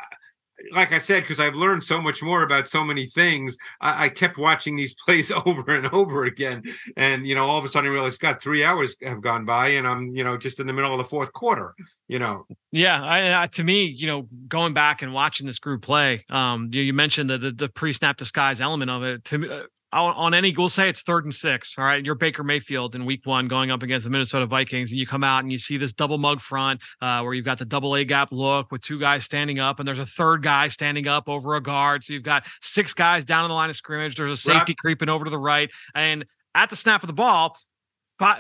like 0.71 0.93
I 0.93 0.99
said, 0.99 1.23
because 1.23 1.41
I've 1.41 1.55
learned 1.55 1.83
so 1.83 2.01
much 2.01 2.23
more 2.23 2.43
about 2.43 2.69
so 2.69 2.85
many 2.85 3.07
things, 3.07 3.57
I, 3.81 4.05
I, 4.05 4.09
kept 4.09 4.39
watching 4.39 4.77
these 4.77 4.95
plays 5.07 5.33
over 5.33 5.75
and 5.75 5.87
over 5.89 6.25
again. 6.25 6.63
And, 6.97 7.27
you 7.27 7.35
know, 7.35 7.47
all 7.47 7.59
of 7.59 7.65
a 7.65 7.69
sudden 7.69 7.91
I 7.91 7.93
realized, 7.93 8.21
God, 8.21 8.41
three 8.41 8.63
hours 8.63 8.97
have 9.03 9.21
gone 9.21 9.45
by 9.45 9.69
and 9.69 9.87
I'm, 9.87 10.15
you 10.15 10.25
know, 10.25 10.37
just 10.37 10.61
in 10.61 10.67
the 10.67 10.73
middle 10.73 10.93
of 10.93 10.99
the 10.99 11.05
fourth 11.05 11.33
quarter, 11.33 11.75
you 12.09 12.19
know. 12.19 12.47
Yeah. 12.71 13.03
I, 13.03 13.43
I, 13.43 13.47
to 13.49 13.65
me, 13.65 13.87
you 13.87 14.07
know, 14.07 14.29
going 14.49 14.75
back 14.75 15.03
and 15.03 15.13
watching 15.13 15.47
this 15.47 15.59
group 15.59 15.83
play, 15.83 16.25
um, 16.31 16.69
you, 16.73 16.83
you 16.83 16.93
mentioned 16.93 17.31
the, 17.31 17.39
the, 17.39 17.51
the 17.51 17.69
pre 17.69 17.93
snap 17.93 18.17
disguise 18.17 18.61
element 18.61 18.91
of 18.91 19.03
it. 19.03 19.25
To 19.27 19.39
me, 19.39 19.49
uh, 19.49 19.63
on 19.93 20.35
any, 20.35 20.55
we'll 20.57 20.69
say 20.69 20.89
it's 20.89 21.03
third 21.03 21.25
and 21.25 21.35
six. 21.35 21.79
All 21.79 21.85
right. 21.85 22.05
You're 22.05 22.15
Baker 22.15 22.43
Mayfield 22.43 22.95
in 22.95 23.05
week 23.05 23.27
one 23.27 23.47
going 23.47 23.71
up 23.71 23.83
against 23.83 24.05
the 24.05 24.11
Minnesota 24.11 24.47
Vikings, 24.47 24.91
and 24.91 24.99
you 24.99 25.07
come 25.07 25.23
out 25.23 25.43
and 25.43 25.53
you 25.53 25.59
see 25.59 25.77
this 25.77 25.93
double 25.93 26.19
mug 26.19 26.41
front 26.41 26.81
uh, 27.01 27.21
where 27.21 27.35
you've 27.35 27.45
got 27.45 27.59
the 27.59 27.65
double 27.65 27.95
A 27.95 28.05
gap 28.05 28.33
look 28.33 28.73
with 28.73 28.81
two 28.81 28.99
guys 28.99 29.25
standing 29.25 29.59
up, 29.59 29.79
and 29.79 29.87
there's 29.87 29.99
a 29.99 30.07
third 30.07 30.43
guy 30.43 30.69
standing 30.69 31.09
up 31.09 31.29
over 31.29 31.55
a 31.55 31.61
guard. 31.61 32.05
So 32.05 32.15
you've 32.15 32.23
got 32.23 32.47
six 32.63 32.95
guys 32.95 33.25
down 33.25 33.45
in 33.45 33.49
the 33.49 33.55
line 33.55 33.71
of 33.71 33.77
scrimmage. 33.77 34.17
There's 34.17 34.31
a 34.31 34.37
safety 34.37 34.75
creeping 34.75 35.09
over 35.09 35.25
to 35.25 35.31
the 35.31 35.39
right. 35.39 35.71
And 35.95 36.25
at 36.55 36.71
the 36.71 36.77
snap 36.77 37.03
of 37.03 37.07
the 37.07 37.13
ball, 37.13 37.59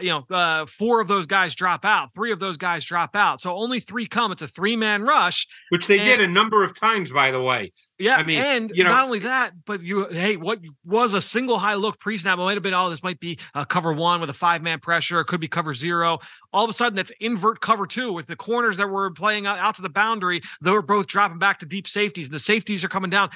you 0.00 0.10
know, 0.10 0.24
uh, 0.34 0.66
four 0.66 1.00
of 1.00 1.08
those 1.08 1.26
guys 1.26 1.54
drop 1.54 1.84
out, 1.84 2.12
three 2.14 2.32
of 2.32 2.38
those 2.38 2.56
guys 2.56 2.84
drop 2.84 3.16
out. 3.16 3.40
So 3.40 3.54
only 3.54 3.80
three 3.80 4.06
come. 4.06 4.32
It's 4.32 4.42
a 4.42 4.48
three 4.48 4.76
man 4.76 5.02
rush, 5.02 5.46
which 5.70 5.86
they 5.86 5.98
and, 5.98 6.08
did 6.08 6.20
a 6.20 6.28
number 6.28 6.64
of 6.64 6.78
times, 6.78 7.10
by 7.10 7.30
the 7.30 7.42
way. 7.42 7.72
Yeah, 8.02 8.16
I 8.16 8.24
mean, 8.24 8.42
and 8.42 8.72
you 8.74 8.82
know, 8.82 8.90
not 8.90 9.04
only 9.04 9.20
that, 9.20 9.52
but 9.64 9.80
you, 9.80 10.08
hey, 10.08 10.36
what 10.36 10.58
was 10.84 11.14
a 11.14 11.20
single 11.20 11.56
high 11.56 11.74
look 11.74 12.00
pre 12.00 12.18
snap? 12.18 12.36
It 12.36 12.42
might 12.42 12.54
have 12.54 12.62
been, 12.62 12.74
oh, 12.74 12.90
this 12.90 13.04
might 13.04 13.20
be 13.20 13.38
a 13.54 13.64
cover 13.64 13.92
one 13.92 14.20
with 14.20 14.28
a 14.28 14.32
five 14.34 14.60
man 14.60 14.80
pressure. 14.80 15.20
It 15.20 15.26
could 15.26 15.40
be 15.40 15.46
cover 15.46 15.72
zero. 15.72 16.18
All 16.52 16.64
of 16.64 16.70
a 16.70 16.72
sudden, 16.72 16.96
that's 16.96 17.12
invert 17.20 17.60
cover 17.60 17.86
two 17.86 18.12
with 18.12 18.26
the 18.26 18.34
corners 18.34 18.76
that 18.78 18.88
were 18.90 19.12
playing 19.12 19.46
out, 19.46 19.58
out 19.58 19.76
to 19.76 19.82
the 19.82 19.88
boundary. 19.88 20.40
They 20.60 20.72
were 20.72 20.82
both 20.82 21.06
dropping 21.06 21.38
back 21.38 21.60
to 21.60 21.66
deep 21.66 21.86
safeties, 21.86 22.26
and 22.26 22.34
the 22.34 22.40
safeties 22.40 22.82
are 22.82 22.88
coming 22.88 23.10
down 23.10 23.30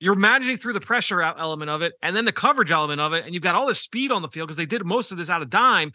you're 0.00 0.16
managing 0.16 0.56
through 0.56 0.72
the 0.72 0.80
pressure 0.80 1.22
element 1.22 1.70
of 1.70 1.80
it 1.80 1.92
and 2.02 2.16
then 2.16 2.24
the 2.24 2.32
coverage 2.32 2.72
element 2.72 3.00
of 3.00 3.12
it 3.12 3.24
and 3.24 3.34
you've 3.34 3.42
got 3.42 3.54
all 3.54 3.68
this 3.68 3.78
speed 3.78 4.10
on 4.10 4.20
the 4.20 4.28
field 4.28 4.48
because 4.48 4.56
they 4.56 4.66
did 4.66 4.84
most 4.84 5.12
of 5.12 5.16
this 5.16 5.30
out 5.30 5.42
of 5.42 5.48
dime 5.48 5.92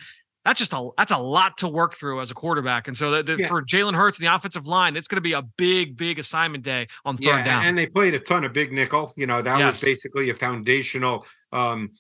that's 0.47 0.59
just 0.59 0.71
a 0.73 0.89
that's 0.97 1.11
a 1.11 1.17
lot 1.17 1.57
to 1.57 1.67
work 1.67 1.93
through 1.93 2.21
as 2.21 2.31
a 2.31 2.33
quarterback 2.33 2.87
and 2.87 2.97
so 2.97 3.11
the, 3.11 3.23
the, 3.23 3.41
yeah. 3.41 3.47
for 3.47 3.61
Jalen 3.61 3.95
Hurts 3.95 4.17
and 4.17 4.27
the 4.27 4.33
offensive 4.33 4.65
line 4.65 4.95
it's 4.95 5.07
going 5.07 5.17
to 5.17 5.21
be 5.21 5.33
a 5.33 5.41
big 5.41 5.97
big 5.97 6.19
assignment 6.19 6.63
day 6.63 6.87
on 7.03 7.17
third 7.17 7.25
yeah, 7.25 7.43
down 7.43 7.65
and 7.65 7.77
they 7.77 7.85
played 7.85 8.13
a 8.13 8.19
ton 8.19 8.45
of 8.45 8.53
big 8.53 8.71
nickel 8.71 9.13
you 9.17 9.27
know 9.27 9.41
that 9.41 9.59
yes. 9.59 9.73
was 9.73 9.81
basically 9.81 10.29
a 10.29 10.33
foundational 10.33 11.25
um 11.51 11.91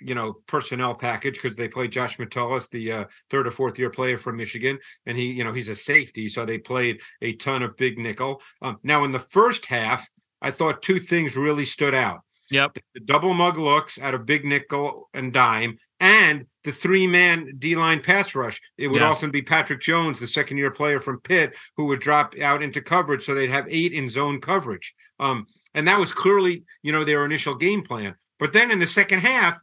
you 0.00 0.14
know 0.14 0.34
personnel 0.46 0.94
package 0.94 1.34
because 1.34 1.56
they 1.56 1.68
played 1.68 1.90
Josh 1.90 2.18
Metellus, 2.18 2.68
the 2.68 2.92
uh, 2.92 3.04
third 3.30 3.46
or 3.46 3.50
fourth 3.50 3.78
year 3.78 3.88
player 3.88 4.18
from 4.18 4.36
Michigan, 4.36 4.78
and 5.06 5.16
he 5.16 5.32
you 5.32 5.42
know 5.42 5.54
he's 5.54 5.70
a 5.70 5.74
safety, 5.74 6.28
so 6.28 6.44
they 6.44 6.58
played 6.58 7.00
a 7.22 7.32
ton 7.32 7.62
of 7.62 7.78
big 7.78 7.98
nickel. 7.98 8.42
Um, 8.60 8.78
now 8.82 9.04
in 9.04 9.12
the 9.12 9.18
first 9.18 9.66
half, 9.66 10.06
I 10.42 10.50
thought 10.50 10.82
two 10.82 11.00
things 11.00 11.34
really 11.34 11.64
stood 11.64 11.94
out. 11.94 12.20
Yep. 12.50 12.78
The 12.94 13.00
double 13.00 13.34
mug 13.34 13.58
looks 13.58 13.98
out 13.98 14.14
of 14.14 14.26
big 14.26 14.44
nickel 14.44 15.08
and 15.12 15.32
dime 15.32 15.78
and 16.00 16.46
the 16.64 16.72
three 16.72 17.06
man 17.06 17.52
D 17.58 17.76
line 17.76 18.02
pass 18.02 18.34
rush. 18.34 18.60
It 18.76 18.88
would 18.88 19.00
yes. 19.00 19.16
often 19.16 19.30
be 19.30 19.42
Patrick 19.42 19.80
Jones, 19.80 20.20
the 20.20 20.26
second 20.26 20.58
year 20.58 20.70
player 20.70 21.00
from 21.00 21.20
Pitt, 21.20 21.54
who 21.76 21.86
would 21.86 22.00
drop 22.00 22.38
out 22.38 22.62
into 22.62 22.82
coverage. 22.82 23.24
So 23.24 23.34
they'd 23.34 23.50
have 23.50 23.66
eight 23.68 23.92
in 23.92 24.08
zone 24.08 24.40
coverage. 24.40 24.94
Um, 25.18 25.46
and 25.74 25.86
that 25.88 25.98
was 25.98 26.12
clearly, 26.12 26.64
you 26.82 26.92
know, 26.92 27.04
their 27.04 27.24
initial 27.24 27.54
game 27.54 27.82
plan. 27.82 28.16
But 28.38 28.52
then 28.52 28.70
in 28.70 28.78
the 28.78 28.86
second 28.86 29.20
half, 29.20 29.58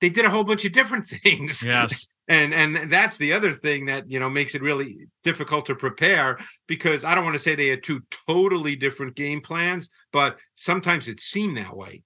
they 0.00 0.08
did 0.08 0.24
a 0.24 0.30
whole 0.30 0.44
bunch 0.44 0.64
of 0.64 0.72
different 0.72 1.06
things. 1.22 1.64
Yes. 1.64 2.08
and 2.26 2.54
and 2.54 2.90
that's 2.90 3.16
the 3.18 3.32
other 3.32 3.52
thing 3.52 3.86
that 3.86 4.10
you 4.10 4.18
know 4.18 4.30
makes 4.30 4.54
it 4.54 4.62
really 4.62 5.08
difficult 5.22 5.66
to 5.66 5.74
prepare 5.74 6.38
because 6.66 7.04
I 7.04 7.14
don't 7.14 7.24
want 7.24 7.34
to 7.34 7.42
say 7.42 7.54
they 7.54 7.68
had 7.68 7.82
two 7.82 8.02
totally 8.26 8.76
different 8.76 9.14
game 9.14 9.40
plans, 9.40 9.90
but 10.12 10.38
sometimes 10.54 11.06
it 11.06 11.20
seemed 11.20 11.56
that 11.56 11.76
way 11.76 12.02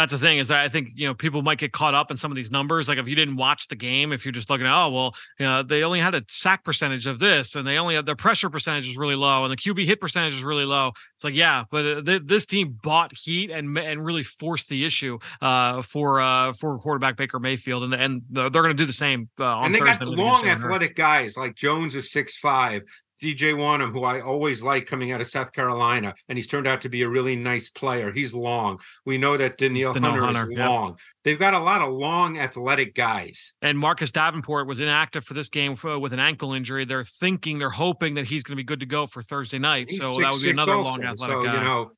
that's 0.00 0.12
the 0.12 0.18
thing 0.18 0.38
is 0.38 0.50
I 0.50 0.68
think 0.68 0.90
you 0.94 1.06
know 1.06 1.14
people 1.14 1.42
might 1.42 1.58
get 1.58 1.72
caught 1.72 1.94
up 1.94 2.10
in 2.10 2.16
some 2.16 2.30
of 2.30 2.36
these 2.36 2.50
numbers. 2.50 2.88
Like 2.88 2.98
if 2.98 3.08
you 3.08 3.14
didn't 3.14 3.36
watch 3.36 3.68
the 3.68 3.76
game, 3.76 4.12
if 4.12 4.24
you're 4.24 4.32
just 4.32 4.50
looking 4.50 4.66
at 4.66 4.84
oh 4.84 4.90
well, 4.90 5.14
you 5.38 5.46
know 5.46 5.62
they 5.62 5.82
only 5.82 6.00
had 6.00 6.14
a 6.14 6.24
sack 6.28 6.64
percentage 6.64 7.06
of 7.06 7.18
this, 7.18 7.54
and 7.54 7.66
they 7.66 7.78
only 7.78 7.94
had 7.94 8.06
their 8.06 8.16
pressure 8.16 8.50
percentage 8.50 8.88
is 8.88 8.96
really 8.96 9.14
low, 9.14 9.44
and 9.44 9.52
the 9.52 9.56
QB 9.56 9.84
hit 9.84 10.00
percentage 10.00 10.34
is 10.34 10.42
really 10.42 10.64
low. 10.64 10.92
It's 11.14 11.24
like 11.24 11.34
yeah, 11.34 11.64
but 11.70 11.84
uh, 11.84 12.02
th- 12.02 12.22
this 12.24 12.46
team 12.46 12.78
bought 12.82 13.12
heat 13.16 13.50
and 13.50 13.76
and 13.78 14.04
really 14.04 14.22
forced 14.22 14.68
the 14.68 14.84
issue 14.84 15.18
uh, 15.40 15.82
for 15.82 16.20
uh, 16.20 16.52
for 16.54 16.78
quarterback 16.78 17.16
Baker 17.16 17.38
Mayfield, 17.38 17.84
and 17.84 17.94
and 17.94 18.22
they're 18.30 18.50
going 18.50 18.68
to 18.68 18.74
do 18.74 18.86
the 18.86 18.92
same. 18.92 19.28
Uh, 19.38 19.60
and 19.60 19.74
they 19.74 19.78
Thursday 19.78 19.98
got 19.98 20.08
long 20.08 20.46
athletic 20.46 20.96
guys 20.96 21.36
like 21.36 21.54
Jones 21.54 21.94
is 21.94 22.10
six 22.10 22.36
five. 22.36 22.82
DJ 23.20 23.54
Wonnum, 23.54 23.92
who 23.92 24.04
I 24.04 24.20
always 24.20 24.62
like 24.62 24.86
coming 24.86 25.12
out 25.12 25.20
of 25.20 25.26
South 25.26 25.52
Carolina, 25.52 26.14
and 26.28 26.38
he's 26.38 26.46
turned 26.46 26.66
out 26.66 26.80
to 26.82 26.88
be 26.88 27.02
a 27.02 27.08
really 27.08 27.36
nice 27.36 27.68
player. 27.68 28.12
He's 28.12 28.34
long. 28.34 28.80
We 29.04 29.18
know 29.18 29.36
that 29.36 29.58
Danielle, 29.58 29.92
Hunter, 29.92 30.24
Hunter, 30.24 30.50
is 30.50 30.58
long. 30.58 30.88
Yep. 30.88 30.98
They've 31.24 31.38
got 31.38 31.54
a 31.54 31.58
lot 31.58 31.82
of 31.82 31.92
long, 31.92 32.38
athletic 32.38 32.94
guys. 32.94 33.54
And 33.62 33.78
Marcus 33.78 34.12
Davenport 34.12 34.66
was 34.66 34.80
inactive 34.80 35.24
for 35.24 35.34
this 35.34 35.48
game 35.48 35.76
for, 35.76 35.98
with 35.98 36.12
an 36.12 36.20
ankle 36.20 36.52
injury. 36.52 36.84
They're 36.84 37.04
thinking, 37.04 37.58
they're 37.58 37.70
hoping 37.70 38.14
that 38.14 38.26
he's 38.26 38.42
going 38.42 38.56
to 38.56 38.60
be 38.60 38.64
good 38.64 38.80
to 38.80 38.86
go 38.86 39.06
for 39.06 39.22
Thursday 39.22 39.58
night. 39.58 39.90
He's 39.90 40.00
so 40.00 40.14
six, 40.14 40.24
that 40.24 40.32
would 40.32 40.42
be 40.42 40.50
another 40.50 40.72
also. 40.72 40.90
long, 40.90 41.04
athletic 41.04 41.36
so, 41.36 41.44
guy. 41.44 41.54
You 41.54 41.60
know, 41.60 41.90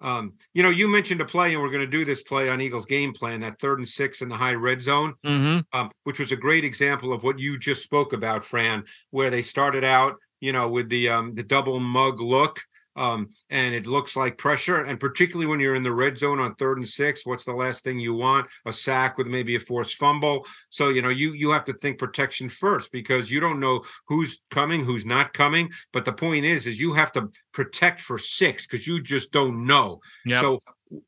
um, 0.00 0.34
you 0.54 0.62
know, 0.62 0.70
you 0.70 0.88
mentioned 0.88 1.20
a 1.20 1.24
play, 1.24 1.52
and 1.52 1.62
we're 1.62 1.70
going 1.70 1.80
to 1.80 1.86
do 1.86 2.04
this 2.04 2.22
play 2.22 2.48
on 2.48 2.60
Eagles 2.60 2.86
game 2.86 3.12
plan, 3.12 3.40
that 3.40 3.58
third 3.58 3.78
and 3.78 3.88
six 3.88 4.22
in 4.22 4.28
the 4.28 4.36
high 4.36 4.54
red 4.54 4.80
zone, 4.80 5.14
mm-hmm. 5.24 5.60
um, 5.78 5.90
which 6.04 6.18
was 6.18 6.30
a 6.30 6.36
great 6.36 6.64
example 6.64 7.12
of 7.12 7.22
what 7.22 7.38
you 7.38 7.58
just 7.58 7.82
spoke 7.82 8.12
about, 8.12 8.44
Fran, 8.44 8.84
where 9.10 9.30
they 9.30 9.42
started 9.42 9.84
out 9.84 10.16
you 10.40 10.52
know, 10.52 10.68
with 10.68 10.88
the 10.88 11.08
um 11.08 11.34
the 11.34 11.42
double 11.42 11.80
mug 11.80 12.20
look. 12.20 12.60
Um, 12.96 13.28
and 13.48 13.76
it 13.76 13.86
looks 13.86 14.16
like 14.16 14.38
pressure. 14.38 14.82
And 14.82 14.98
particularly 14.98 15.46
when 15.46 15.60
you're 15.60 15.76
in 15.76 15.84
the 15.84 15.92
red 15.92 16.18
zone 16.18 16.40
on 16.40 16.56
third 16.56 16.78
and 16.78 16.88
six, 16.88 17.24
what's 17.24 17.44
the 17.44 17.52
last 17.52 17.84
thing 17.84 18.00
you 18.00 18.12
want? 18.12 18.48
A 18.66 18.72
sack 18.72 19.16
with 19.16 19.28
maybe 19.28 19.54
a 19.54 19.60
forced 19.60 19.96
fumble. 19.98 20.44
So 20.70 20.88
you 20.88 21.00
know 21.00 21.08
you 21.08 21.32
you 21.32 21.50
have 21.50 21.64
to 21.64 21.72
think 21.74 21.98
protection 21.98 22.48
first 22.48 22.90
because 22.90 23.30
you 23.30 23.38
don't 23.38 23.60
know 23.60 23.84
who's 24.08 24.40
coming, 24.50 24.84
who's 24.84 25.06
not 25.06 25.32
coming. 25.32 25.70
But 25.92 26.06
the 26.06 26.12
point 26.12 26.44
is, 26.44 26.66
is 26.66 26.80
you 26.80 26.92
have 26.94 27.12
to 27.12 27.30
protect 27.52 28.00
for 28.00 28.18
six 28.18 28.66
because 28.66 28.86
you 28.86 29.00
just 29.00 29.30
don't 29.30 29.64
know. 29.64 30.00
Yep. 30.26 30.40
So 30.40 30.62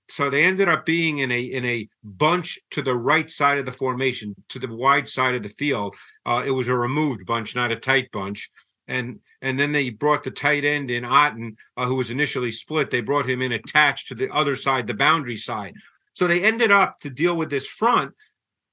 so 0.09 0.31
they 0.31 0.45
ended 0.45 0.69
up 0.69 0.87
being 0.87 1.19
in 1.19 1.33
a 1.33 1.41
in 1.41 1.65
a 1.65 1.89
bunch 2.05 2.61
to 2.71 2.83
the 2.83 2.95
right 2.95 3.29
side 3.29 3.59
of 3.59 3.67
the 3.67 3.73
formation, 3.73 4.37
to 4.51 4.61
the 4.61 4.73
wide 4.73 5.09
side 5.09 5.35
of 5.35 5.43
the 5.43 5.49
field. 5.49 5.97
Uh, 6.25 6.45
it 6.47 6.51
was 6.53 6.69
a 6.69 6.77
removed 6.77 7.27
bunch, 7.27 7.57
not 7.57 7.73
a 7.73 7.77
tight 7.77 8.13
bunch 8.13 8.49
and 8.91 9.21
and 9.41 9.59
then 9.59 9.73
they 9.73 9.89
brought 9.89 10.23
the 10.25 10.31
tight 10.31 10.65
end 10.65 10.91
in 10.91 11.05
Otton, 11.05 11.57
uh, 11.77 11.87
who 11.87 11.95
was 11.95 12.11
initially 12.11 12.53
split. 12.53 12.91
They 12.91 13.01
brought 13.01 13.29
him 13.29 13.41
in 13.41 13.53
attached 13.53 14.09
to 14.09 14.15
the 14.15 14.31
other 14.35 14.57
side, 14.57 14.87
the 14.87 14.95
boundary 14.95 15.37
side. 15.37 15.75
So 16.13 16.27
they 16.27 16.43
ended 16.43 16.71
up 16.71 16.99
to 16.99 17.09
deal 17.09 17.35
with 17.35 17.49
this 17.49 17.67
front 17.67 18.13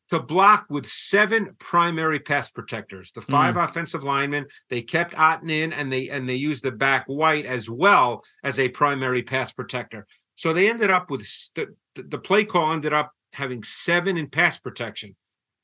to 0.10 0.20
block 0.20 0.66
with 0.70 0.86
seven 0.86 1.56
primary 1.60 2.20
pass 2.20 2.50
protectors. 2.50 3.12
The 3.12 3.22
five 3.22 3.56
mm. 3.56 3.64
offensive 3.64 4.04
linemen 4.04 4.48
they 4.70 4.82
kept 4.82 5.14
Otton 5.14 5.50
in, 5.50 5.72
and 5.72 5.94
they 5.94 6.10
and 6.10 6.28
they 6.28 6.36
used 6.36 6.64
the 6.64 6.72
back 6.72 7.06
white 7.06 7.46
as 7.46 7.70
well 7.70 8.24
as 8.44 8.60
a 8.60 8.70
primary 8.70 9.24
pass 9.24 9.54
protector. 9.54 10.08
So 10.36 10.52
they 10.52 10.70
ended 10.70 10.92
up 10.92 11.10
with 11.10 11.26
st- 11.26 11.70
the 11.96 12.20
play 12.20 12.44
call 12.44 12.74
ended 12.74 12.94
up 12.94 13.12
having 13.34 13.64
seven 13.64 14.18
in 14.18 14.28
pass 14.28 14.58
protection. 14.58 15.16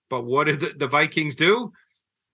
But 0.10 0.26
what 0.26 0.46
did 0.46 0.60
the, 0.60 0.74
the 0.78 0.88
Vikings 0.88 1.36
do? 1.36 1.74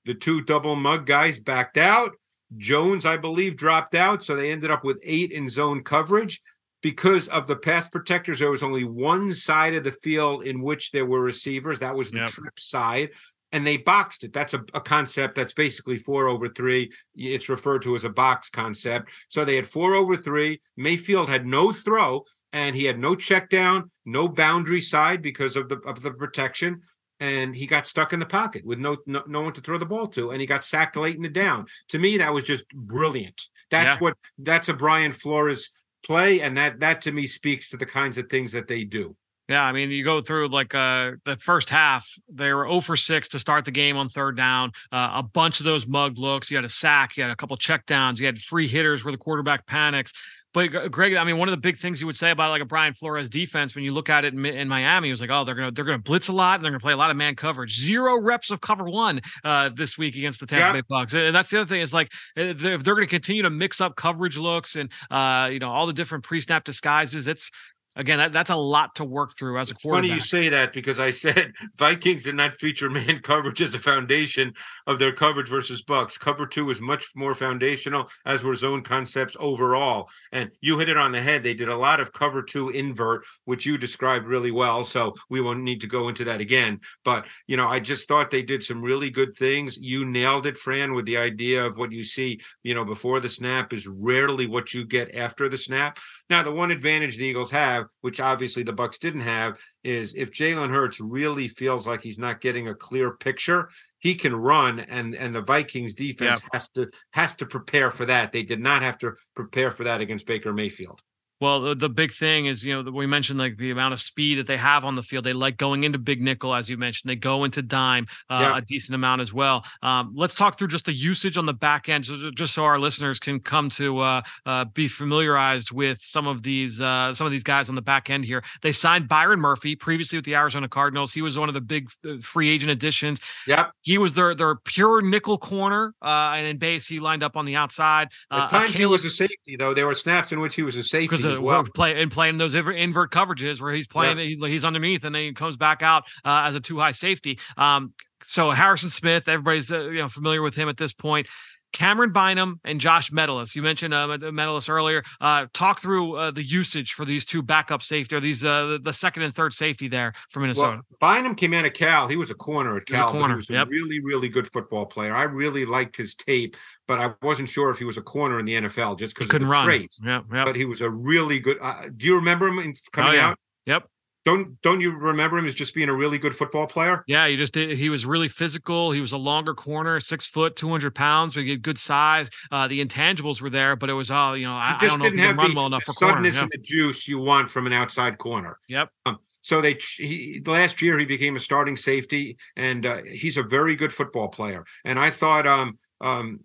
The 0.05 0.13
two 0.13 0.41
double 0.41 0.75
mug 0.75 1.05
guys 1.05 1.39
backed 1.39 1.77
out. 1.77 2.11
Jones, 2.57 3.05
I 3.05 3.17
believe, 3.17 3.57
dropped 3.57 3.95
out. 3.95 4.23
So 4.23 4.35
they 4.35 4.51
ended 4.51 4.71
up 4.71 4.83
with 4.83 4.99
eight 5.03 5.31
in 5.31 5.49
zone 5.49 5.83
coverage. 5.83 6.41
Because 6.81 7.27
of 7.27 7.45
the 7.45 7.57
pass 7.57 7.89
protectors, 7.89 8.39
there 8.39 8.49
was 8.49 8.63
only 8.63 8.85
one 8.85 9.33
side 9.33 9.75
of 9.75 9.83
the 9.83 9.91
field 9.91 10.45
in 10.45 10.61
which 10.61 10.91
there 10.91 11.05
were 11.05 11.21
receivers. 11.21 11.79
That 11.79 11.95
was 11.95 12.09
the 12.09 12.19
yep. 12.19 12.29
trip 12.29 12.57
side. 12.57 13.09
And 13.51 13.67
they 13.67 13.77
boxed 13.77 14.23
it. 14.23 14.31
That's 14.31 14.53
a, 14.53 14.63
a 14.73 14.79
concept 14.79 15.35
that's 15.35 15.53
basically 15.53 15.97
four 15.97 16.27
over 16.27 16.47
three. 16.47 16.91
It's 17.15 17.49
referred 17.49 17.81
to 17.81 17.95
as 17.95 18.05
a 18.05 18.09
box 18.09 18.49
concept. 18.49 19.09
So 19.27 19.43
they 19.43 19.57
had 19.57 19.67
four 19.67 19.93
over 19.93 20.15
three. 20.15 20.61
Mayfield 20.77 21.27
had 21.27 21.45
no 21.45 21.73
throw 21.73 22.23
and 22.53 22.75
he 22.75 22.85
had 22.85 22.99
no 22.99 23.15
check 23.15 23.49
down, 23.49 23.91
no 24.05 24.27
boundary 24.27 24.81
side 24.81 25.21
because 25.21 25.55
of 25.55 25.67
the 25.69 25.79
of 25.79 26.01
the 26.01 26.11
protection 26.11 26.81
and 27.19 27.55
he 27.55 27.65
got 27.65 27.87
stuck 27.87 28.13
in 28.13 28.19
the 28.19 28.25
pocket 28.25 28.65
with 28.65 28.79
no, 28.79 28.97
no, 29.05 29.23
no 29.27 29.41
one 29.41 29.53
to 29.53 29.61
throw 29.61 29.77
the 29.77 29.85
ball 29.85 30.07
to, 30.07 30.31
and 30.31 30.41
he 30.41 30.47
got 30.47 30.63
sacked 30.63 30.95
late 30.95 31.15
in 31.15 31.21
the 31.21 31.29
down. 31.29 31.65
To 31.89 31.99
me, 31.99 32.17
that 32.17 32.33
was 32.33 32.45
just 32.45 32.67
brilliant. 32.69 33.41
That's 33.69 33.95
yeah. 33.95 33.99
what 33.99 34.17
that's 34.37 34.69
a 34.69 34.73
Brian 34.73 35.11
Flores 35.11 35.69
play, 36.03 36.41
and 36.41 36.57
that 36.57 36.79
that 36.79 37.01
to 37.01 37.11
me 37.11 37.27
speaks 37.27 37.69
to 37.69 37.77
the 37.77 37.85
kinds 37.85 38.17
of 38.17 38.29
things 38.29 38.51
that 38.53 38.67
they 38.67 38.83
do. 38.83 39.15
Yeah, 39.49 39.63
I 39.63 39.71
mean, 39.71 39.89
you 39.89 40.03
go 40.03 40.21
through 40.21 40.49
like 40.49 40.75
uh, 40.75 41.13
the 41.25 41.35
first 41.37 41.71
half, 41.71 42.07
they 42.31 42.53
were 42.53 42.67
0 42.67 42.81
for 42.81 42.95
6 42.95 43.29
to 43.29 43.39
start 43.39 43.65
the 43.65 43.71
game 43.71 43.97
on 43.97 44.07
third 44.07 44.37
down. 44.37 44.73
Uh, 44.91 45.09
a 45.15 45.23
bunch 45.23 45.59
of 45.59 45.65
those 45.65 45.87
mugged 45.87 46.19
looks. 46.19 46.51
You 46.51 46.57
had 46.57 46.65
a 46.65 46.69
sack, 46.69 47.17
you 47.17 47.23
had 47.23 47.31
a 47.31 47.35
couple 47.35 47.57
checkdowns, 47.57 48.19
you 48.19 48.27
had 48.27 48.37
free 48.37 48.67
hitters 48.67 49.03
where 49.03 49.11
the 49.11 49.17
quarterback 49.17 49.65
panics 49.65 50.13
But 50.51 50.91
Greg, 50.91 51.13
I 51.13 51.23
mean, 51.23 51.37
one 51.37 51.47
of 51.47 51.51
the 51.51 51.61
big 51.61 51.77
things 51.77 52.01
you 52.01 52.07
would 52.07 52.15
say 52.15 52.31
about 52.31 52.49
like 52.49 52.61
a 52.61 52.65
Brian 52.65 52.95
Flores 52.95 53.29
defense 53.29 53.75
when 53.75 53.83
you 53.83 53.93
look 53.93 54.09
at 54.09 54.25
it 54.25 54.33
in, 54.33 54.43
in 54.45 54.67
Miami 54.67 55.11
was 55.11 55.21
like, 55.21 55.29
oh, 55.29 55.43
they're 55.43 55.53
gonna 55.53 55.71
they're 55.71 55.85
gonna 55.85 55.99
blitz 55.99 56.27
a 56.27 56.33
lot 56.33 56.55
and 56.55 56.63
they're 56.63 56.71
gonna 56.71 56.79
play 56.79 56.93
a 56.93 56.97
lot 56.97 57.11
of 57.11 57.17
man 57.17 57.35
coverage. 57.35 57.77
Zero 57.77 58.19
reps 58.19 58.49
of 58.49 58.59
cover 58.59 58.85
one 58.85 59.21
uh, 59.43 59.69
this 59.69 59.97
week 59.97 60.15
against 60.15 60.39
the 60.39 60.47
Tampa 60.47 60.65
yeah. 60.65 60.73
Bay 60.73 60.81
Bucks, 60.89 61.13
and 61.13 61.35
that's 61.35 61.51
the 61.51 61.61
other 61.61 61.67
thing 61.67 61.81
is 61.81 61.93
like 61.93 62.11
if 62.35 62.57
they're, 62.57 62.77
they're 62.79 62.95
going 62.95 63.05
to 63.05 63.09
continue 63.09 63.43
to 63.43 63.51
mix 63.51 63.79
up 63.79 63.95
coverage 63.95 64.37
looks 64.37 64.75
and 64.75 64.91
uh, 65.11 65.49
you 65.51 65.59
know 65.59 65.69
all 65.69 65.85
the 65.85 65.93
different 65.93 66.23
pre 66.23 66.41
snap 66.41 66.63
disguises, 66.63 67.27
it's 67.27 67.51
again, 67.95 68.19
that, 68.19 68.33
that's 68.33 68.49
a 68.49 68.55
lot 68.55 68.95
to 68.95 69.05
work 69.05 69.37
through 69.37 69.59
as 69.59 69.69
a 69.69 69.73
it's 69.73 69.81
quarterback. 69.81 70.09
Funny 70.09 70.13
you 70.13 70.21
say 70.21 70.49
that 70.49 70.73
because 70.73 70.99
I 70.99 71.11
said 71.19 71.53
Vikings 71.77 72.23
did 72.23 72.35
not 72.35 72.57
feature 72.57 72.89
man 72.89 73.19
coverage 73.23 73.61
as 73.61 73.73
a 73.73 73.79
foundation 73.79 74.53
of 74.87 74.99
their 74.99 75.11
coverage 75.11 75.47
versus 75.47 75.81
Bucks. 75.81 76.17
Cover 76.17 76.45
two 76.45 76.65
was 76.65 76.81
much 76.81 77.11
more 77.15 77.35
foundational, 77.35 78.09
as 78.25 78.41
were 78.43 78.55
zone 78.55 78.81
concepts 78.81 79.35
overall. 79.39 80.09
And 80.31 80.51
you 80.61 80.79
hit 80.79 80.89
it 80.89 80.97
on 80.97 81.11
the 81.11 81.21
head. 81.21 81.43
They 81.43 81.53
did 81.53 81.69
a 81.69 81.77
lot 81.77 81.99
of 81.99 82.13
cover 82.13 82.41
two 82.41 82.69
invert, 82.69 83.25
which 83.45 83.65
you 83.65 83.77
described 83.77 84.25
really 84.25 84.51
well. 84.51 84.83
So 84.83 85.13
we 85.29 85.41
won't 85.41 85.61
need 85.63 85.81
to 85.81 85.87
go 85.87 86.09
into 86.09 86.23
that 86.25 86.41
again. 86.41 86.79
But 87.03 87.25
you 87.47 87.57
know, 87.57 87.67
I 87.67 87.79
just 87.79 88.07
thought 88.07 88.31
they 88.31 88.43
did 88.43 88.63
some 88.63 88.81
really 88.81 89.09
good 89.09 89.35
things. 89.35 89.77
You 89.77 90.05
nailed 90.05 90.45
it, 90.45 90.57
Fran, 90.57 90.93
with 90.93 91.05
the 91.05 91.17
idea 91.17 91.65
of 91.65 91.77
what 91.77 91.91
you 91.91 92.03
see, 92.03 92.39
you 92.63 92.73
know, 92.73 92.85
before 92.85 93.19
the 93.19 93.29
snap 93.29 93.73
is 93.73 93.87
rarely 93.87 94.47
what 94.47 94.73
you 94.73 94.85
get 94.85 95.15
after 95.15 95.49
the 95.49 95.57
snap. 95.57 95.99
Now, 96.29 96.43
the 96.43 96.51
one 96.51 96.71
advantage 96.71 97.17
the 97.17 97.25
Eagles 97.25 97.51
have, 97.51 97.85
which 98.01 98.19
obviously 98.19 98.63
the 98.63 98.73
Bucks 98.73 98.97
didn't 98.97 99.21
have, 99.21 99.59
is 99.83 100.13
if 100.15 100.31
Jalen 100.31 100.69
Hurts 100.69 100.99
really 100.99 101.47
feels 101.47 101.87
like 101.87 102.01
he's 102.01 102.19
not 102.19 102.41
getting 102.41 102.67
a 102.67 102.75
clear 102.75 103.11
picture, 103.11 103.69
he 103.99 104.15
can 104.15 104.35
run, 104.35 104.79
and 104.79 105.15
and 105.15 105.35
the 105.35 105.41
Vikings 105.41 105.93
defense 105.93 106.41
yeah. 106.43 106.49
has 106.53 106.69
to 106.69 106.89
has 107.11 107.35
to 107.35 107.45
prepare 107.45 107.91
for 107.91 108.05
that. 108.05 108.31
They 108.31 108.43
did 108.43 108.59
not 108.59 108.81
have 108.81 108.97
to 108.99 109.13
prepare 109.35 109.71
for 109.71 109.83
that 109.83 110.01
against 110.01 110.25
Baker 110.25 110.53
Mayfield. 110.53 111.01
Well, 111.39 111.61
the, 111.61 111.75
the, 111.75 111.89
big 111.89 112.11
thing 112.11 112.47
is, 112.47 112.65
you 112.65 112.81
know, 112.81 112.91
we 112.91 113.05
mentioned 113.05 113.39
like 113.39 113.57
the 113.57 113.71
amount 113.71 113.93
of 113.93 114.01
speed 114.01 114.39
that 114.39 114.47
they 114.47 114.57
have 114.57 114.83
on 114.83 114.95
the 114.95 115.01
field. 115.01 115.23
They 115.23 115.31
like 115.31 115.55
going 115.55 115.85
into 115.85 115.97
big 115.97 116.21
nickel, 116.21 116.53
as 116.53 116.69
you 116.69 116.77
mentioned. 116.77 117.09
They 117.09 117.15
go 117.15 117.45
into 117.45 117.61
dime 117.61 118.07
uh, 118.29 118.39
yeah. 118.41 118.57
a 118.57 118.61
decent 118.61 118.95
amount 118.95 119.21
as 119.21 119.33
well. 119.33 119.65
Um, 119.81 120.11
let's 120.15 120.35
talk 120.35 120.57
through 120.57 120.67
just 120.67 120.85
the 120.85 120.93
usage 120.93 121.37
on 121.37 121.45
the 121.45 121.53
back 121.53 121.87
end, 121.87 122.03
just, 122.03 122.35
just 122.35 122.53
so 122.53 122.65
our 122.65 122.77
listeners 122.77 123.19
can 123.19 123.39
come 123.39 123.69
to 123.69 123.99
uh, 123.99 124.21
uh, 124.45 124.65
be 124.65 124.87
familiarized 124.87 125.71
with 125.71 126.01
some 126.01 126.27
of 126.27 126.43
these 126.43 126.81
uh, 126.81 127.13
some 127.13 127.25
of 127.25 127.31
these 127.31 127.43
guys 127.43 127.69
on 127.69 127.75
the 127.75 127.81
back 127.81 128.09
end 128.09 128.25
here. 128.25 128.43
They 128.61 128.73
signed 128.73 129.07
Byron 129.07 129.39
Murphy 129.39 129.77
previously 129.77 130.17
with 130.17 130.25
the 130.25 130.35
Arizona 130.35 130.67
Cardinals. 130.67 131.13
He 131.13 131.21
was 131.21 131.39
one 131.39 131.47
of 131.47 131.53
the 131.53 131.61
big 131.61 131.89
uh, 132.05 132.17
free 132.21 132.49
agent 132.49 132.71
additions. 132.71 133.21
Yep, 133.47 133.71
he 133.81 133.97
was 133.97 134.13
their 134.13 134.35
their 134.35 134.55
pure 134.55 135.01
nickel 135.01 135.37
corner, 135.37 135.93
uh, 136.01 136.33
and 136.35 136.45
in 136.45 136.57
base 136.57 136.85
he 136.85 136.99
lined 136.99 137.23
up 137.23 137.37
on 137.37 137.45
the 137.45 137.55
outside. 137.55 138.09
At 138.29 138.49
times 138.49 138.73
he 138.73 138.85
was 138.85 139.05
a 139.05 139.09
safety, 139.09 139.55
though. 139.57 139.73
There 139.73 139.87
were 139.87 139.95
snaps 139.95 140.33
in 140.33 140.41
which 140.41 140.55
he 140.55 140.63
was 140.63 140.75
a 140.75 140.83
safety 140.83 141.28
as 141.29 141.39
well. 141.39 141.63
Play 141.63 142.01
and 142.01 142.11
playing 142.11 142.37
those 142.37 142.55
invert 142.55 143.11
coverages 143.11 143.61
where 143.61 143.73
he's 143.73 143.87
playing, 143.87 144.17
yeah. 144.17 144.47
he's 144.47 144.65
underneath, 144.65 145.03
and 145.03 145.13
then 145.13 145.23
he 145.23 145.33
comes 145.33 145.57
back 145.57 145.81
out 145.81 146.03
uh, 146.25 146.43
as 146.45 146.55
a 146.55 146.59
two 146.59 146.79
high 146.79 146.91
safety. 146.91 147.39
Um, 147.57 147.93
so 148.23 148.51
Harrison 148.51 148.89
Smith, 148.89 149.27
everybody's 149.27 149.71
uh, 149.71 149.89
you 149.89 149.99
know 149.99 150.07
familiar 150.07 150.41
with 150.41 150.55
him 150.55 150.69
at 150.69 150.77
this 150.77 150.93
point. 150.93 151.27
Camryn 151.73 152.11
Bynum 152.13 152.59
and 152.63 152.79
Josh 152.79 153.11
Metellus. 153.11 153.55
You 153.55 153.61
mentioned 153.61 153.93
uh, 153.93 154.17
Metellus 154.31 154.69
earlier. 154.69 155.03
Uh, 155.21 155.47
talk 155.53 155.79
through 155.79 156.15
uh, 156.15 156.31
the 156.31 156.43
usage 156.43 156.93
for 156.93 157.05
these 157.05 157.25
two 157.25 157.41
backup 157.41 157.81
safety 157.81 158.15
or 158.15 158.19
these 158.19 158.43
uh, 158.43 158.77
the 158.81 158.93
second 158.93 159.23
and 159.23 159.33
third 159.33 159.53
safety 159.53 159.87
there 159.87 160.13
for 160.29 160.39
Minnesota. 160.39 160.81
Well, 160.99 161.15
Bynum 161.15 161.35
came 161.35 161.53
out 161.53 161.65
of 161.65 161.73
Cal. 161.73 162.07
He 162.07 162.15
was 162.15 162.31
a 162.31 162.35
corner 162.35 162.77
at 162.77 162.85
Cal. 162.85 163.11
He, 163.11 163.17
corner. 163.17 163.35
he 163.35 163.37
was 163.37 163.49
a 163.49 163.53
yep. 163.53 163.67
really, 163.69 163.99
really 163.99 164.29
good 164.29 164.51
football 164.51 164.85
player. 164.85 165.15
I 165.15 165.23
really 165.23 165.65
liked 165.65 165.95
his 165.95 166.15
tape, 166.15 166.57
but 166.87 166.99
I 166.99 167.13
wasn't 167.21 167.49
sure 167.49 167.69
if 167.69 167.77
he 167.77 167.85
was 167.85 167.97
a 167.97 168.01
corner 168.01 168.39
in 168.39 168.45
the 168.45 168.55
NFL 168.55 168.97
just 168.97 169.15
because 169.15 169.27
he 169.27 169.31
couldn't 169.31 169.47
run. 169.49 169.65
Traits. 169.65 170.01
Yep, 170.03 170.25
yep. 170.33 170.45
But 170.45 170.55
he 170.55 170.65
was 170.65 170.81
a 170.81 170.89
really 170.89 171.39
good. 171.39 171.57
Uh, 171.61 171.89
do 171.95 172.05
you 172.05 172.15
remember 172.15 172.47
him 172.47 172.73
coming 172.91 173.11
oh, 173.11 173.13
yeah. 173.13 173.29
out? 173.29 173.39
Yep. 173.65 173.83
Don't 174.29 174.61
don't 174.61 174.79
you 174.79 174.91
remember 174.91 175.39
him 175.39 175.47
as 175.47 175.55
just 175.55 175.73
being 175.73 175.89
a 175.89 175.95
really 175.95 176.19
good 176.19 176.35
football 176.35 176.67
player? 176.67 177.03
Yeah, 177.07 177.27
he 177.27 177.35
just 177.35 177.51
did. 177.51 177.75
He 177.75 177.89
was 177.89 178.05
really 178.05 178.27
physical. 178.27 178.91
He 178.91 179.01
was 179.01 179.11
a 179.11 179.17
longer 179.17 179.55
corner, 179.55 179.99
six 179.99 180.27
foot, 180.27 180.55
two 180.55 180.69
hundred 180.69 180.93
pounds. 180.93 181.35
We 181.35 181.45
get 181.45 181.63
good 181.63 181.79
size. 181.79 182.29
Uh, 182.51 182.67
the 182.67 182.85
intangibles 182.85 183.41
were 183.41 183.49
there, 183.49 183.75
but 183.75 183.89
it 183.89 183.93
was 183.93 184.11
all 184.11 184.37
you 184.37 184.45
know. 184.45 184.53
I, 184.53 184.77
I, 184.79 184.87
don't 184.87 184.99
know 184.99 185.05
if 185.05 185.13
he 185.13 185.17
can 185.17 185.35
run 185.35 185.55
well 185.55 185.65
enough 185.65 185.81
for 185.81 185.93
suddenness 185.93 186.35
corner. 186.35 186.43
and 186.43 186.51
the 186.51 186.61
juice 186.61 187.07
you 187.07 187.17
want 187.17 187.49
from 187.49 187.65
an 187.65 187.73
outside 187.73 188.19
corner. 188.19 188.59
Yep. 188.67 188.89
Um, 189.07 189.17
so 189.41 189.61
they 189.61 189.79
he, 189.97 190.43
last 190.45 190.79
year 190.79 190.99
he 190.99 191.05
became 191.05 191.35
a 191.35 191.39
starting 191.39 191.75
safety, 191.75 192.37
and 192.55 192.85
uh, 192.85 193.01
he's 193.01 193.35
a 193.35 193.41
very 193.41 193.75
good 193.75 193.91
football 193.91 194.27
player. 194.27 194.63
And 194.85 194.99
I 194.99 195.09
thought 195.09 195.47
um, 195.47 195.79
um, 196.01 196.41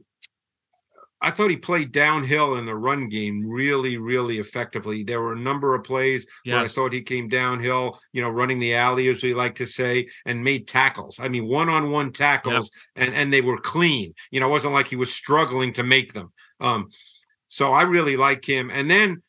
I 1.25 1.31
thought 1.31 1.51
he 1.51 1.57
played 1.57 1.91
downhill 1.91 2.57
in 2.57 2.67
the 2.67 2.75
run 2.75 3.09
game 3.09 3.47
really, 3.49 3.97
really 3.97 4.39
effectively. 4.39 5.03
There 5.03 5.21
were 5.21 5.33
a 5.33 5.39
number 5.39 5.75
of 5.75 5.83
plays 5.83 6.27
yes. 6.45 6.55
where 6.55 6.65
I 6.65 6.67
thought 6.67 6.93
he 6.93 7.03
came 7.03 7.29
downhill, 7.29 7.99
you 8.13 8.21
know, 8.21 8.29
running 8.29 8.59
the 8.59 8.75
alley, 8.75 9.09
as 9.09 9.23
we 9.23 9.33
like 9.33 9.55
to 9.57 9.67
say, 9.67 10.07
and 10.27 10.45
made 10.45 10.69
tackles. 10.69 11.19
I 11.19 11.29
mean, 11.29 11.49
one-on-one 11.49 12.13
tackles, 12.13 12.71
yep. 12.97 13.07
and 13.07 13.15
and 13.15 13.33
they 13.33 13.41
were 13.41 13.59
clean. 13.59 14.15
You 14.31 14.41
know, 14.41 14.49
it 14.49 14.51
wasn't 14.51 14.75
like 14.75 14.89
he 14.89 14.97
was 14.97 15.15
struggling 15.15 15.73
to 15.75 15.83
make 15.83 16.13
them. 16.13 16.33
Um, 16.61 16.89
so 17.49 17.73
I 17.73 17.83
really 17.83 18.17
like 18.17 18.45
him. 18.45 18.71
And 18.71 18.91
then 18.91 19.23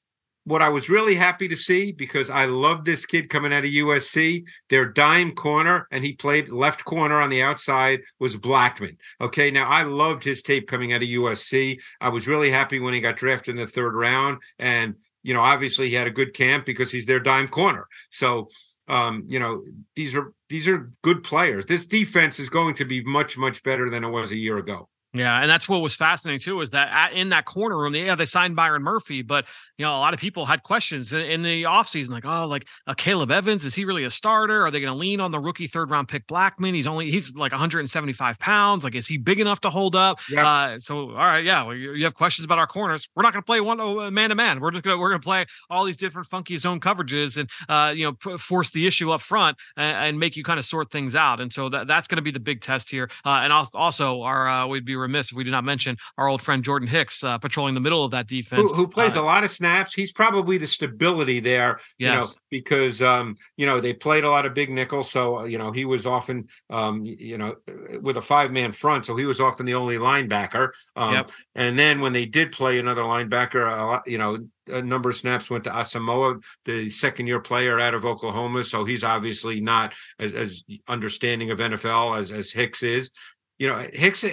what 0.45 0.61
I 0.61 0.69
was 0.69 0.89
really 0.89 1.15
happy 1.15 1.47
to 1.47 1.57
see 1.57 1.91
because 1.91 2.29
I 2.29 2.45
love 2.45 2.85
this 2.85 3.05
kid 3.05 3.29
coming 3.29 3.51
out 3.51 3.65
of 3.65 3.71
USC. 3.71 4.45
Their 4.69 4.85
dime 4.85 5.33
corner, 5.33 5.87
and 5.91 6.03
he 6.03 6.13
played 6.13 6.49
left 6.49 6.85
corner 6.85 7.19
on 7.19 7.29
the 7.29 7.41
outside, 7.41 8.01
was 8.19 8.37
Blackmon. 8.37 8.97
Okay, 9.19 9.51
now 9.51 9.67
I 9.67 9.83
loved 9.83 10.23
his 10.23 10.43
tape 10.43 10.67
coming 10.67 10.93
out 10.93 11.01
of 11.01 11.09
USC. 11.09 11.79
I 11.99 12.09
was 12.09 12.27
really 12.27 12.51
happy 12.51 12.79
when 12.79 12.93
he 12.93 12.99
got 12.99 13.17
drafted 13.17 13.55
in 13.55 13.61
the 13.61 13.67
third 13.67 13.95
round, 13.95 14.37
and 14.59 14.95
you 15.23 15.33
know, 15.33 15.41
obviously 15.41 15.89
he 15.89 15.95
had 15.95 16.07
a 16.07 16.11
good 16.11 16.35
camp 16.35 16.65
because 16.65 16.91
he's 16.91 17.07
their 17.07 17.19
dime 17.19 17.47
corner. 17.47 17.87
So, 18.11 18.47
um, 18.87 19.23
you 19.27 19.39
know, 19.39 19.63
these 19.95 20.15
are 20.15 20.31
these 20.49 20.67
are 20.67 20.91
good 21.01 21.23
players. 21.23 21.65
This 21.65 21.87
defense 21.87 22.39
is 22.39 22.49
going 22.49 22.75
to 22.75 22.85
be 22.85 23.03
much 23.03 23.35
much 23.35 23.63
better 23.63 23.89
than 23.89 24.03
it 24.03 24.09
was 24.09 24.31
a 24.31 24.37
year 24.37 24.57
ago. 24.57 24.87
Yeah, 25.15 25.39
and 25.41 25.49
that's 25.49 25.69
what 25.69 25.81
was 25.81 25.95
fascinating 25.95 26.39
too 26.39 26.61
is 26.61 26.71
that 26.71 26.89
at, 26.91 27.13
in 27.13 27.29
that 27.29 27.45
corner 27.45 27.77
room, 27.77 27.95
yeah, 27.95 28.15
they 28.15 28.25
signed 28.25 28.55
Byron 28.55 28.83
Murphy, 28.83 29.21
but 29.21 29.45
you 29.77 29.85
know 29.85 29.91
a 29.91 29.99
lot 29.99 30.13
of 30.13 30.19
people 30.19 30.45
had 30.45 30.63
questions 30.63 31.13
in, 31.13 31.25
in 31.25 31.41
the 31.41 31.63
offseason, 31.63 32.09
like, 32.09 32.25
oh, 32.25 32.47
like 32.47 32.67
uh, 32.85 32.93
Caleb 32.93 33.31
Evans, 33.31 33.65
is 33.65 33.75
he 33.75 33.85
really 33.85 34.03
a 34.03 34.09
starter? 34.09 34.65
Are 34.65 34.71
they 34.71 34.79
going 34.79 34.91
to 34.91 34.97
lean 34.97 35.21
on 35.21 35.31
the 35.31 35.39
rookie 35.39 35.67
third 35.67 35.89
round 35.89 36.07
pick 36.07 36.27
Blackmon? 36.27 36.73
He's 36.73 36.87
only 36.87 37.09
he's 37.09 37.33
like 37.35 37.51
175 37.51 38.39
pounds. 38.39 38.83
Like, 38.83 38.95
is 38.95 39.07
he 39.07 39.17
big 39.17 39.39
enough 39.39 39.61
to 39.61 39.69
hold 39.69 39.95
up? 39.95 40.19
Yeah. 40.29 40.47
Uh, 40.47 40.79
so, 40.79 41.11
all 41.11 41.15
right, 41.15 41.43
yeah, 41.43 41.63
well, 41.63 41.75
you 41.75 42.03
have 42.03 42.13
questions 42.13 42.45
about 42.45 42.59
our 42.59 42.67
corners. 42.67 43.07
We're 43.15 43.23
not 43.23 43.33
going 43.33 43.41
to 43.41 43.45
play 43.45 43.61
one 43.61 44.13
man 44.13 44.29
to 44.29 44.35
man. 44.35 44.59
We're 44.59 44.71
just 44.71 44.83
gonna 44.83 44.97
we're 44.97 45.09
gonna 45.09 45.19
play 45.19 45.45
all 45.69 45.85
these 45.85 45.97
different 45.97 46.27
funky 46.27 46.57
zone 46.57 46.79
coverages 46.79 47.37
and 47.37 47.49
uh, 47.69 47.93
you 47.95 48.05
know 48.05 48.13
p- 48.13 48.37
force 48.37 48.71
the 48.71 48.85
issue 48.85 49.11
up 49.11 49.21
front 49.21 49.57
and, 49.77 49.97
and, 49.97 50.19
make 50.19 50.35
you 50.37 50.43
kind 50.43 50.59
of 50.59 50.65
sort 50.65 50.91
things 50.91 51.15
out. 51.15 51.41
And 51.41 51.51
so 51.51 51.69
that 51.69 51.87
that's 51.87 52.07
going 52.07 52.17
to 52.17 52.21
be 52.21 52.31
the 52.31 52.39
big 52.39 52.61
test 52.61 52.89
here. 52.89 53.09
Uh, 53.25 53.41
and 53.43 53.53
also, 53.53 54.21
our 54.21 54.47
uh, 54.47 54.67
we'd 54.67 54.85
be 54.85 54.95
remiss 55.05 55.31
if 55.31 55.37
we 55.37 55.43
did 55.43 55.51
not 55.51 55.63
mention 55.63 55.97
our 56.17 56.27
old 56.27 56.41
friend 56.41 56.63
Jordan 56.63 56.87
Hicks 56.87 57.23
uh, 57.23 57.37
patrolling 57.37 57.73
the 57.73 57.79
middle 57.79 58.03
of 58.03 58.11
that 58.11 58.27
defense, 58.27 58.71
who, 58.71 58.77
who 58.77 58.87
plays 58.87 59.17
uh, 59.17 59.21
a 59.21 59.23
lot 59.23 59.43
of 59.43 59.51
snaps. 59.51 59.93
He's 59.93 60.11
probably 60.11 60.57
the 60.57 60.67
stability 60.67 61.39
there, 61.39 61.79
yes. 61.97 62.13
you 62.13 62.19
know, 62.19 62.27
because 62.51 63.01
um, 63.01 63.35
you 63.57 63.65
know 63.65 63.79
they 63.79 63.93
played 63.93 64.23
a 64.23 64.29
lot 64.29 64.45
of 64.45 64.53
big 64.53 64.69
nickel, 64.69 65.03
so 65.03 65.45
you 65.45 65.57
know 65.57 65.71
he 65.71 65.85
was 65.85 66.05
often 66.05 66.47
um, 66.69 67.03
you 67.05 67.37
know 67.37 67.55
with 68.01 68.17
a 68.17 68.21
five 68.21 68.51
man 68.51 68.71
front, 68.71 69.05
so 69.05 69.15
he 69.15 69.25
was 69.25 69.39
often 69.39 69.65
the 69.65 69.75
only 69.75 69.97
linebacker. 69.97 70.69
Um, 70.95 71.13
yep. 71.13 71.29
And 71.55 71.77
then 71.77 72.01
when 72.01 72.13
they 72.13 72.25
did 72.25 72.51
play 72.51 72.79
another 72.79 73.03
linebacker, 73.03 73.95
uh, 73.95 74.01
you 74.05 74.17
know 74.17 74.39
a 74.67 74.81
number 74.81 75.09
of 75.09 75.15
snaps 75.15 75.49
went 75.49 75.63
to 75.65 75.69
Asamoah, 75.69 76.43
the 76.65 76.89
second 76.89 77.27
year 77.27 77.39
player 77.39 77.79
out 77.79 77.93
of 77.93 78.05
Oklahoma. 78.05 78.63
So 78.63 78.83
he's 78.83 79.03
obviously 79.03 79.61
not 79.61 79.93
as, 80.19 80.33
as 80.33 80.63
understanding 80.87 81.51
of 81.51 81.59
NFL 81.59 82.19
as, 82.19 82.31
as 82.31 82.51
Hicks 82.51 82.83
is 82.83 83.11
you 83.57 83.67
know, 83.67 83.77
Hicks 83.93 84.25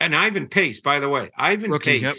and 0.00 0.16
Ivan 0.16 0.48
Pace, 0.48 0.80
by 0.80 0.98
the 0.98 1.08
way, 1.08 1.30
Ivan 1.36 1.70
Rookie, 1.70 2.00
Pace, 2.00 2.02
yep. 2.02 2.16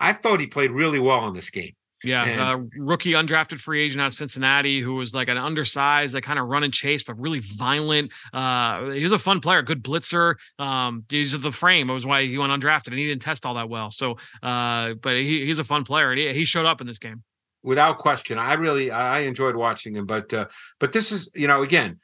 I 0.00 0.12
thought 0.12 0.40
he 0.40 0.46
played 0.46 0.70
really 0.70 1.00
well 1.00 1.26
in 1.28 1.34
this 1.34 1.50
game. 1.50 1.74
Yeah, 2.04 2.24
and, 2.24 2.40
uh, 2.40 2.58
rookie 2.78 3.12
undrafted 3.12 3.58
free 3.58 3.84
agent 3.84 4.00
out 4.00 4.08
of 4.08 4.12
Cincinnati 4.14 4.80
who 4.80 4.94
was 4.94 5.14
like 5.14 5.28
an 5.28 5.38
undersized, 5.38 6.14
like 6.14 6.24
kind 6.24 6.38
of 6.38 6.48
run 6.48 6.64
and 6.64 6.74
chase, 6.74 7.04
but 7.04 7.18
really 7.18 7.38
violent. 7.38 8.12
Uh, 8.32 8.90
he 8.90 9.04
was 9.04 9.12
a 9.12 9.18
fun 9.18 9.38
player, 9.38 9.62
good 9.62 9.84
blitzer. 9.84 10.34
Um, 10.58 11.04
he's 11.08 11.38
the 11.38 11.52
frame. 11.52 11.88
It 11.88 11.92
was 11.92 12.04
why 12.04 12.24
he 12.24 12.38
went 12.38 12.52
undrafted 12.52 12.88
and 12.88 12.98
he 12.98 13.06
didn't 13.06 13.22
test 13.22 13.46
all 13.46 13.54
that 13.54 13.68
well. 13.68 13.92
So, 13.92 14.16
uh, 14.42 14.94
but 14.94 15.16
he, 15.16 15.46
he's 15.46 15.60
a 15.60 15.64
fun 15.64 15.84
player 15.84 16.10
and 16.10 16.18
he, 16.18 16.32
he 16.32 16.44
showed 16.44 16.66
up 16.66 16.80
in 16.80 16.88
this 16.88 16.98
game 16.98 17.22
without 17.62 17.98
question. 17.98 18.38
I 18.38 18.54
really 18.54 18.90
I 18.90 19.20
enjoyed 19.20 19.56
watching 19.56 19.94
him, 19.96 20.06
but 20.06 20.32
uh, 20.32 20.46
but 20.80 20.92
this 20.92 21.12
is 21.12 21.28
you 21.34 21.46
know 21.46 21.62
again 21.62 22.00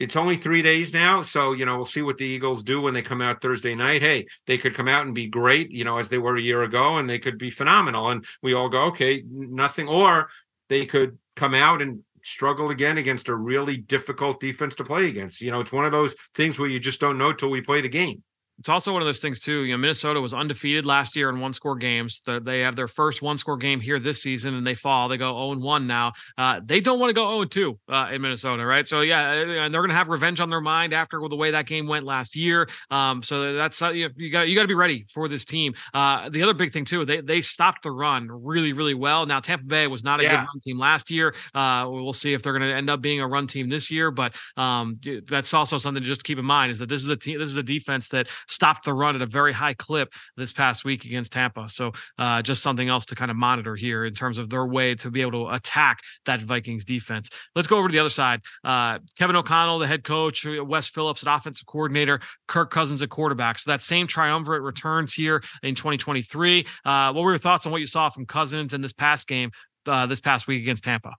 it's 0.00 0.16
only 0.16 0.36
three 0.36 0.62
days 0.62 0.94
now. 0.94 1.20
So, 1.20 1.52
you 1.52 1.66
know, 1.66 1.76
we'll 1.76 1.84
see 1.84 2.00
what 2.00 2.16
the 2.16 2.24
Eagles 2.24 2.64
do 2.64 2.80
when 2.80 2.94
they 2.94 3.02
come 3.02 3.20
out 3.20 3.42
Thursday 3.42 3.74
night. 3.74 4.00
Hey, 4.00 4.26
they 4.46 4.56
could 4.56 4.74
come 4.74 4.88
out 4.88 5.04
and 5.04 5.14
be 5.14 5.28
great, 5.28 5.70
you 5.70 5.84
know, 5.84 5.98
as 5.98 6.08
they 6.08 6.18
were 6.18 6.36
a 6.36 6.40
year 6.40 6.62
ago, 6.62 6.96
and 6.96 7.08
they 7.08 7.18
could 7.18 7.36
be 7.36 7.50
phenomenal. 7.50 8.08
And 8.08 8.24
we 8.42 8.54
all 8.54 8.70
go, 8.70 8.84
okay, 8.86 9.22
nothing. 9.28 9.86
Or 9.86 10.30
they 10.70 10.86
could 10.86 11.18
come 11.36 11.54
out 11.54 11.82
and 11.82 12.02
struggle 12.22 12.70
again 12.70 12.96
against 12.96 13.28
a 13.28 13.36
really 13.36 13.76
difficult 13.76 14.40
defense 14.40 14.74
to 14.76 14.84
play 14.84 15.06
against. 15.06 15.42
You 15.42 15.50
know, 15.50 15.60
it's 15.60 15.72
one 15.72 15.84
of 15.84 15.92
those 15.92 16.14
things 16.34 16.58
where 16.58 16.68
you 16.68 16.80
just 16.80 17.00
don't 17.00 17.18
know 17.18 17.34
till 17.34 17.50
we 17.50 17.60
play 17.60 17.82
the 17.82 17.88
game. 17.88 18.22
It's 18.60 18.68
also 18.68 18.92
one 18.92 19.00
of 19.00 19.06
those 19.06 19.20
things 19.20 19.40
too. 19.40 19.64
You 19.64 19.72
know, 19.72 19.78
Minnesota 19.78 20.20
was 20.20 20.34
undefeated 20.34 20.84
last 20.84 21.16
year 21.16 21.30
in 21.30 21.40
one 21.40 21.54
score 21.54 21.76
games. 21.76 22.20
The, 22.20 22.40
they 22.40 22.60
have 22.60 22.76
their 22.76 22.88
first 22.88 23.22
one 23.22 23.38
score 23.38 23.56
game 23.56 23.80
here 23.80 23.98
this 23.98 24.22
season, 24.22 24.54
and 24.54 24.66
they 24.66 24.74
fall. 24.74 25.08
They 25.08 25.16
go 25.16 25.32
0 25.32 25.60
1 25.60 25.86
now. 25.86 26.12
Uh, 26.36 26.60
they 26.62 26.80
don't 26.80 27.00
want 27.00 27.08
to 27.08 27.14
go 27.14 27.26
0 27.26 27.44
2 27.46 27.78
uh, 27.88 28.10
in 28.12 28.20
Minnesota, 28.20 28.66
right? 28.66 28.86
So 28.86 29.00
yeah, 29.00 29.32
and 29.32 29.74
they're 29.74 29.80
going 29.80 29.88
to 29.88 29.96
have 29.96 30.08
revenge 30.08 30.40
on 30.40 30.50
their 30.50 30.60
mind 30.60 30.92
after 30.92 31.26
the 31.26 31.36
way 31.36 31.52
that 31.52 31.64
game 31.64 31.86
went 31.86 32.04
last 32.04 32.36
year. 32.36 32.68
Um, 32.90 33.22
so 33.22 33.54
that's 33.54 33.80
uh, 33.80 33.88
you, 33.88 34.10
you 34.16 34.30
got 34.30 34.46
you 34.46 34.54
got 34.54 34.62
to 34.62 34.68
be 34.68 34.74
ready 34.74 35.06
for 35.08 35.26
this 35.26 35.46
team. 35.46 35.72
Uh, 35.94 36.28
the 36.28 36.42
other 36.42 36.52
big 36.52 36.70
thing 36.70 36.84
too, 36.84 37.06
they 37.06 37.22
they 37.22 37.40
stopped 37.40 37.82
the 37.82 37.90
run 37.90 38.28
really 38.30 38.74
really 38.74 38.94
well. 38.94 39.24
Now 39.24 39.40
Tampa 39.40 39.64
Bay 39.64 39.86
was 39.86 40.04
not 40.04 40.20
a 40.20 40.24
yeah. 40.24 40.30
good 40.32 40.36
run 40.36 40.60
team 40.62 40.78
last 40.78 41.10
year. 41.10 41.34
Uh, 41.54 41.86
we'll 41.88 42.12
see 42.12 42.34
if 42.34 42.42
they're 42.42 42.52
going 42.52 42.68
to 42.68 42.74
end 42.74 42.90
up 42.90 43.00
being 43.00 43.20
a 43.20 43.26
run 43.26 43.46
team 43.46 43.70
this 43.70 43.90
year, 43.90 44.10
but 44.10 44.34
um, 44.58 45.00
that's 45.26 45.54
also 45.54 45.78
something 45.78 46.02
to 46.02 46.06
just 46.06 46.24
keep 46.24 46.38
in 46.38 46.44
mind 46.44 46.72
is 46.72 46.78
that 46.80 46.90
this 46.90 47.02
is 47.02 47.08
a 47.08 47.16
team, 47.16 47.38
this 47.38 47.48
is 47.48 47.56
a 47.56 47.62
defense 47.62 48.08
that 48.08 48.28
stopped 48.50 48.84
the 48.84 48.92
run 48.92 49.14
at 49.14 49.22
a 49.22 49.26
very 49.26 49.52
high 49.52 49.74
clip 49.74 50.12
this 50.36 50.52
past 50.52 50.84
week 50.84 51.04
against 51.04 51.32
Tampa. 51.32 51.68
So 51.68 51.92
uh, 52.18 52.42
just 52.42 52.62
something 52.62 52.88
else 52.88 53.06
to 53.06 53.14
kind 53.14 53.30
of 53.30 53.36
monitor 53.36 53.76
here 53.76 54.04
in 54.04 54.14
terms 54.14 54.38
of 54.38 54.50
their 54.50 54.66
way 54.66 54.94
to 54.96 55.10
be 55.10 55.20
able 55.22 55.46
to 55.46 55.54
attack 55.54 56.00
that 56.26 56.40
Vikings 56.40 56.84
defense. 56.84 57.30
Let's 57.54 57.68
go 57.68 57.78
over 57.78 57.88
to 57.88 57.92
the 57.92 57.98
other 57.98 58.10
side. 58.10 58.40
Uh, 58.64 58.98
Kevin 59.16 59.36
O'Connell, 59.36 59.78
the 59.78 59.86
head 59.86 60.04
coach, 60.04 60.46
Wes 60.46 60.88
Phillips, 60.88 61.22
an 61.22 61.28
offensive 61.28 61.66
coordinator, 61.66 62.20
Kirk 62.48 62.70
Cousins 62.70 63.02
a 63.02 63.08
quarterback. 63.08 63.58
So 63.58 63.70
that 63.70 63.82
same 63.82 64.06
triumvirate 64.06 64.62
returns 64.62 65.14
here 65.14 65.42
in 65.62 65.74
2023. 65.74 66.66
Uh, 66.84 67.12
what 67.12 67.22
were 67.22 67.32
your 67.32 67.38
thoughts 67.38 67.66
on 67.66 67.72
what 67.72 67.80
you 67.80 67.86
saw 67.86 68.08
from 68.08 68.26
Cousins 68.26 68.74
in 68.74 68.80
this 68.80 68.92
past 68.92 69.28
game 69.28 69.50
uh, 69.86 70.06
this 70.06 70.20
past 70.20 70.46
week 70.46 70.62
against 70.62 70.84
Tampa? 70.84 71.12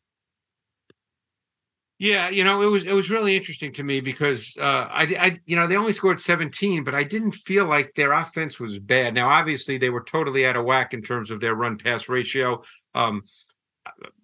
Yeah, 2.02 2.30
you 2.30 2.44
know, 2.44 2.64
it 2.64 2.66
was 2.66 2.84
it 2.84 2.94
was 2.94 3.12
really 3.12 3.36
interesting 3.36 3.72
to 3.74 3.84
me 3.84 4.02
because 4.02 4.58
uh, 4.60 4.88
I, 4.90 5.04
I, 5.20 5.40
you 5.46 5.56
know, 5.56 5.68
they 5.68 5.76
only 5.76 5.92
scored 5.92 6.20
17, 6.20 6.84
but 6.84 6.96
I 6.96 7.04
didn't 7.04 7.34
feel 7.34 7.66
like 7.66 7.94
their 7.94 8.12
offense 8.12 8.60
was 8.60 8.80
bad. 8.80 9.14
Now, 9.14 9.30
obviously, 9.30 9.78
they 9.78 9.92
were 9.92 10.02
totally 10.02 10.44
out 10.48 10.56
of 10.56 10.66
whack 10.66 10.96
in 10.96 11.04
terms 11.04 11.30
of 11.30 11.40
their 11.40 11.54
run 11.54 11.78
pass 11.78 12.10
ratio. 12.10 12.64
Um, 12.96 13.22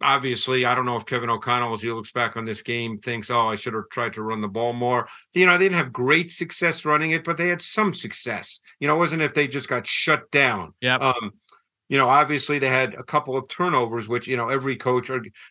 obviously, 0.01 0.65
I 0.65 0.73
don't 0.73 0.86
know 0.86 0.95
if 0.95 1.05
Kevin 1.05 1.30
O'Connell, 1.30 1.71
as 1.71 1.84
he 1.84 1.91
looks 1.91 2.11
back 2.11 2.36
on 2.36 2.45
this 2.45 2.63
game, 2.63 2.97
thinks, 2.97 3.30
"Oh, 3.30 3.49
I 3.49 3.55
should 3.55 3.75
have 3.75 3.89
tried 3.91 4.13
to 4.13 4.23
run 4.23 4.41
the 4.41 4.47
ball 4.47 4.73
more." 4.73 5.07
You 5.36 5.45
know, 5.45 5.55
they 5.59 5.65
didn't 5.65 5.78
have 5.78 5.93
great 5.93 6.32
success 6.32 6.84
running 6.84 7.11
it, 7.11 7.23
but 7.23 7.38
they 7.38 7.49
had 7.49 7.61
some 7.61 7.93
success. 7.93 8.59
You 8.80 8.88
know, 8.88 8.95
it 8.95 8.99
wasn't 8.99 9.21
if 9.21 9.36
they 9.36 9.47
just 9.47 9.69
got 9.69 9.86
shut 9.86 10.32
down. 10.32 10.73
Yeah. 10.82 10.95
Um, 10.95 11.34
you 11.89 11.97
know, 11.97 12.09
obviously 12.09 12.59
they 12.59 12.69
had 12.69 12.93
a 12.95 13.03
couple 13.03 13.38
of 13.38 13.47
turnovers, 13.47 14.07
which 14.07 14.27
you 14.27 14.38
know 14.38 14.49
every 14.49 14.75
coach 14.75 15.09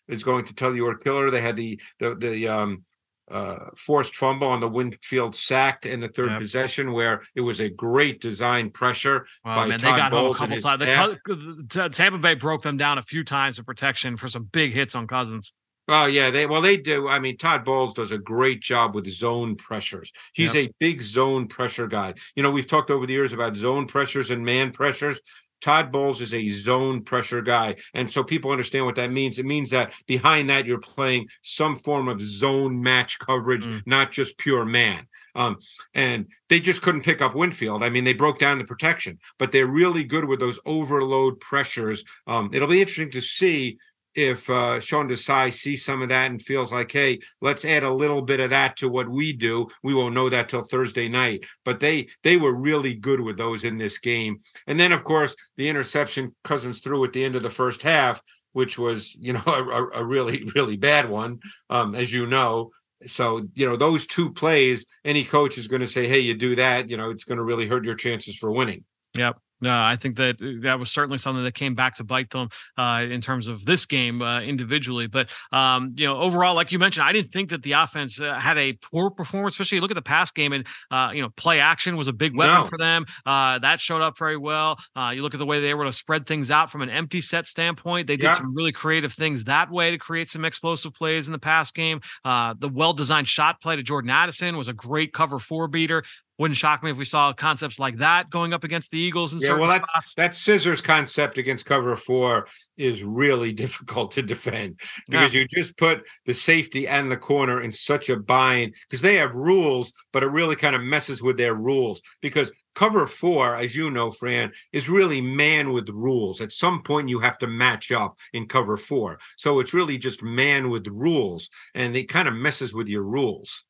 is 0.08 0.22
going 0.22 0.44
to 0.46 0.54
tell 0.54 0.74
you 0.74 0.86
are 0.86 0.94
killer. 0.94 1.30
They 1.30 1.40
had 1.40 1.56
the 1.56 1.80
the 1.98 2.14
the 2.14 2.48
um, 2.48 2.84
uh, 3.30 3.70
forced 3.76 4.14
fumble 4.14 4.46
on 4.46 4.60
the 4.60 4.68
Winfield 4.68 5.34
sacked 5.34 5.86
in 5.86 6.00
the 6.00 6.08
third 6.08 6.30
yep. 6.30 6.38
possession, 6.38 6.92
where 6.92 7.22
it 7.34 7.40
was 7.40 7.60
a 7.60 7.68
great 7.68 8.20
design 8.20 8.70
pressure. 8.70 9.26
Well, 9.44 9.56
by 9.56 9.66
man, 9.68 9.78
Todd 9.78 9.94
they 9.94 9.98
got 9.98 10.10
Bowles 10.10 10.38
home 10.38 10.52
a 10.52 10.60
couple 10.60 10.86
times. 10.86 11.18
The, 11.24 11.88
Tampa 11.88 12.18
Bay 12.18 12.34
broke 12.34 12.62
them 12.62 12.76
down 12.76 12.98
a 12.98 13.02
few 13.02 13.24
times 13.24 13.58
of 13.58 13.66
protection 13.66 14.16
for 14.16 14.28
some 14.28 14.44
big 14.44 14.72
hits 14.72 14.94
on 14.94 15.06
Cousins. 15.06 15.54
Oh 15.88 16.06
yeah, 16.06 16.30
they 16.30 16.46
well 16.46 16.60
they 16.60 16.76
do. 16.76 17.08
I 17.08 17.20
mean, 17.20 17.36
Todd 17.36 17.64
Bowles 17.64 17.94
does 17.94 18.10
a 18.10 18.18
great 18.18 18.60
job 18.60 18.94
with 18.94 19.06
zone 19.06 19.54
pressures. 19.54 20.12
He's 20.34 20.54
yep. 20.54 20.70
a 20.70 20.74
big 20.80 21.00
zone 21.00 21.46
pressure 21.46 21.86
guy. 21.86 22.14
You 22.34 22.42
know, 22.42 22.50
we've 22.50 22.66
talked 22.66 22.90
over 22.90 23.06
the 23.06 23.12
years 23.12 23.32
about 23.32 23.54
zone 23.54 23.86
pressures 23.86 24.30
and 24.30 24.44
man 24.44 24.72
pressures. 24.72 25.20
Todd 25.60 25.90
Bowles 25.92 26.20
is 26.20 26.34
a 26.34 26.48
zone 26.48 27.02
pressure 27.02 27.42
guy. 27.42 27.76
And 27.94 28.10
so 28.10 28.22
people 28.22 28.50
understand 28.50 28.86
what 28.86 28.94
that 28.96 29.12
means. 29.12 29.38
It 29.38 29.46
means 29.46 29.70
that 29.70 29.92
behind 30.06 30.50
that, 30.50 30.66
you're 30.66 30.78
playing 30.78 31.28
some 31.42 31.76
form 31.76 32.08
of 32.08 32.20
zone 32.20 32.82
match 32.82 33.18
coverage, 33.18 33.66
mm. 33.66 33.82
not 33.86 34.12
just 34.12 34.38
pure 34.38 34.64
man. 34.64 35.06
Um, 35.34 35.58
and 35.94 36.26
they 36.48 36.60
just 36.60 36.82
couldn't 36.82 37.04
pick 37.04 37.20
up 37.20 37.34
Winfield. 37.34 37.82
I 37.82 37.90
mean, 37.90 38.04
they 38.04 38.14
broke 38.14 38.38
down 38.38 38.58
the 38.58 38.64
protection, 38.64 39.18
but 39.38 39.52
they're 39.52 39.66
really 39.66 40.04
good 40.04 40.24
with 40.24 40.40
those 40.40 40.58
overload 40.64 41.40
pressures. 41.40 42.04
Um, 42.26 42.50
it'll 42.52 42.68
be 42.68 42.80
interesting 42.80 43.10
to 43.10 43.20
see 43.20 43.78
if 44.16 44.48
uh, 44.48 44.80
Sean 44.80 45.08
Desai 45.08 45.52
sees 45.52 45.84
some 45.84 46.00
of 46.00 46.08
that 46.08 46.30
and 46.30 46.40
feels 46.40 46.72
like, 46.72 46.90
hey, 46.90 47.20
let's 47.42 47.64
add 47.64 47.82
a 47.82 47.92
little 47.92 48.22
bit 48.22 48.40
of 48.40 48.50
that 48.50 48.76
to 48.78 48.88
what 48.88 49.08
we 49.08 49.34
do. 49.34 49.68
We 49.82 49.94
won't 49.94 50.14
know 50.14 50.30
that 50.30 50.48
till 50.48 50.62
Thursday 50.62 51.08
night. 51.08 51.44
But 51.64 51.80
they 51.80 52.08
they 52.22 52.38
were 52.38 52.54
really 52.54 52.94
good 52.94 53.20
with 53.20 53.36
those 53.36 53.62
in 53.62 53.76
this 53.76 53.98
game. 53.98 54.38
And 54.66 54.80
then, 54.80 54.92
of 54.92 55.04
course, 55.04 55.36
the 55.56 55.68
interception 55.68 56.34
Cousins 56.42 56.80
threw 56.80 57.04
at 57.04 57.12
the 57.12 57.24
end 57.24 57.36
of 57.36 57.42
the 57.42 57.50
first 57.50 57.82
half, 57.82 58.22
which 58.54 58.78
was 58.78 59.14
you 59.20 59.34
know 59.34 59.42
a, 59.46 60.00
a 60.00 60.04
really 60.04 60.44
really 60.54 60.78
bad 60.78 61.10
one, 61.10 61.40
um, 61.68 61.94
as 61.94 62.12
you 62.12 62.26
know. 62.26 62.70
So 63.04 63.46
you 63.54 63.66
know 63.66 63.76
those 63.76 64.06
two 64.06 64.32
plays, 64.32 64.86
any 65.04 65.24
coach 65.24 65.58
is 65.58 65.68
going 65.68 65.82
to 65.82 65.86
say, 65.86 66.08
hey, 66.08 66.20
you 66.20 66.34
do 66.34 66.56
that, 66.56 66.88
you 66.88 66.96
know, 66.96 67.10
it's 67.10 67.24
going 67.24 67.38
to 67.38 67.44
really 67.44 67.66
hurt 67.66 67.84
your 67.84 67.94
chances 67.94 68.34
for 68.34 68.50
winning. 68.50 68.84
Yep. 69.14 69.36
Uh, 69.64 69.70
I 69.70 69.96
think 69.96 70.16
that 70.16 70.36
uh, 70.42 70.62
that 70.62 70.78
was 70.78 70.90
certainly 70.90 71.18
something 71.18 71.42
that 71.44 71.54
came 71.54 71.74
back 71.74 71.96
to 71.96 72.04
bite 72.04 72.30
them 72.30 72.48
uh, 72.76 73.04
in 73.08 73.20
terms 73.20 73.48
of 73.48 73.64
this 73.64 73.86
game 73.86 74.20
uh, 74.20 74.40
individually. 74.40 75.06
But 75.06 75.30
um, 75.50 75.92
you 75.94 76.06
know, 76.06 76.18
overall, 76.18 76.54
like 76.54 76.72
you 76.72 76.78
mentioned, 76.78 77.06
I 77.06 77.12
didn't 77.12 77.30
think 77.30 77.50
that 77.50 77.62
the 77.62 77.72
offense 77.72 78.20
uh, 78.20 78.34
had 78.34 78.58
a 78.58 78.74
poor 78.74 79.10
performance. 79.10 79.54
Especially 79.54 79.80
look 79.80 79.90
at 79.90 79.94
the 79.94 80.02
pass 80.02 80.30
game, 80.30 80.52
and 80.52 80.66
uh, 80.90 81.10
you 81.14 81.22
know, 81.22 81.30
play 81.36 81.60
action 81.60 81.96
was 81.96 82.08
a 82.08 82.12
big 82.12 82.36
weapon 82.36 82.62
no. 82.62 82.64
for 82.64 82.76
them. 82.76 83.06
that 83.24 83.80
showed 83.80 84.02
up 84.02 84.18
very 84.18 84.36
well. 84.36 84.78
you 85.12 85.22
look 85.22 85.34
at 85.34 85.40
the 85.40 85.46
way 85.46 85.60
they 85.60 85.74
were 85.74 85.84
to 85.84 85.92
spread 85.92 86.26
things 86.26 86.50
out 86.50 86.70
from 86.70 86.82
an 86.82 86.90
empty 86.90 87.20
set 87.20 87.46
standpoint. 87.46 88.06
They 88.06 88.16
did 88.16 88.24
yeah. 88.24 88.32
some 88.32 88.54
really 88.54 88.72
creative 88.72 89.12
things 89.12 89.44
that 89.44 89.70
way 89.70 89.90
to 89.90 89.98
create 89.98 90.28
some 90.28 90.44
explosive 90.44 90.92
plays 90.92 91.28
in 91.28 91.32
the 91.32 91.38
pass 91.38 91.70
game. 91.70 92.00
the 92.24 92.70
well-designed 92.72 93.28
shot 93.28 93.60
play 93.62 93.76
to 93.76 93.82
Jordan 93.82 94.10
Addison 94.10 94.56
was 94.56 94.68
a 94.68 94.74
great 94.74 95.12
cover 95.12 95.38
four 95.38 95.68
beater. 95.68 96.02
Wouldn't 96.38 96.56
shock 96.56 96.82
me 96.82 96.90
if 96.90 96.98
we 96.98 97.04
saw 97.04 97.32
concepts 97.32 97.78
like 97.78 97.96
that 97.98 98.28
going 98.28 98.52
up 98.52 98.62
against 98.62 98.90
the 98.90 98.98
Eagles. 98.98 99.32
In 99.32 99.40
yeah, 99.40 99.54
well, 99.54 99.68
that's 99.68 99.88
spots. 99.88 100.14
that 100.14 100.34
scissors 100.34 100.82
concept 100.82 101.38
against 101.38 101.64
cover 101.64 101.96
four 101.96 102.46
is 102.76 103.02
really 103.02 103.52
difficult 103.64 104.10
to 104.12 104.22
defend 104.22 104.78
because 105.08 105.32
yeah. 105.32 105.40
you 105.40 105.48
just 105.48 105.78
put 105.78 106.06
the 106.26 106.34
safety 106.34 106.86
and 106.86 107.10
the 107.10 107.16
corner 107.16 107.60
in 107.60 107.72
such 107.72 108.10
a 108.10 108.16
bind 108.16 108.74
because 108.88 109.00
they 109.00 109.16
have 109.16 109.34
rules, 109.34 109.92
but 110.12 110.22
it 110.22 110.26
really 110.26 110.56
kind 110.56 110.76
of 110.76 110.82
messes 110.82 111.22
with 111.22 111.38
their 111.38 111.54
rules 111.54 112.02
because 112.20 112.52
cover 112.74 113.06
four, 113.06 113.56
as 113.56 113.74
you 113.74 113.90
know, 113.90 114.10
Fran, 114.10 114.52
is 114.72 114.88
really 114.88 115.20
man 115.20 115.72
with 115.72 115.88
rules. 115.88 116.40
At 116.40 116.52
some 116.52 116.82
point, 116.82 117.08
you 117.08 117.20
have 117.20 117.38
to 117.38 117.46
match 117.46 117.90
up 117.90 118.18
in 118.32 118.46
cover 118.46 118.76
four. 118.76 119.18
So 119.36 119.58
it's 119.58 119.74
really 119.74 119.98
just 119.98 120.22
man 120.22 120.70
with 120.70 120.86
rules, 120.86 121.48
and 121.74 121.96
it 121.96 122.08
kind 122.08 122.28
of 122.28 122.34
messes 122.34 122.74
with 122.74 122.88
your 122.88 123.02
rules. 123.02 123.64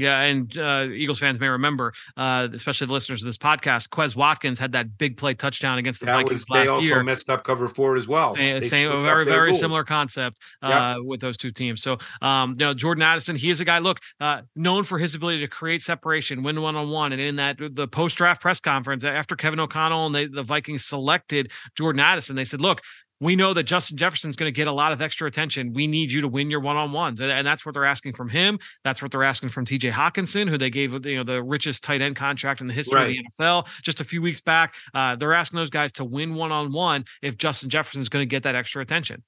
Yeah, 0.00 0.20
and 0.22 0.56
uh, 0.58 0.86
Eagles 0.90 1.18
fans 1.18 1.38
may 1.38 1.48
remember, 1.48 1.92
uh, 2.16 2.48
especially 2.52 2.86
the 2.86 2.92
listeners 2.92 3.22
of 3.22 3.26
this 3.26 3.36
podcast, 3.36 3.88
Quez 3.88 4.16
Watkins 4.16 4.58
had 4.58 4.72
that 4.72 4.96
big 4.98 5.16
play 5.16 5.34
touchdown 5.34 5.78
against 5.78 6.00
the 6.00 6.06
that 6.06 6.16
Vikings 6.16 6.46
was, 6.48 6.50
last 6.50 6.56
year. 6.58 6.64
They 6.64 6.70
also 6.70 6.86
year. 6.86 7.02
messed 7.02 7.30
up 7.30 7.44
cover 7.44 7.68
four 7.68 7.96
as 7.96 8.08
well. 8.08 8.34
Same, 8.34 8.60
same 8.62 8.90
very 9.04 9.24
very 9.24 9.48
rules. 9.48 9.60
similar 9.60 9.84
concept 9.84 10.38
uh, 10.62 10.94
yep. 10.96 11.04
with 11.04 11.20
those 11.20 11.36
two 11.36 11.50
teams. 11.50 11.82
So, 11.82 11.98
um, 12.22 12.52
you 12.52 12.66
know, 12.66 12.74
Jordan 12.74 13.02
Addison, 13.02 13.36
he 13.36 13.50
is 13.50 13.60
a 13.60 13.64
guy. 13.64 13.78
Look, 13.78 14.00
uh, 14.20 14.42
known 14.56 14.84
for 14.84 14.98
his 14.98 15.14
ability 15.14 15.40
to 15.40 15.48
create 15.48 15.82
separation, 15.82 16.42
win 16.42 16.60
one 16.60 16.76
on 16.76 16.90
one, 16.90 17.12
and 17.12 17.20
in 17.20 17.36
that 17.36 17.58
the 17.58 17.88
post 17.88 18.16
draft 18.16 18.40
press 18.40 18.60
conference 18.60 19.04
after 19.04 19.36
Kevin 19.36 19.60
O'Connell 19.60 20.06
and 20.06 20.14
they, 20.14 20.26
the 20.26 20.42
Vikings 20.42 20.84
selected 20.84 21.52
Jordan 21.76 22.00
Addison, 22.00 22.36
they 22.36 22.44
said, 22.44 22.60
"Look, 22.60 22.82
we 23.20 23.36
know 23.36 23.52
that 23.52 23.64
Justin 23.64 23.96
Jefferson's 23.96 24.36
going 24.36 24.48
to 24.48 24.56
get 24.56 24.66
a 24.66 24.72
lot 24.72 24.92
of 24.92 25.02
extra 25.02 25.28
attention. 25.28 25.74
We 25.74 25.86
need 25.86 26.10
you 26.10 26.22
to 26.22 26.28
win 26.28 26.50
your 26.50 26.60
one-on-ones, 26.60 27.20
and, 27.20 27.30
and, 27.30 27.46
that's 27.46 27.66
what 27.66 27.74
they're 27.74 27.84
asking 27.84 28.14
from 28.14 28.28
him. 28.28 28.58
That's 28.84 29.02
what 29.02 29.10
they're 29.10 29.24
asking 29.24 29.50
from 29.50 29.64
T.J. 29.64 29.90
Hockenson, 29.90 30.48
who 30.48 30.56
they 30.56 30.70
gave 30.70 31.04
you 31.04 31.16
know 31.16 31.24
the 31.24 31.42
richest 31.42 31.84
tight 31.84 32.00
end 32.00 32.16
contract 32.16 32.60
in 32.60 32.66
the 32.66 32.72
history 32.72 33.00
right. 33.00 33.10
of 33.10 33.36
the 33.36 33.44
NFL 33.44 33.66
just 33.82 34.00
a 34.00 34.04
few 34.04 34.22
weeks 34.22 34.40
back. 34.40 34.74
Uh, 34.94 35.16
they're 35.16 35.34
asking 35.34 35.58
those 35.58 35.70
guys 35.70 35.92
to 35.92 36.04
win 36.04 36.34
one-on-one 36.34 37.04
if 37.22 37.36
Justin 37.36 37.68
Jefferson's 37.68 38.08
going 38.08 38.22
to 38.22 38.26
get 38.26 38.44
that 38.44 38.54
extra 38.54 38.80
attention. 38.82 39.22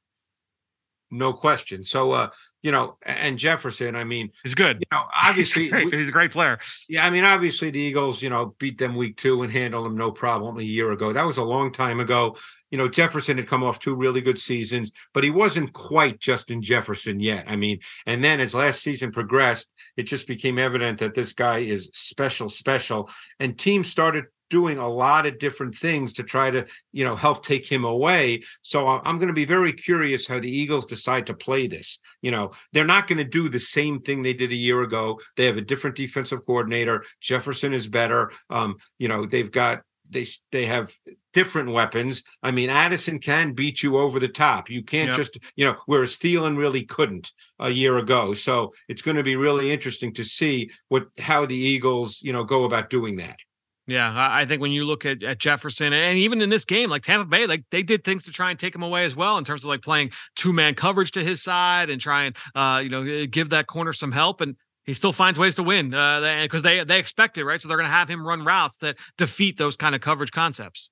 No 1.10 1.32
question. 1.34 1.84
So, 1.84 2.12
uh, 2.12 2.30
you 2.62 2.70
know, 2.70 2.96
and 3.02 3.38
Jefferson, 3.38 3.96
I 3.96 4.04
mean, 4.04 4.30
he's 4.42 4.54
good. 4.54 4.78
You 4.78 4.86
know, 4.96 5.04
obviously, 5.14 5.64
he's, 5.70 5.90
we, 5.90 5.98
he's 5.98 6.08
a 6.08 6.12
great 6.12 6.30
player. 6.30 6.58
Yeah, 6.88 7.06
I 7.06 7.10
mean, 7.10 7.24
obviously, 7.24 7.70
the 7.70 7.80
Eagles, 7.80 8.22
you 8.22 8.30
know, 8.30 8.54
beat 8.58 8.78
them 8.78 8.94
week 8.94 9.16
two 9.16 9.42
and 9.42 9.52
handled 9.52 9.86
them 9.86 9.96
no 9.96 10.10
problem 10.10 10.58
a 10.58 10.62
year 10.62 10.92
ago. 10.92 11.12
That 11.12 11.26
was 11.26 11.38
a 11.38 11.44
long 11.44 11.72
time 11.72 12.00
ago 12.00 12.36
you 12.72 12.78
know, 12.78 12.88
Jefferson 12.88 13.36
had 13.36 13.46
come 13.46 13.62
off 13.62 13.78
two 13.78 13.94
really 13.94 14.22
good 14.22 14.38
seasons, 14.38 14.90
but 15.12 15.22
he 15.22 15.30
wasn't 15.30 15.74
quite 15.74 16.18
Justin 16.18 16.62
Jefferson 16.62 17.20
yet. 17.20 17.44
I 17.46 17.54
mean, 17.54 17.80
and 18.06 18.24
then 18.24 18.40
as 18.40 18.54
last 18.54 18.82
season 18.82 19.12
progressed, 19.12 19.70
it 19.98 20.04
just 20.04 20.26
became 20.26 20.58
evident 20.58 20.98
that 21.00 21.12
this 21.14 21.34
guy 21.34 21.58
is 21.58 21.90
special, 21.92 22.48
special. 22.48 23.10
And 23.38 23.58
teams 23.58 23.90
started 23.90 24.24
doing 24.52 24.76
a 24.76 24.88
lot 24.88 25.24
of 25.24 25.38
different 25.38 25.74
things 25.74 26.12
to 26.12 26.22
try 26.22 26.50
to, 26.50 26.66
you 26.92 27.06
know, 27.06 27.16
help 27.16 27.42
take 27.42 27.66
him 27.66 27.84
away. 27.84 28.42
So 28.60 28.86
I'm 28.86 29.16
going 29.16 29.28
to 29.28 29.32
be 29.32 29.46
very 29.46 29.72
curious 29.72 30.28
how 30.28 30.38
the 30.38 30.50
Eagles 30.50 30.84
decide 30.84 31.26
to 31.28 31.34
play 31.34 31.66
this. 31.66 31.98
You 32.20 32.32
know, 32.32 32.50
they're 32.74 32.84
not 32.84 33.06
going 33.06 33.16
to 33.16 33.24
do 33.24 33.48
the 33.48 33.58
same 33.58 34.02
thing 34.02 34.20
they 34.20 34.34
did 34.34 34.52
a 34.52 34.66
year 34.68 34.82
ago. 34.82 35.18
They 35.38 35.46
have 35.46 35.56
a 35.56 35.62
different 35.62 35.96
defensive 35.96 36.44
coordinator. 36.44 37.02
Jefferson 37.18 37.72
is 37.72 37.88
better. 37.88 38.30
Um, 38.50 38.76
you 38.98 39.08
know, 39.08 39.24
they've 39.24 39.50
got 39.50 39.80
they 40.10 40.26
they 40.50 40.66
have 40.66 40.92
different 41.32 41.70
weapons. 41.70 42.22
I 42.42 42.50
mean, 42.50 42.68
Addison 42.68 43.20
can 43.20 43.54
beat 43.54 43.82
you 43.82 43.96
over 43.96 44.20
the 44.20 44.28
top. 44.28 44.68
You 44.68 44.82
can't 44.82 45.08
yep. 45.08 45.16
just, 45.16 45.38
you 45.56 45.64
know, 45.64 45.76
whereas 45.86 46.18
Thielen 46.18 46.58
really 46.58 46.84
couldn't 46.84 47.32
a 47.58 47.70
year 47.70 47.96
ago. 47.96 48.34
So 48.34 48.74
it's 48.90 49.00
going 49.00 49.16
to 49.16 49.22
be 49.22 49.36
really 49.36 49.72
interesting 49.72 50.12
to 50.12 50.24
see 50.24 50.70
what 50.88 51.06
how 51.18 51.46
the 51.46 51.56
Eagles, 51.56 52.20
you 52.20 52.34
know, 52.34 52.44
go 52.44 52.64
about 52.64 52.90
doing 52.90 53.16
that. 53.16 53.38
Yeah, 53.88 54.12
I 54.14 54.44
think 54.44 54.62
when 54.62 54.70
you 54.70 54.84
look 54.84 55.04
at, 55.04 55.24
at 55.24 55.38
Jefferson 55.38 55.92
and 55.92 56.16
even 56.16 56.40
in 56.40 56.50
this 56.50 56.64
game, 56.64 56.88
like 56.88 57.02
Tampa 57.02 57.26
Bay, 57.26 57.46
like 57.46 57.64
they 57.70 57.82
did 57.82 58.04
things 58.04 58.24
to 58.24 58.30
try 58.30 58.50
and 58.50 58.58
take 58.58 58.74
him 58.74 58.82
away 58.82 59.04
as 59.04 59.16
well 59.16 59.38
in 59.38 59.44
terms 59.44 59.64
of 59.64 59.68
like 59.68 59.82
playing 59.82 60.12
two 60.36 60.52
man 60.52 60.74
coverage 60.76 61.10
to 61.12 61.24
his 61.24 61.42
side 61.42 61.90
and 61.90 62.00
try 62.00 62.24
and 62.24 62.36
uh, 62.54 62.78
you 62.78 62.88
know 62.88 63.26
give 63.26 63.50
that 63.50 63.66
corner 63.66 63.92
some 63.92 64.12
help. 64.12 64.40
And 64.40 64.54
he 64.84 64.94
still 64.94 65.12
finds 65.12 65.36
ways 65.36 65.56
to 65.56 65.64
win 65.64 65.90
because 65.90 66.54
uh, 66.54 66.60
they 66.62 66.84
they 66.84 66.98
expect 67.00 67.38
it, 67.38 67.44
right? 67.44 67.60
So 67.60 67.66
they're 67.66 67.76
going 67.76 67.88
to 67.88 67.92
have 67.92 68.08
him 68.08 68.24
run 68.24 68.44
routes 68.44 68.76
that 68.78 68.98
defeat 69.18 69.58
those 69.58 69.76
kind 69.76 69.96
of 69.96 70.00
coverage 70.00 70.30
concepts. 70.30 70.90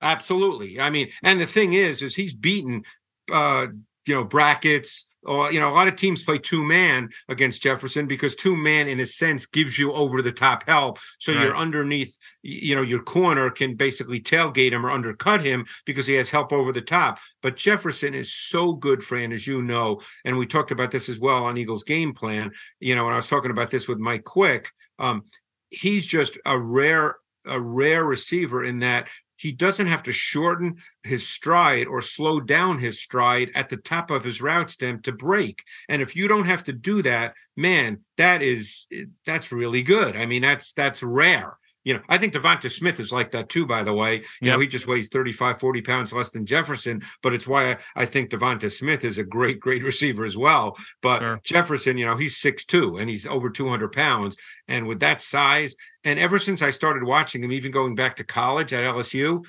Absolutely. 0.00 0.80
I 0.80 0.90
mean, 0.90 1.08
and 1.22 1.40
the 1.40 1.46
thing 1.46 1.72
is, 1.72 2.02
is 2.02 2.14
he's 2.14 2.34
beaten, 2.34 2.84
uh, 3.32 3.68
you 4.06 4.14
know, 4.14 4.24
brackets, 4.24 5.06
or 5.26 5.52
you 5.52 5.60
know, 5.60 5.68
a 5.68 5.74
lot 5.74 5.88
of 5.88 5.96
teams 5.96 6.22
play 6.22 6.38
two 6.38 6.62
man 6.62 7.10
against 7.28 7.62
Jefferson 7.62 8.06
because 8.06 8.34
two 8.34 8.56
man, 8.56 8.88
in 8.88 9.00
a 9.00 9.06
sense, 9.06 9.46
gives 9.46 9.78
you 9.78 9.92
over 9.92 10.22
the 10.22 10.32
top 10.32 10.66
help. 10.66 10.98
So 11.18 11.32
right. 11.32 11.44
you're 11.44 11.56
underneath, 11.56 12.16
you 12.42 12.74
know, 12.74 12.82
your 12.82 13.02
corner 13.02 13.50
can 13.50 13.74
basically 13.74 14.20
tailgate 14.20 14.72
him 14.72 14.86
or 14.86 14.90
undercut 14.90 15.42
him 15.42 15.66
because 15.84 16.06
he 16.06 16.14
has 16.14 16.30
help 16.30 16.52
over 16.52 16.72
the 16.72 16.80
top. 16.80 17.18
But 17.42 17.56
Jefferson 17.56 18.14
is 18.14 18.32
so 18.32 18.72
good, 18.72 19.02
Fran, 19.02 19.32
as 19.32 19.46
you 19.46 19.62
know, 19.62 20.00
and 20.24 20.38
we 20.38 20.46
talked 20.46 20.70
about 20.70 20.90
this 20.90 21.08
as 21.08 21.18
well 21.18 21.44
on 21.44 21.58
Eagles 21.58 21.84
game 21.84 22.14
plan. 22.14 22.52
You 22.80 22.94
know, 22.94 23.04
when 23.04 23.14
I 23.14 23.18
was 23.18 23.28
talking 23.28 23.50
about 23.50 23.70
this 23.70 23.88
with 23.88 23.98
Mike 23.98 24.24
Quick, 24.24 24.70
um, 24.98 25.22
he's 25.70 26.06
just 26.06 26.38
a 26.46 26.58
rare 26.58 27.16
a 27.48 27.60
rare 27.60 28.04
receiver 28.04 28.64
in 28.64 28.80
that 28.80 29.08
he 29.36 29.52
doesn't 29.52 29.86
have 29.86 30.02
to 30.04 30.12
shorten 30.12 30.76
his 31.02 31.28
stride 31.28 31.86
or 31.86 32.00
slow 32.00 32.40
down 32.40 32.78
his 32.78 33.00
stride 33.00 33.50
at 33.54 33.68
the 33.68 33.76
top 33.76 34.10
of 34.10 34.24
his 34.24 34.40
route 34.40 34.70
stem 34.70 35.00
to 35.02 35.12
break. 35.12 35.62
And 35.88 36.02
if 36.02 36.16
you 36.16 36.28
don't 36.28 36.46
have 36.46 36.64
to 36.64 36.72
do 36.72 37.02
that, 37.02 37.34
man, 37.56 38.00
that 38.16 38.42
is 38.42 38.86
eh, 38.92 39.04
that's 39.24 39.52
really 39.52 39.82
good. 39.82 40.16
I 40.16 40.26
mean, 40.26 40.42
that's 40.42 40.72
that's 40.72 41.02
rare 41.02 41.58
you 41.86 41.94
know, 41.94 42.00
I 42.08 42.18
think 42.18 42.34
DeVonta 42.34 42.68
Smith 42.68 42.98
is 42.98 43.12
like 43.12 43.30
that 43.30 43.48
too, 43.48 43.64
by 43.64 43.84
the 43.84 43.94
way. 43.94 44.16
You 44.16 44.22
yep. 44.48 44.54
know, 44.54 44.58
he 44.58 44.66
just 44.66 44.88
weighs 44.88 45.06
35, 45.06 45.60
40 45.60 45.82
pounds 45.82 46.12
less 46.12 46.30
than 46.30 46.44
Jefferson, 46.44 47.00
but 47.22 47.32
it's 47.32 47.46
why 47.46 47.70
I, 47.70 47.76
I 47.94 48.06
think 48.06 48.30
DeVonta 48.30 48.72
Smith 48.72 49.04
is 49.04 49.18
a 49.18 49.22
great, 49.24 49.60
great 49.60 49.84
receiver 49.84 50.24
as 50.24 50.36
well. 50.36 50.76
But 51.00 51.20
sure. 51.20 51.40
Jefferson, 51.44 51.96
you 51.96 52.04
know, 52.04 52.16
he's 52.16 52.36
six 52.36 52.64
two 52.64 52.96
and 52.96 53.08
he's 53.08 53.24
over 53.24 53.50
200 53.50 53.92
pounds. 53.92 54.36
And 54.66 54.88
with 54.88 54.98
that 54.98 55.20
size, 55.20 55.76
and 56.02 56.18
ever 56.18 56.40
since 56.40 56.60
I 56.60 56.72
started 56.72 57.04
watching 57.04 57.44
him, 57.44 57.52
even 57.52 57.70
going 57.70 57.94
back 57.94 58.16
to 58.16 58.24
college 58.24 58.72
at 58.72 58.82
LSU, 58.82 59.46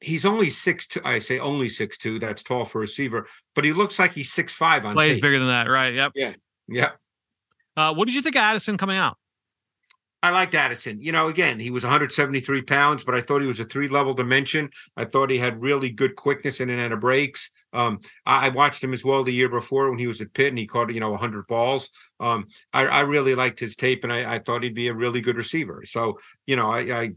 he's 0.00 0.24
only 0.24 0.48
six 0.48 0.86
two. 0.86 1.02
I 1.04 1.18
say 1.18 1.38
only 1.38 1.68
six 1.68 1.98
two. 1.98 2.18
That's 2.18 2.42
tall 2.42 2.64
for 2.64 2.78
a 2.78 2.80
receiver, 2.80 3.26
but 3.54 3.66
he 3.66 3.74
looks 3.74 3.98
like 3.98 4.12
he's 4.12 4.32
six 4.32 4.54
five 4.54 4.86
on 4.86 4.94
plays 4.94 5.16
tape. 5.16 5.22
bigger 5.22 5.38
than 5.38 5.48
that, 5.48 5.68
right? 5.68 5.92
Yep. 5.92 6.12
Yeah. 6.14 6.32
Yeah. 6.66 6.90
Uh, 7.76 7.92
what 7.92 8.06
did 8.06 8.14
you 8.14 8.22
think 8.22 8.36
of 8.36 8.40
Addison 8.40 8.78
coming 8.78 8.96
out? 8.96 9.18
I 10.20 10.30
liked 10.30 10.54
Addison. 10.54 11.00
You 11.00 11.12
know, 11.12 11.28
again, 11.28 11.60
he 11.60 11.70
was 11.70 11.84
173 11.84 12.62
pounds, 12.62 13.04
but 13.04 13.14
I 13.14 13.20
thought 13.20 13.40
he 13.40 13.46
was 13.46 13.60
a 13.60 13.64
three 13.64 13.86
level 13.86 14.14
dimension. 14.14 14.70
I 14.96 15.04
thought 15.04 15.30
he 15.30 15.38
had 15.38 15.60
really 15.60 15.90
good 15.90 16.16
quickness 16.16 16.60
in 16.60 16.70
and 16.70 16.80
out 16.80 16.92
of 16.92 17.00
breaks. 17.00 17.50
Um, 17.72 18.00
I, 18.26 18.46
I, 18.46 18.48
watched 18.48 18.82
him 18.82 18.92
as 18.92 19.04
well 19.04 19.22
the 19.22 19.32
year 19.32 19.48
before 19.48 19.88
when 19.90 19.98
he 19.98 20.08
was 20.08 20.20
at 20.20 20.32
Pitt 20.32 20.48
and 20.48 20.58
he 20.58 20.66
caught, 20.66 20.92
you 20.92 20.98
know, 20.98 21.10
100 21.10 21.46
balls. 21.46 21.90
Um, 22.18 22.46
I, 22.72 22.86
I, 22.86 23.00
really 23.00 23.36
liked 23.36 23.60
his 23.60 23.76
tape 23.76 24.02
and 24.02 24.12
I, 24.12 24.34
I, 24.34 24.38
thought 24.40 24.64
he'd 24.64 24.74
be 24.74 24.88
a 24.88 24.94
really 24.94 25.20
good 25.20 25.36
receiver. 25.36 25.84
So, 25.84 26.18
you 26.46 26.56
know, 26.56 26.68
I, 26.68 27.12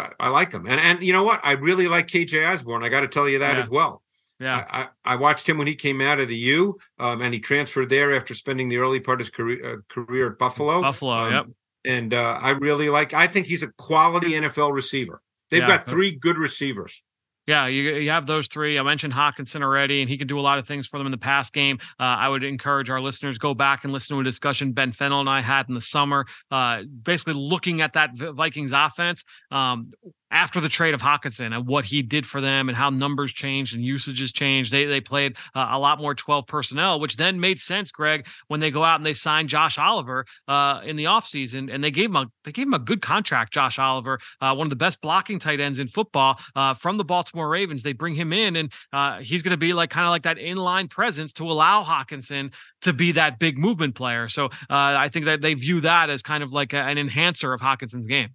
I, 0.00 0.08
I 0.18 0.28
like 0.30 0.50
him. 0.50 0.66
And, 0.66 0.80
and 0.80 1.02
you 1.02 1.12
know 1.12 1.22
what? 1.22 1.40
I 1.44 1.52
really 1.52 1.86
like 1.86 2.08
KJ 2.08 2.50
Osborn. 2.50 2.82
I 2.82 2.88
got 2.88 3.00
to 3.00 3.08
tell 3.08 3.28
you 3.28 3.38
that 3.38 3.56
yeah. 3.56 3.62
as 3.62 3.70
well. 3.70 4.02
Yeah, 4.40 4.64
I, 4.70 4.88
I, 5.04 5.16
watched 5.16 5.46
him 5.46 5.58
when 5.58 5.66
he 5.66 5.74
came 5.74 6.00
out 6.00 6.18
of 6.18 6.28
the 6.28 6.36
U, 6.36 6.78
um, 6.98 7.20
and 7.20 7.34
he 7.34 7.40
transferred 7.40 7.90
there 7.90 8.14
after 8.14 8.34
spending 8.34 8.70
the 8.70 8.78
early 8.78 8.98
part 8.98 9.20
of 9.20 9.26
his 9.26 9.30
career, 9.30 9.60
uh, 9.62 9.76
career 9.92 10.30
at 10.32 10.38
Buffalo. 10.38 10.80
Buffalo, 10.80 11.12
um, 11.12 11.32
yep 11.32 11.46
and 11.84 12.14
uh, 12.14 12.38
I 12.40 12.50
really 12.50 12.88
like. 12.88 13.14
I 13.14 13.26
think 13.26 13.46
he's 13.46 13.62
a 13.62 13.68
quality 13.78 14.32
NFL 14.32 14.72
receiver. 14.72 15.22
They've 15.50 15.60
yeah. 15.60 15.68
got 15.68 15.86
three 15.86 16.12
good 16.12 16.38
receivers. 16.38 17.02
Yeah, 17.46 17.66
you, 17.66 17.94
you 17.94 18.10
have 18.10 18.26
those 18.26 18.46
three. 18.46 18.78
I 18.78 18.82
mentioned 18.82 19.12
Hockenson 19.12 19.62
already, 19.62 20.02
and 20.02 20.08
he 20.08 20.16
can 20.16 20.28
do 20.28 20.38
a 20.38 20.40
lot 20.40 20.58
of 20.58 20.68
things 20.68 20.86
for 20.86 20.98
them 20.98 21.06
in 21.06 21.10
the 21.10 21.18
past 21.18 21.52
game. 21.52 21.78
Uh, 21.98 22.04
I 22.04 22.28
would 22.28 22.44
encourage 22.44 22.90
our 22.90 23.00
listeners 23.00 23.38
go 23.38 23.54
back 23.54 23.82
and 23.82 23.92
listen 23.92 24.14
to 24.16 24.20
a 24.20 24.24
discussion 24.24 24.72
Ben 24.72 24.92
Fennell 24.92 25.18
and 25.20 25.28
I 25.28 25.40
had 25.40 25.68
in 25.68 25.74
the 25.74 25.80
summer, 25.80 26.26
uh, 26.52 26.82
basically 27.02 27.34
looking 27.34 27.80
at 27.80 27.94
that 27.94 28.14
Vikings 28.14 28.70
offense. 28.72 29.24
Um, 29.50 29.90
after 30.30 30.60
the 30.60 30.68
trade 30.68 30.94
of 30.94 31.02
Hockenson 31.02 31.54
and 31.54 31.66
what 31.66 31.84
he 31.84 32.02
did 32.02 32.26
for 32.26 32.40
them 32.40 32.68
and 32.68 32.76
how 32.76 32.90
numbers 32.90 33.32
changed 33.32 33.74
and 33.74 33.84
usages 33.84 34.32
changed. 34.32 34.72
They 34.72 34.84
they 34.84 35.00
played 35.00 35.36
uh, 35.54 35.68
a 35.70 35.78
lot 35.78 36.00
more 36.00 36.14
12 36.14 36.46
personnel, 36.46 37.00
which 37.00 37.16
then 37.16 37.40
made 37.40 37.58
sense, 37.58 37.90
Greg, 37.90 38.26
when 38.48 38.60
they 38.60 38.70
go 38.70 38.84
out 38.84 38.96
and 38.96 39.06
they 39.06 39.14
sign 39.14 39.48
Josh 39.48 39.78
Oliver 39.78 40.24
uh, 40.48 40.80
in 40.84 40.96
the 40.96 41.04
offseason 41.04 41.72
and 41.72 41.82
they 41.82 41.90
gave 41.90 42.10
him 42.10 42.16
a 42.16 42.26
they 42.44 42.52
gave 42.52 42.66
him 42.66 42.74
a 42.74 42.78
good 42.78 43.02
contract, 43.02 43.52
Josh 43.52 43.78
Oliver, 43.78 44.18
uh, 44.40 44.54
one 44.54 44.66
of 44.66 44.70
the 44.70 44.76
best 44.76 45.00
blocking 45.00 45.38
tight 45.38 45.60
ends 45.60 45.78
in 45.78 45.86
football 45.86 46.38
uh, 46.54 46.74
from 46.74 46.96
the 46.96 47.04
Baltimore 47.04 47.48
Ravens. 47.48 47.82
They 47.82 47.92
bring 47.92 48.14
him 48.14 48.32
in 48.32 48.56
and 48.56 48.72
uh, 48.92 49.20
he's 49.20 49.42
going 49.42 49.52
to 49.52 49.56
be 49.56 49.72
like 49.72 49.90
kind 49.90 50.06
of 50.06 50.10
like 50.10 50.22
that 50.22 50.36
inline 50.36 50.88
presence 50.88 51.32
to 51.34 51.44
allow 51.44 51.82
Hockenson 51.82 52.52
to 52.82 52.92
be 52.92 53.12
that 53.12 53.38
big 53.38 53.58
movement 53.58 53.94
player. 53.94 54.28
So 54.28 54.46
uh, 54.46 54.48
I 54.70 55.08
think 55.08 55.26
that 55.26 55.40
they 55.40 55.54
view 55.54 55.80
that 55.82 56.10
as 56.10 56.22
kind 56.22 56.42
of 56.42 56.52
like 56.52 56.72
a, 56.72 56.78
an 56.78 56.98
enhancer 56.98 57.52
of 57.52 57.60
Hockenson's 57.60 58.06
game. 58.06 58.30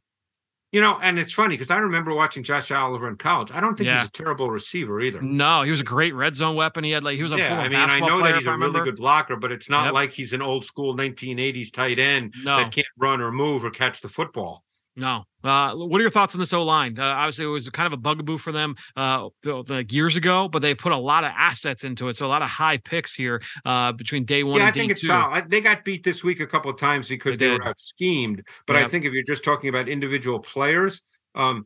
You 0.76 0.82
know, 0.82 1.00
and 1.02 1.18
it's 1.18 1.32
funny 1.32 1.54
because 1.56 1.72
I 1.72 1.78
remember 1.78 2.14
watching 2.14 2.44
Josh 2.44 2.70
Oliver 2.70 3.08
in 3.08 3.16
college. 3.16 3.50
I 3.54 3.62
don't 3.62 3.78
think 3.78 3.88
yeah. 3.88 4.00
he's 4.00 4.10
a 4.10 4.12
terrible 4.12 4.52
receiver 4.52 5.00
either. 5.00 5.22
No, 5.22 5.62
he 5.62 5.72
was 5.72 5.80
a 5.80 5.86
great 5.86 6.14
red 6.14 6.36
zone 6.36 6.54
weapon. 6.58 6.84
He 6.84 6.92
had 6.92 7.02
like 7.02 7.16
he 7.16 7.24
was 7.24 7.32
a 7.32 7.38
yeah. 7.38 7.62
I 7.62 7.70
mean, 7.70 7.80
I 7.80 8.02
know 8.02 8.22
that 8.22 8.36
he's 8.36 8.46
a 8.46 8.58
really 8.58 8.82
good 8.82 8.98
blocker, 8.98 9.38
but 9.38 9.54
it's 9.54 9.70
not 9.70 9.86
yep. 9.86 9.94
like 9.94 10.12
he's 10.12 10.34
an 10.34 10.42
old 10.42 10.66
school 10.66 10.94
1980s 10.94 11.72
tight 11.72 11.98
end 11.98 12.34
no. 12.44 12.58
that 12.58 12.74
can't 12.74 12.86
run 12.98 13.22
or 13.22 13.32
move 13.32 13.64
or 13.64 13.70
catch 13.70 14.02
the 14.02 14.10
football. 14.10 14.66
No. 14.96 15.26
Uh, 15.44 15.76
what 15.76 16.00
are 16.00 16.02
your 16.02 16.10
thoughts 16.10 16.34
on 16.34 16.40
this 16.40 16.54
O 16.54 16.64
line? 16.64 16.98
Uh, 16.98 17.04
obviously, 17.04 17.46
it 17.46 17.50
was 17.50 17.70
kind 17.70 17.86
of 17.86 17.94
a 17.94 17.98
bugaboo 17.98 18.38
for 18.38 18.52
them 18.52 18.76
uh, 18.96 19.28
like 19.68 19.92
years 19.92 20.16
ago, 20.16 20.48
but 20.48 20.62
they 20.62 20.74
put 20.74 20.92
a 20.92 20.98
lot 20.98 21.24
of 21.24 21.32
assets 21.36 21.84
into 21.84 22.08
it. 22.08 22.18
So 22.18 22.26
a 22.26 22.30
lot 22.30 22.42
of 22.42 22.50
high 22.50 22.78
picks 22.78 23.14
here 23.14 23.42
uh, 23.66 23.92
between 23.92 24.24
day 24.24 24.44
one. 24.44 24.60
Yeah, 24.60 24.68
I 24.68 24.72
think 24.72 24.92
it's 24.92 25.06
solid. 25.06 25.50
They 25.50 25.62
got 25.62 25.84
beat 25.84 26.04
this 26.04 26.24
week 26.24 26.40
a 26.40 26.48
couple 26.48 26.72
of 26.72 26.78
times 26.78 27.08
because 27.08 27.38
they, 27.38 27.48
they 27.48 27.54
were 27.54 27.68
out 27.68 27.80
schemed. 27.80 28.48
But 28.66 28.76
yep. 28.76 28.86
I 28.86 28.88
think 28.88 29.06
if 29.06 29.14
you're 29.14 29.24
just 29.24 29.44
talking 29.44 29.70
about 29.70 29.90
individual 29.90 30.40
players, 30.40 31.02
um, 31.36 31.66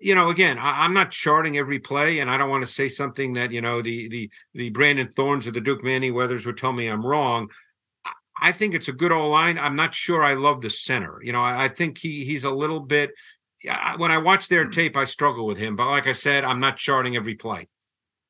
you 0.00 0.14
know, 0.14 0.30
again, 0.30 0.58
I, 0.58 0.86
am 0.86 0.94
not 0.94 1.10
charting 1.10 1.58
every 1.58 1.78
play, 1.78 2.20
and 2.20 2.30
I 2.30 2.38
don't 2.38 2.48
want 2.48 2.64
to 2.64 2.72
say 2.72 2.88
something 2.88 3.34
that 3.34 3.52
you 3.52 3.60
know 3.60 3.82
the 3.82 4.08
the 4.08 4.30
the 4.54 4.70
Brandon 4.70 5.08
Thorns 5.08 5.46
or 5.46 5.50
the 5.50 5.60
Duke 5.60 5.82
Manyweathers 5.82 6.46
would 6.46 6.56
tell 6.56 6.72
me 6.72 6.88
I'm 6.88 7.04
wrong. 7.04 7.48
I 8.40 8.52
think 8.52 8.74
it's 8.74 8.88
a 8.88 8.92
good 8.92 9.12
O-line. 9.12 9.58
I'm 9.58 9.76
not 9.76 9.94
sure 9.94 10.22
I 10.22 10.34
love 10.34 10.60
the 10.60 10.70
center. 10.70 11.20
You 11.22 11.32
know, 11.32 11.42
I, 11.42 11.64
I 11.64 11.68
think 11.68 11.98
he 11.98 12.24
he's 12.24 12.44
a 12.44 12.50
little 12.50 12.80
bit. 12.80 13.12
When 13.98 14.10
I 14.10 14.18
watch 14.18 14.48
their 14.48 14.64
hmm. 14.64 14.70
tape, 14.70 14.96
I 14.96 15.04
struggle 15.04 15.46
with 15.46 15.58
him. 15.58 15.76
But 15.76 15.88
like 15.88 16.06
I 16.06 16.12
said, 16.12 16.44
I'm 16.44 16.60
not 16.60 16.76
charting 16.76 17.16
every 17.16 17.34
play. 17.34 17.68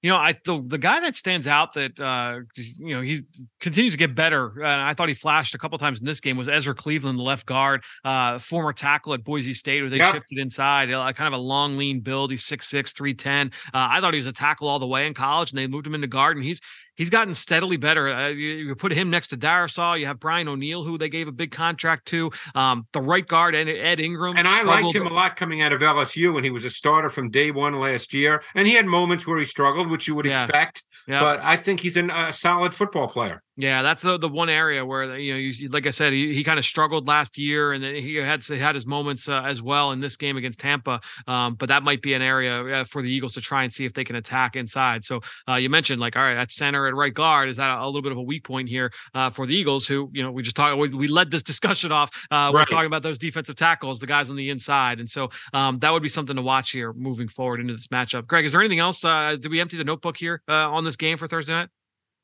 You 0.02 0.08
know, 0.08 0.16
I 0.16 0.34
the, 0.46 0.62
the 0.66 0.78
guy 0.78 1.00
that 1.00 1.14
stands 1.14 1.46
out 1.46 1.74
that 1.74 2.00
uh, 2.00 2.40
you 2.56 2.96
know 2.96 3.02
he 3.02 3.20
continues 3.60 3.92
to 3.92 3.98
get 3.98 4.14
better. 4.14 4.62
And 4.62 4.80
I 4.80 4.94
thought 4.94 5.08
he 5.08 5.14
flashed 5.14 5.54
a 5.54 5.58
couple 5.58 5.76
times 5.76 6.00
in 6.00 6.06
this 6.06 6.20
game 6.20 6.38
was 6.38 6.48
Ezra 6.48 6.74
Cleveland, 6.74 7.18
the 7.18 7.22
left 7.22 7.44
guard, 7.44 7.84
uh, 8.02 8.38
former 8.38 8.72
tackle 8.72 9.12
at 9.12 9.22
Boise 9.22 9.52
State, 9.52 9.82
where 9.82 9.90
they 9.90 9.98
yep. 9.98 10.14
shifted 10.14 10.38
inside. 10.38 10.90
Uh, 10.90 11.12
kind 11.12 11.32
of 11.32 11.38
a 11.38 11.42
long, 11.42 11.76
lean 11.76 12.00
build. 12.00 12.30
He's 12.30 12.44
6'6", 12.44 12.96
310. 12.96 13.48
Uh, 13.48 13.50
I 13.74 14.00
thought 14.00 14.14
he 14.14 14.18
was 14.18 14.26
a 14.26 14.32
tackle 14.32 14.68
all 14.68 14.78
the 14.78 14.86
way 14.86 15.06
in 15.06 15.12
college, 15.12 15.50
and 15.50 15.58
they 15.58 15.66
moved 15.66 15.86
him 15.86 15.94
into 15.94 16.06
guard, 16.06 16.38
and 16.38 16.46
he's 16.46 16.62
he's 17.00 17.08
gotten 17.08 17.32
steadily 17.32 17.78
better. 17.78 18.12
Uh, 18.12 18.28
you, 18.28 18.48
you, 18.48 18.76
put 18.76 18.92
him 18.92 19.08
next 19.08 19.28
to 19.28 19.36
Darrisaw. 19.38 19.98
You 19.98 20.04
have 20.04 20.20
Brian 20.20 20.48
O'Neill, 20.48 20.84
who 20.84 20.98
they 20.98 21.08
gave 21.08 21.28
a 21.28 21.32
big 21.32 21.50
contract 21.50 22.06
to. 22.08 22.30
Um, 22.54 22.86
the 22.92 23.00
right 23.00 23.26
guard 23.26 23.54
and 23.54 23.70
Ed 23.70 24.00
Ingram. 24.00 24.36
And 24.36 24.46
I 24.46 24.62
liked 24.62 24.94
him 24.94 25.06
a 25.06 25.12
lot 25.12 25.34
coming 25.34 25.62
out 25.62 25.72
of 25.72 25.80
LSU, 25.80 26.34
when 26.34 26.44
he 26.44 26.50
was 26.50 26.62
a 26.62 26.70
starter 26.70 27.08
from 27.08 27.30
day 27.30 27.50
one 27.50 27.72
last 27.80 28.12
year. 28.12 28.42
And 28.54 28.66
he 28.66 28.74
had 28.74 28.84
moments 28.84 29.26
where 29.26 29.38
he 29.38 29.46
struggled, 29.46 29.88
which 29.88 30.06
you 30.06 30.14
would 30.14 30.26
yeah. 30.26 30.42
expect. 30.42 30.84
Yeah. 31.08 31.20
But 31.20 31.40
I 31.42 31.56
think 31.56 31.80
he's 31.80 31.96
an, 31.96 32.10
a 32.10 32.34
solid 32.34 32.74
football 32.74 33.08
player. 33.08 33.42
Yeah, 33.60 33.82
that's 33.82 34.00
the 34.00 34.16
the 34.16 34.28
one 34.28 34.48
area 34.48 34.86
where 34.86 35.18
you 35.18 35.34
know, 35.34 35.38
you, 35.38 35.68
like 35.68 35.86
I 35.86 35.90
said, 35.90 36.14
he, 36.14 36.32
he 36.32 36.42
kind 36.42 36.58
of 36.58 36.64
struggled 36.64 37.06
last 37.06 37.36
year, 37.36 37.72
and 37.72 37.84
he 37.84 38.14
had 38.14 38.42
he 38.42 38.56
had 38.56 38.74
his 38.74 38.86
moments 38.86 39.28
uh, 39.28 39.42
as 39.42 39.60
well 39.60 39.92
in 39.92 40.00
this 40.00 40.16
game 40.16 40.38
against 40.38 40.60
Tampa. 40.60 40.98
Um, 41.26 41.56
but 41.56 41.68
that 41.68 41.82
might 41.82 42.00
be 42.00 42.14
an 42.14 42.22
area 42.22 42.80
uh, 42.80 42.84
for 42.84 43.02
the 43.02 43.12
Eagles 43.12 43.34
to 43.34 43.42
try 43.42 43.62
and 43.62 43.70
see 43.70 43.84
if 43.84 43.92
they 43.92 44.02
can 44.02 44.16
attack 44.16 44.56
inside. 44.56 45.04
So 45.04 45.20
uh, 45.46 45.56
you 45.56 45.68
mentioned 45.68 46.00
like, 46.00 46.16
all 46.16 46.22
right, 46.22 46.38
at 46.38 46.50
center 46.50 46.86
at 46.86 46.94
right 46.94 47.12
guard, 47.12 47.50
is 47.50 47.58
that 47.58 47.76
a, 47.76 47.84
a 47.84 47.86
little 47.86 48.00
bit 48.00 48.12
of 48.12 48.18
a 48.18 48.22
weak 48.22 48.44
point 48.44 48.66
here 48.66 48.92
uh, 49.12 49.28
for 49.28 49.44
the 49.44 49.54
Eagles? 49.54 49.86
Who 49.86 50.10
you 50.14 50.22
know 50.22 50.32
we 50.32 50.42
just 50.42 50.56
talked, 50.56 50.78
we, 50.78 50.88
we 50.94 51.08
led 51.08 51.30
this 51.30 51.42
discussion 51.52 51.92
off. 51.92 52.08
Uh, 52.30 52.50
we're 52.54 52.64
talking 52.64 52.86
about 52.86 53.02
those 53.02 53.18
defensive 53.18 53.56
tackles, 53.56 54.00
the 54.00 54.06
guys 54.06 54.30
on 54.30 54.36
the 54.36 54.48
inside, 54.48 55.00
and 55.00 55.10
so 55.10 55.28
um, 55.52 55.78
that 55.80 55.90
would 55.92 56.02
be 56.02 56.08
something 56.08 56.36
to 56.36 56.42
watch 56.42 56.70
here 56.70 56.94
moving 56.94 57.28
forward 57.28 57.60
into 57.60 57.74
this 57.74 57.88
matchup. 57.88 58.26
Greg, 58.26 58.46
is 58.46 58.52
there 58.52 58.62
anything 58.62 58.78
else? 58.78 59.04
Uh, 59.04 59.36
did 59.38 59.50
we 59.50 59.60
empty 59.60 59.76
the 59.76 59.84
notebook 59.84 60.16
here 60.16 60.40
on 60.48 60.82
this 60.82 60.96
game 60.96 61.18
for 61.18 61.28
Thursday 61.28 61.52
night? 61.52 61.68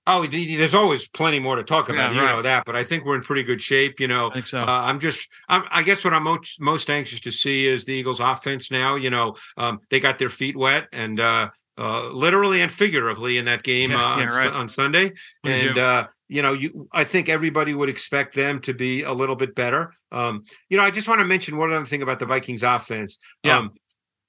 Oh, 0.09 0.25
there's 0.25 0.75
always 0.75 1.09
plenty 1.09 1.41
more 1.41 1.57
to 1.57 1.65
talk 1.65 1.89
about. 1.89 2.13
Yeah, 2.13 2.21
you 2.21 2.25
right. 2.25 2.37
know 2.37 2.43
that, 2.43 2.65
but 2.65 2.77
I 2.77 2.85
think 2.85 3.05
we're 3.05 3.17
in 3.17 3.23
pretty 3.23 3.43
good 3.43 3.61
shape. 3.61 3.99
You 3.99 4.07
know, 4.07 4.31
I 4.33 4.41
so. 4.43 4.61
uh, 4.61 4.65
I'm 4.67 5.01
just, 5.01 5.29
I'm, 5.49 5.65
i 5.71 5.83
guess 5.83 6.05
what 6.05 6.15
I'm 6.15 6.23
most, 6.23 6.61
most 6.61 6.89
anxious 6.91 7.21
to 7.21 7.33
see 7.33 7.67
is 7.67 7.85
the 7.85 7.93
Eagles' 7.93 8.21
offense 8.21 8.71
now. 8.71 8.95
You 8.95 9.11
know, 9.11 9.35
um, 9.57 9.81
they 9.91 9.99
got 9.99 10.19
their 10.19 10.29
feet 10.29 10.57
wet 10.57 10.87
and 10.93 11.19
uh, 11.19 11.51
uh, 11.77 12.09
literally 12.11 12.61
and 12.61 12.71
figuratively 12.71 13.37
in 13.39 13.47
that 13.47 13.65
game 13.65 13.91
yeah, 13.91 13.97
uh, 13.97 14.17
yeah, 14.17 14.23
on, 14.23 14.29
right. 14.29 14.53
on, 14.53 14.69
Sunday, 14.69 15.13
and 15.45 15.77
uh, 15.77 16.07
you 16.29 16.41
know, 16.41 16.53
you 16.53 16.89
I 16.93 17.03
think 17.03 17.29
everybody 17.29 17.75
would 17.75 17.89
expect 17.89 18.35
them 18.35 18.61
to 18.61 18.75
be 18.75 19.03
a 19.03 19.13
little 19.13 19.37
bit 19.37 19.55
better. 19.55 19.93
Um, 20.13 20.45
you 20.69 20.77
know, 20.77 20.85
I 20.85 20.91
just 20.91 21.09
want 21.09 21.21
to 21.21 21.27
mention 21.27 21.57
one 21.57 21.73
other 21.73 21.85
thing 21.85 22.03
about 22.03 22.21
the 22.21 22.27
Vikings 22.27 22.63
offense. 22.63 23.19
Yeah. 23.43 23.59
Um, 23.59 23.73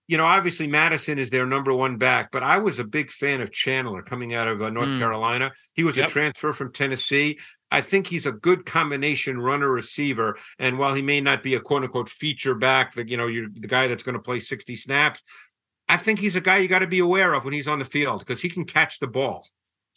you 0.07 0.17
know, 0.17 0.25
obviously 0.25 0.67
Mattison 0.67 1.19
is 1.19 1.29
their 1.29 1.45
number 1.45 1.73
one 1.73 1.97
back, 1.97 2.31
but 2.31 2.41
I 2.43 2.57
was 2.59 2.79
a 2.79 2.83
big 2.83 3.11
fan 3.11 3.41
of 3.41 3.51
Chandler 3.51 4.01
coming 4.01 4.33
out 4.33 4.47
of 4.47 4.61
uh, 4.61 4.69
North 4.69 4.89
Mm. 4.89 4.97
Carolina. 4.97 5.51
He 5.73 5.83
was 5.83 5.97
Yep. 5.97 6.07
a 6.07 6.11
transfer 6.11 6.51
from 6.53 6.71
Tennessee. 6.71 7.39
I 7.69 7.81
think 7.81 8.07
he's 8.07 8.25
a 8.25 8.31
good 8.31 8.65
combination 8.65 9.39
runner 9.41 9.69
receiver. 9.69 10.37
And 10.57 10.77
while 10.79 10.93
he 10.95 11.01
may 11.01 11.19
not 11.19 11.43
be 11.43 11.55
a 11.55 11.59
quote 11.59 11.83
unquote 11.83 12.07
feature 12.07 12.55
back, 12.55 12.93
the 12.93 13.05
you 13.07 13.17
know, 13.17 13.27
you're 13.27 13.49
the 13.49 13.67
guy 13.67 13.87
that's 13.87 14.03
going 14.03 14.15
to 14.15 14.21
play 14.21 14.39
60 14.39 14.75
snaps, 14.77 15.21
I 15.89 15.97
think 15.97 16.19
he's 16.19 16.35
a 16.37 16.41
guy 16.41 16.57
you 16.57 16.67
got 16.69 16.79
to 16.79 16.87
be 16.87 16.99
aware 16.99 17.33
of 17.33 17.43
when 17.43 17.53
he's 17.53 17.67
on 17.67 17.79
the 17.79 17.85
field 17.85 18.19
because 18.19 18.41
he 18.41 18.49
can 18.49 18.63
catch 18.65 18.99
the 18.99 19.07
ball. 19.07 19.45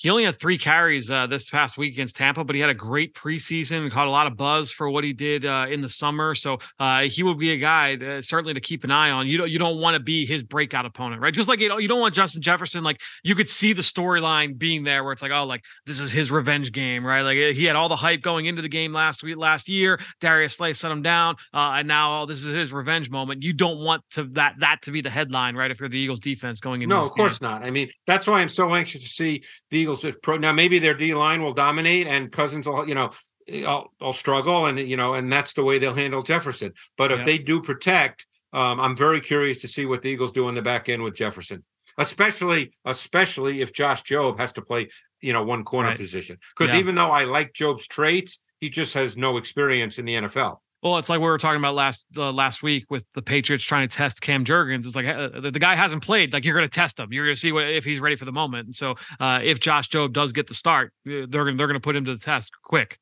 He 0.00 0.08
only 0.08 0.24
had 0.24 0.40
three 0.40 0.56
carries 0.56 1.10
uh, 1.10 1.26
this 1.26 1.50
past 1.50 1.76
week 1.76 1.92
against 1.92 2.16
Tampa, 2.16 2.42
but 2.42 2.54
he 2.56 2.60
had 2.60 2.70
a 2.70 2.74
great 2.74 3.14
preseason. 3.14 3.82
And 3.82 3.90
caught 3.90 4.06
a 4.06 4.10
lot 4.10 4.26
of 4.26 4.34
buzz 4.34 4.70
for 4.70 4.88
what 4.88 5.04
he 5.04 5.12
did 5.12 5.44
uh, 5.44 5.66
in 5.68 5.82
the 5.82 5.90
summer, 5.90 6.34
so 6.34 6.58
uh, 6.78 7.02
he 7.02 7.22
will 7.22 7.34
be 7.34 7.50
a 7.50 7.58
guy 7.58 7.96
uh, 7.96 8.22
certainly 8.22 8.54
to 8.54 8.60
keep 8.60 8.82
an 8.82 8.90
eye 8.90 9.10
on. 9.10 9.26
You 9.26 9.36
don't 9.36 9.50
you 9.50 9.58
don't 9.58 9.78
want 9.78 9.96
to 9.96 10.00
be 10.00 10.24
his 10.24 10.42
breakout 10.42 10.86
opponent, 10.86 11.20
right? 11.20 11.34
Just 11.34 11.48
like 11.50 11.60
you 11.60 11.68
don't, 11.68 11.82
you 11.82 11.88
don't 11.88 12.00
want 12.00 12.14
Justin 12.14 12.40
Jefferson. 12.40 12.82
Like 12.82 13.02
you 13.22 13.34
could 13.34 13.48
see 13.48 13.74
the 13.74 13.82
storyline 13.82 14.56
being 14.56 14.84
there, 14.84 15.04
where 15.04 15.12
it's 15.12 15.20
like, 15.20 15.32
oh, 15.32 15.44
like 15.44 15.64
this 15.84 16.00
is 16.00 16.12
his 16.12 16.32
revenge 16.32 16.72
game, 16.72 17.04
right? 17.04 17.20
Like 17.20 17.36
he 17.36 17.64
had 17.66 17.76
all 17.76 17.90
the 17.90 17.96
hype 17.96 18.22
going 18.22 18.46
into 18.46 18.62
the 18.62 18.70
game 18.70 18.94
last 18.94 19.22
week, 19.22 19.36
last 19.36 19.68
year. 19.68 20.00
Darius 20.22 20.56
Slay 20.56 20.72
set 20.72 20.90
him 20.90 21.02
down, 21.02 21.36
uh, 21.52 21.72
and 21.76 21.86
now 21.86 22.22
oh, 22.22 22.26
this 22.26 22.42
is 22.42 22.56
his 22.56 22.72
revenge 22.72 23.10
moment. 23.10 23.42
You 23.42 23.52
don't 23.52 23.80
want 23.80 24.02
to 24.12 24.24
that 24.24 24.54
that 24.60 24.80
to 24.82 24.92
be 24.92 25.02
the 25.02 25.10
headline, 25.10 25.56
right? 25.56 25.70
If 25.70 25.78
you're 25.78 25.90
the 25.90 25.98
Eagles 25.98 26.20
defense 26.20 26.58
going 26.58 26.80
into 26.80 26.94
No, 26.94 27.02
of 27.02 27.10
course 27.10 27.42
not. 27.42 27.62
I 27.62 27.70
mean, 27.70 27.90
that's 28.06 28.26
why 28.26 28.40
I'm 28.40 28.48
so 28.48 28.74
anxious 28.74 29.02
to 29.02 29.08
see 29.10 29.42
the 29.68 29.76
Eagles. 29.76 29.89
If 29.94 30.22
pro 30.22 30.36
now, 30.38 30.52
maybe 30.52 30.78
their 30.78 30.94
D 30.94 31.14
line 31.14 31.42
will 31.42 31.52
dominate, 31.54 32.06
and 32.06 32.30
Cousins 32.30 32.66
will, 32.66 32.88
you 32.88 32.94
know, 32.94 33.10
I'll, 33.66 33.92
I'll 34.00 34.12
struggle, 34.12 34.66
and 34.66 34.78
you 34.78 34.96
know, 34.96 35.14
and 35.14 35.32
that's 35.32 35.52
the 35.54 35.64
way 35.64 35.78
they'll 35.78 35.94
handle 35.94 36.22
Jefferson. 36.22 36.72
But 36.96 37.10
if 37.12 37.18
Yeah. 37.18 37.24
they 37.24 37.38
do 37.38 37.60
protect, 37.60 38.26
um, 38.52 38.80
I'm 38.80 38.96
very 38.96 39.20
curious 39.20 39.58
to 39.62 39.68
see 39.68 39.86
what 39.86 40.02
the 40.02 40.08
Eagles 40.08 40.32
do 40.32 40.48
in 40.48 40.54
the 40.54 40.62
back 40.62 40.88
end 40.88 41.02
with 41.02 41.14
Jefferson, 41.14 41.64
especially 41.98 42.72
especially 42.84 43.60
if 43.60 43.72
Josh 43.72 44.02
Jobe 44.02 44.38
has 44.38 44.52
to 44.54 44.62
play, 44.62 44.88
you 45.20 45.32
know, 45.32 45.42
one 45.42 45.64
corner 45.64 45.88
Right. 45.90 45.98
position. 45.98 46.38
Because 46.56 46.72
Yeah. 46.72 46.80
even 46.80 46.94
though 46.94 47.10
I 47.10 47.24
like 47.24 47.52
Jobe's 47.52 47.86
traits, 47.86 48.40
he 48.60 48.68
just 48.68 48.94
has 48.94 49.16
no 49.16 49.36
experience 49.36 49.98
in 49.98 50.04
the 50.04 50.14
NFL. 50.14 50.62
Well, 50.82 50.96
it's 50.96 51.10
like 51.10 51.20
we 51.20 51.26
were 51.26 51.36
talking 51.36 51.60
about 51.60 51.74
last 51.74 52.06
uh, 52.16 52.32
last 52.32 52.62
week 52.62 52.90
with 52.90 53.06
the 53.12 53.20
Patriots 53.20 53.62
trying 53.62 53.86
to 53.86 53.94
test 53.94 54.22
Cam 54.22 54.44
Jurgens. 54.46 54.86
It's 54.86 54.96
like 54.96 55.06
uh, 55.06 55.40
the, 55.40 55.50
the 55.50 55.58
guy 55.58 55.74
hasn't 55.74 56.02
played. 56.02 56.32
Like 56.32 56.44
you're 56.44 56.56
going 56.56 56.68
to 56.68 56.74
test 56.74 56.98
him. 56.98 57.12
You're 57.12 57.26
going 57.26 57.36
to 57.36 57.40
see 57.40 57.52
what 57.52 57.68
if 57.68 57.84
he's 57.84 58.00
ready 58.00 58.16
for 58.16 58.24
the 58.24 58.32
moment. 58.32 58.66
And 58.66 58.74
so 58.74 58.94
uh, 59.18 59.40
if 59.42 59.60
Josh 59.60 59.90
Jobe 59.90 60.12
does 60.12 60.32
get 60.32 60.46
the 60.46 60.54
start, 60.54 60.92
uh, 61.06 61.26
they're 61.28 61.44
going 61.44 61.56
they're 61.58 61.66
going 61.66 61.74
to 61.74 61.80
put 61.80 61.96
him 61.96 62.06
to 62.06 62.14
the 62.14 62.20
test 62.20 62.52
quick. 62.62 62.98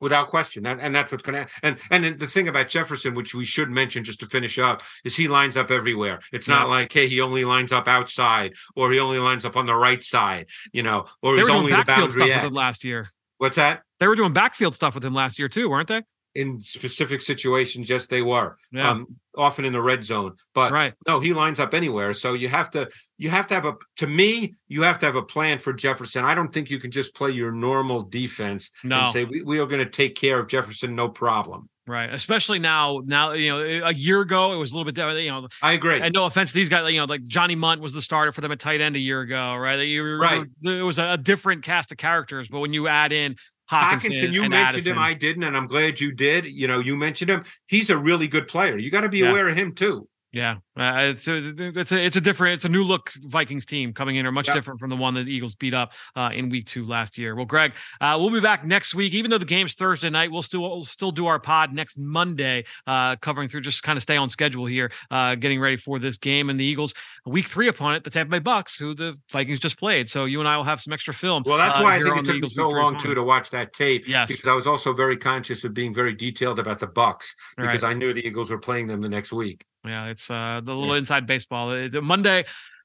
without 0.00 0.28
question. 0.28 0.62
That, 0.62 0.78
and 0.80 0.94
that's 0.94 1.12
what's 1.12 1.22
going 1.22 1.44
to 1.44 1.52
and 1.62 1.76
and 1.90 2.04
then 2.04 2.16
the 2.16 2.26
thing 2.26 2.48
about 2.48 2.68
Jefferson, 2.68 3.14
which 3.14 3.34
we 3.34 3.44
should 3.44 3.70
mention 3.70 4.04
just 4.04 4.20
to 4.20 4.26
finish 4.26 4.58
up, 4.58 4.82
is 5.04 5.16
he 5.16 5.28
lines 5.28 5.56
up 5.56 5.70
everywhere. 5.70 6.20
It's 6.32 6.48
not 6.48 6.68
like 6.68 6.92
hey, 6.92 7.08
he 7.08 7.20
only 7.20 7.44
lines 7.44 7.72
up 7.72 7.88
outside 7.88 8.54
or 8.74 8.90
he 8.92 8.98
only 8.98 9.18
lines 9.18 9.44
up 9.44 9.56
on 9.56 9.66
the 9.66 9.74
right 9.74 10.02
side, 10.02 10.46
you 10.72 10.82
know, 10.82 11.06
or 11.22 11.36
he's 11.36 11.48
only 11.48 11.72
the 11.72 11.84
backfield 11.84 12.12
stuff 12.12 12.28
with 12.28 12.36
him 12.36 12.54
last 12.54 12.84
year. 12.84 13.10
What's 13.38 13.56
that? 13.56 13.82
They 14.00 14.06
were 14.06 14.14
doing 14.14 14.32
backfield 14.32 14.74
stuff 14.74 14.94
with 14.94 15.04
him 15.04 15.14
last 15.14 15.38
year 15.38 15.48
too, 15.48 15.68
weren't 15.68 15.88
they? 15.88 16.02
In 16.36 16.60
specific 16.60 17.22
situations, 17.22 17.88
yes, 17.88 18.06
they 18.06 18.22
were. 18.22 18.56
Yeah. 18.70 18.90
Um, 18.90 19.16
often 19.36 19.64
in 19.64 19.72
the 19.72 19.82
red 19.82 20.02
zone, 20.04 20.34
but 20.54 20.72
right. 20.72 20.94
no, 21.06 21.20
he 21.20 21.32
lines 21.32 21.60
up 21.60 21.74
anywhere. 21.74 22.14
So 22.14 22.32
you 22.34 22.48
have 22.48 22.70
to 22.70 22.88
you 23.18 23.28
have 23.30 23.46
to 23.48 23.54
have 23.54 23.66
a 23.66 23.74
to 23.96 24.06
me, 24.06 24.54
you 24.68 24.82
have 24.82 24.98
to 25.00 25.06
have 25.06 25.16
a 25.16 25.22
plan 25.22 25.58
for 25.58 25.72
Jefferson. 25.72 26.24
I 26.24 26.34
don't 26.34 26.52
think 26.52 26.70
you 26.70 26.78
can 26.78 26.90
just 26.90 27.14
play 27.14 27.30
your 27.30 27.52
normal 27.52 28.02
defense 28.02 28.70
No. 28.84 29.00
and 29.00 29.12
say 29.12 29.24
we, 29.24 29.42
we 29.42 29.58
are 29.58 29.66
going 29.66 29.84
to 29.84 29.90
take 29.90 30.14
care 30.14 30.38
of 30.38 30.48
Jefferson, 30.48 30.94
no 30.94 31.08
problem. 31.08 31.68
Right. 31.88 32.12
Especially 32.12 32.58
now. 32.58 33.00
Now 33.04 33.32
you 33.32 33.48
know 33.50 33.86
a 33.86 33.92
year 33.94 34.20
ago 34.20 34.52
it 34.52 34.56
was 34.56 34.72
a 34.72 34.74
little 34.74 34.86
bit 34.86 34.94
different. 34.96 35.20
You 35.20 35.30
know, 35.30 35.48
I 35.62 35.72
agree. 35.72 36.00
and 36.00 36.12
no 36.12 36.24
offense, 36.26 36.50
to 36.50 36.54
these 36.56 36.68
guys, 36.68 36.90
you 36.92 36.98
know, 36.98 37.04
like 37.06 37.22
Johnny 37.24 37.54
Mundt 37.54 37.80
was 37.80 37.92
the 37.92 38.02
starter 38.02 38.32
for 38.32 38.40
them 38.40 38.50
at 38.52 38.58
tight 38.58 38.80
end 38.80 38.96
a 38.96 38.98
year 38.98 39.20
ago, 39.20 39.54
right? 39.56 39.76
You 39.80 40.16
Right. 40.16 40.44
It 40.62 40.82
was 40.82 40.98
a 40.98 41.16
different 41.16 41.62
cast 41.62 41.92
of 41.92 41.98
characters, 41.98 42.48
but 42.48 42.58
when 42.60 42.72
you 42.72 42.88
add 42.88 43.12
in 43.12 43.36
Hockenson, 43.70 44.10
Hockenson, 44.10 44.32
you 44.32 44.40
mentioned 44.42 44.54
Addison, 44.54 44.92
him. 44.92 44.98
I 44.98 45.14
didn't, 45.14 45.42
and 45.42 45.56
I'm 45.56 45.66
glad 45.66 46.00
you 46.00 46.12
did. 46.12 46.44
You 46.46 46.68
know, 46.68 46.78
you 46.78 46.96
mentioned 46.96 47.30
him. 47.30 47.44
He's 47.66 47.90
a 47.90 47.98
really 47.98 48.28
good 48.28 48.46
player. 48.46 48.78
You 48.78 48.90
got 48.90 49.00
to 49.00 49.08
be 49.08 49.18
Yeah. 49.18 49.30
aware 49.30 49.48
of 49.48 49.56
him 49.56 49.72
too. 49.74 50.08
Yeah, 50.36 50.56
uh, 50.76 50.92
it's 50.98 51.26
a, 51.28 51.54
it's 51.78 51.92
a 51.92 52.04
it's 52.04 52.16
a 52.16 52.20
different 52.20 52.56
it's 52.56 52.66
a 52.66 52.68
new 52.68 52.84
look 52.84 53.10
Vikings 53.22 53.64
team 53.64 53.94
coming 53.94 54.16
in, 54.16 54.26
or 54.26 54.32
much 54.32 54.48
Yep. 54.48 54.54
different 54.54 54.80
from 54.80 54.90
the 54.90 54.96
one 54.96 55.14
that 55.14 55.24
the 55.24 55.32
Eagles 55.32 55.54
beat 55.54 55.72
up 55.72 55.94
uh, 56.14 56.28
in 56.34 56.50
Week 56.50 56.66
Two 56.66 56.84
last 56.84 57.16
year. 57.16 57.34
Well, 57.34 57.46
Greg, 57.46 57.72
uh, 58.02 58.18
we'll 58.20 58.28
be 58.28 58.40
back 58.40 58.62
next 58.62 58.94
week. 58.94 59.14
Even 59.14 59.30
though 59.30 59.38
the 59.38 59.46
game's 59.46 59.72
Thursday 59.76 60.10
night, 60.10 60.30
we'll 60.30 60.42
still 60.42 60.60
we'll 60.60 60.84
still 60.84 61.10
do 61.10 61.24
our 61.26 61.38
pod 61.40 61.72
next 61.72 61.96
Monday, 61.96 62.66
uh, 62.86 63.16
covering 63.16 63.48
through 63.48 63.62
just 63.62 63.82
kind 63.82 63.96
of 63.96 64.02
stay 64.02 64.18
on 64.18 64.28
schedule 64.28 64.66
here, 64.66 64.92
uh, 65.10 65.36
getting 65.36 65.58
ready 65.58 65.76
for 65.76 65.98
this 65.98 66.18
game 66.18 66.50
and 66.50 66.60
the 66.60 66.64
Eagles 66.66 66.92
Week 67.24 67.46
Three 67.46 67.68
opponent, 67.68 68.04
the 68.04 68.10
Tampa 68.10 68.32
Bay 68.32 68.38
Bucks, 68.38 68.78
who 68.78 68.94
the 68.94 69.16
Vikings 69.32 69.58
just 69.58 69.78
played. 69.78 70.10
So 70.10 70.26
you 70.26 70.40
and 70.40 70.46
I 70.46 70.58
will 70.58 70.64
have 70.64 70.82
some 70.82 70.92
extra 70.92 71.14
film. 71.14 71.44
Well, 71.46 71.56
that's 71.56 71.78
uh, 71.78 71.80
why 71.80 71.94
I 71.96 72.02
think 72.02 72.14
it 72.14 72.24
took 72.26 72.42
me 72.42 72.48
so 72.50 72.66
Week 72.66 72.72
3 72.74 72.82
long 72.82 72.98
too 72.98 73.14
to 73.14 73.22
watch 73.22 73.48
that 73.52 73.72
tape. 73.72 74.06
Yes. 74.06 74.28
because 74.28 74.46
I 74.46 74.52
was 74.52 74.66
also 74.66 74.92
very 74.92 75.16
conscious 75.16 75.64
of 75.64 75.72
being 75.72 75.94
very 75.94 76.12
detailed 76.12 76.58
about 76.58 76.78
the 76.78 76.86
Bucks 76.88 77.34
Right. 77.56 77.68
because 77.68 77.82
I 77.84 77.94
knew 77.94 78.12
the 78.12 78.26
Eagles 78.26 78.50
were 78.50 78.58
playing 78.58 78.86
them 78.88 79.00
the 79.00 79.08
next 79.08 79.32
week. 79.32 79.64
Yeah, 79.86 80.06
it's 80.06 80.30
uh, 80.30 80.60
the 80.62 80.74
little 80.74 80.94
inside 80.94 81.26
baseball. 81.26 81.70
Uh, 81.70 81.88
The 81.88 82.02
Monday, 82.02 82.44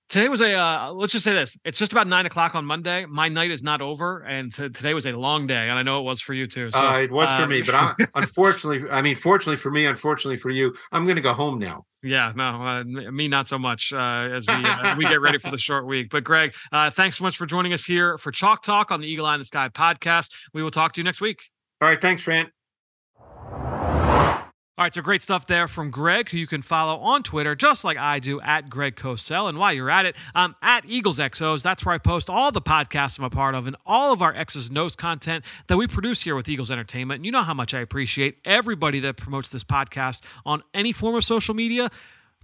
today 0.10 0.30
was 0.30 0.42
a. 0.42 0.54
Uh, 0.56 0.92
let's 0.92 1.14
just 1.14 1.24
say 1.26 1.34
this: 1.34 1.58
it's 1.66 1.78
just 1.78 1.92
about 1.92 2.08
nine 2.08 2.26
o'clock 2.26 2.56
on 2.56 2.66
Monday. 2.66 3.06
My 3.06 3.30
night 3.30 3.52
is 3.52 3.64
not 3.64 3.82
over, 3.82 4.20
and 4.24 4.54
t- 4.54 4.70
today 4.70 4.94
was 4.94 5.06
a 5.06 5.14
long 5.14 5.48
day, 5.48 5.70
and 5.70 5.78
I 5.80 5.84
know 5.84 6.00
it 6.00 6.04
was 6.04 6.22
for 6.22 6.34
you 6.34 6.48
too. 6.48 6.72
So, 6.72 6.80
uh, 6.80 7.00
it 7.00 7.12
was 7.12 7.28
for 7.30 7.44
uh, 7.44 7.48
me, 7.48 7.62
but 7.62 7.76
I, 7.76 7.94
unfortunately, 8.16 8.90
I 8.90 9.02
mean, 9.02 9.16
fortunately 9.16 9.58
for 9.58 9.72
me, 9.72 9.86
unfortunately 9.86 10.38
for 10.38 10.50
you, 10.50 10.74
I'm 10.92 11.06
going 11.06 11.16
to 11.18 11.22
go 11.22 11.34
home 11.34 11.60
now. 11.60 11.86
yeah, 12.04 12.32
no, 12.36 12.44
uh, 12.66 12.84
me 12.84 13.28
not 13.28 13.48
so 13.48 13.58
much 13.60 13.94
uh, 13.94 13.98
as 14.32 14.46
we 14.48 14.54
uh, 14.54 14.96
we 14.98 15.06
get 15.06 15.22
ready 15.22 15.38
for 15.38 15.52
the 15.52 15.58
short 15.58 15.86
week. 15.86 16.10
But 16.10 16.24
Greg, 16.24 16.54
uh, 16.72 16.90
thanks 16.90 17.18
so 17.18 17.24
much 17.24 17.38
for 17.38 17.46
joining 17.46 17.74
us 17.74 17.86
here 17.86 18.18
for 18.18 18.32
Chalk 18.32 18.64
Talk 18.64 18.92
on 18.92 19.02
the 19.02 19.08
Eagle 19.08 19.26
Eye 19.26 19.36
in 19.36 19.40
the 19.40 19.46
Sky 19.46 19.70
podcast. 19.70 20.32
We 20.54 20.64
will 20.64 20.72
talk 20.72 20.94
to 20.94 21.00
you 21.00 21.04
next 21.04 21.22
week. 21.22 21.44
All 21.80 21.88
right, 21.88 22.00
thanks, 22.00 22.22
Fran. 22.24 22.52
All 24.78 24.86
right, 24.86 24.94
so 24.94 25.02
great 25.02 25.22
stuff 25.22 25.48
there 25.48 25.68
from 25.68 25.92
Greg, 25.92 26.30
who 26.30 26.38
you 26.38 26.48
can 26.48 26.62
follow 26.62 26.98
on 27.00 27.24
Twitter, 27.24 27.56
just 27.56 27.84
like 27.84 27.98
I 27.98 28.20
do, 28.20 28.40
at 28.40 28.70
Greg 28.70 28.96
Cosell. 28.96 29.50
And 29.50 29.58
while 29.58 29.74
you're 29.74 29.90
at 29.90 30.06
it, 30.06 30.16
I'm 30.34 30.56
at 30.62 30.86
Eagles 30.86 31.20
XOs. 31.20 31.62
That's 31.62 31.86
where 31.86 31.94
I 31.94 31.98
post 31.98 32.30
all 32.30 32.54
the 32.54 32.62
podcasts 32.62 33.20
I'm 33.20 33.26
a 33.26 33.30
part 33.30 33.54
of 33.54 33.68
and 33.68 33.76
all 33.86 34.14
of 34.14 34.22
our 34.22 34.34
X's 34.34 34.72
O's 34.74 34.96
content 34.96 35.44
that 35.68 35.76
we 35.76 35.88
produce 35.88 36.24
here 36.24 36.38
with 36.38 36.48
Eagles 36.48 36.72
Entertainment. 36.72 37.18
And 37.18 37.26
you 37.26 37.34
know 37.34 37.42
how 37.42 37.54
much 37.54 37.74
I 37.74 37.80
appreciate 37.80 38.38
everybody 38.46 39.02
that 39.02 39.18
promotes 39.18 39.50
this 39.50 39.66
podcast 39.66 40.24
on 40.46 40.64
any 40.74 40.94
form 40.94 41.16
of 41.16 41.26
social 41.26 41.54
media. 41.54 41.92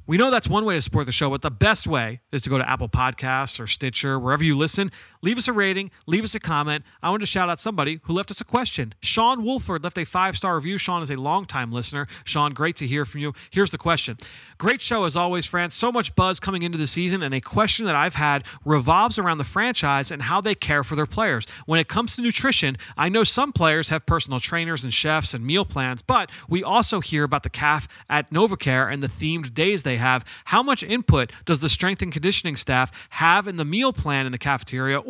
We 0.05 0.17
know 0.17 0.29
that's 0.29 0.49
one 0.49 0.65
way 0.65 0.75
to 0.75 0.81
support 0.81 1.05
the 1.05 1.11
show, 1.13 1.29
but 1.29 1.41
the 1.41 1.51
best 1.51 1.87
way 1.87 2.19
is 2.33 2.41
to 2.43 2.49
go 2.49 2.57
to 2.57 2.69
Apple 2.69 2.89
Podcasts 2.89 3.57
or 3.57 3.67
Stitcher, 3.67 4.19
wherever 4.19 4.43
you 4.43 4.57
listen. 4.57 4.91
Leave 5.27 5.37
us 5.37 5.49
a 5.49 5.51
rating, 5.51 5.91
leave 6.05 6.23
us 6.23 6.35
a 6.35 6.39
comment. 6.39 6.85
I 7.03 7.09
want 7.09 7.21
to 7.21 7.27
shout 7.27 7.49
out 7.49 7.59
somebody 7.59 7.99
who 8.03 8.13
left 8.13 8.31
us 8.31 8.39
a 8.39 8.45
question. 8.45 8.93
Sean 9.01 9.43
Wolford 9.43 9.83
left 9.83 9.97
a 9.97 10.05
five 10.05 10.37
star 10.37 10.55
review. 10.55 10.77
Sean 10.77 11.03
is 11.03 11.11
a 11.11 11.17
longtime 11.17 11.69
listener. 11.69 12.07
Sean, 12.23 12.53
great 12.53 12.77
to 12.77 12.87
hear 12.87 13.03
from 13.03 13.19
you. 13.19 13.33
Here's 13.49 13.71
the 13.71 13.77
question 13.77 14.17
Great 14.57 14.81
show 14.81 15.03
as 15.03 15.17
always, 15.17 15.45
Fran. 15.45 15.69
So 15.69 15.91
much 15.91 16.15
buzz 16.15 16.39
coming 16.39 16.63
into 16.63 16.77
the 16.77 16.87
season, 16.87 17.21
and 17.21 17.33
a 17.35 17.41
question 17.41 17.85
that 17.87 17.93
I've 17.93 18.15
had 18.15 18.45
revolves 18.63 19.19
around 19.19 19.37
the 19.39 19.43
franchise 19.43 20.11
and 20.11 20.21
how 20.21 20.39
they 20.39 20.55
care 20.55 20.81
for 20.81 20.95
their 20.95 21.05
players. 21.05 21.45
When 21.65 21.77
it 21.77 21.89
comes 21.89 22.15
to 22.15 22.21
nutrition, 22.21 22.77
I 22.95 23.09
know 23.09 23.25
some 23.25 23.51
players 23.51 23.89
have 23.89 24.05
personal 24.05 24.39
trainers 24.39 24.85
and 24.85 24.93
chefs 24.93 25.33
and 25.33 25.45
meal 25.45 25.65
plans, 25.65 26.01
but 26.01 26.31
we 26.47 26.63
also 26.63 27.01
hear 27.01 27.25
about 27.25 27.43
the 27.43 27.49
calf 27.49 27.89
at 28.09 28.31
NovaCare 28.31 28.89
and 28.89 29.03
the 29.03 29.09
themed 29.09 29.53
days 29.53 29.83
they 29.83 29.97
have. 29.97 30.23
How 30.45 30.63
much 30.63 30.83
input 30.83 31.33
does 31.43 31.59
the 31.59 31.67
strength 31.67 32.01
and 32.01 32.13
conditioning 32.13 32.55
staff 32.55 33.09
have 33.09 33.45
in 33.45 33.57
the 33.57 33.65
meal 33.65 33.91
plan 33.91 34.25
in 34.25 34.31
the 34.31 34.37
cafeteria, 34.37 35.01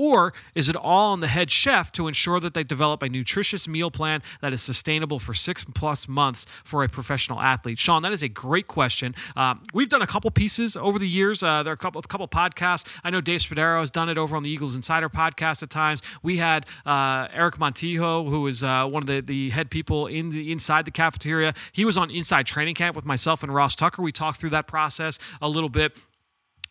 is 0.56 0.70
it 0.70 0.76
all 0.76 1.14
on 1.14 1.20
the 1.20 1.28
head 1.28 1.52
chef 1.52 1.92
to 1.94 2.08
ensure 2.08 2.40
that 2.40 2.54
they 2.54 2.64
develop 2.64 3.04
a 3.04 3.10
nutritious 3.10 3.68
meal 3.68 3.92
plan 3.92 4.22
that 4.42 4.54
is 4.54 4.62
sustainable 4.62 5.20
for 5.20 5.34
six 5.34 5.64
plus 5.64 6.08
months 6.08 6.46
for 6.64 6.84
a 6.84 6.90
professional 6.90 7.40
athlete? 7.40 7.80
Sean, 7.80 8.02
that 8.04 8.12
is 8.12 8.24
a 8.24 8.30
great 8.30 8.68
question. 8.68 9.16
Um, 9.36 9.64
we've 9.74 9.90
done 9.90 10.02
a 10.02 10.08
couple 10.08 10.32
pieces 10.32 10.78
over 10.78 10.98
the 11.00 11.08
years. 11.08 11.44
Uh, 11.44 11.64
there 11.64 11.72
are 11.72 11.76
a 11.76 11.78
couple, 11.78 12.00
a 12.00 12.08
couple 12.08 12.28
podcasts. 12.28 12.88
I 13.04 13.10
know 13.10 13.22
Dave 13.22 13.42
Spadaro 13.42 13.80
has 13.80 13.92
done 13.92 14.10
it 14.10 14.18
over 14.18 14.36
on 14.36 14.44
the 14.44 14.50
Eagles 14.50 14.76
Insider 14.76 15.10
podcast 15.10 15.64
at 15.64 15.70
times. 15.70 16.02
We 16.24 16.38
had 16.38 16.66
uh, 16.86 17.28
Eric 17.34 17.58
Montijo, 17.58 18.30
who 18.30 18.48
is 18.48 18.64
uh, 18.64 18.86
one 18.86 19.04
of 19.04 19.08
the, 19.08 19.22
the 19.22 19.50
head 19.50 19.70
people 19.70 20.08
in 20.08 20.30
the 20.30 20.52
inside 20.52 20.86
the 20.86 20.92
cafeteria. 20.92 21.54
He 21.72 21.86
was 21.86 21.98
on 21.98 22.10
Inside 22.10 22.46
Training 22.46 22.76
Camp 22.76 22.96
with 22.96 23.06
myself 23.06 23.44
and 23.44 23.54
Ross 23.54 23.76
Tucker. 23.76 24.02
We 24.02 24.12
talked 24.12 24.40
through 24.40 24.52
that 24.52 24.68
process 24.68 25.20
a 25.42 25.50
little 25.50 25.70
bit. 25.70 25.98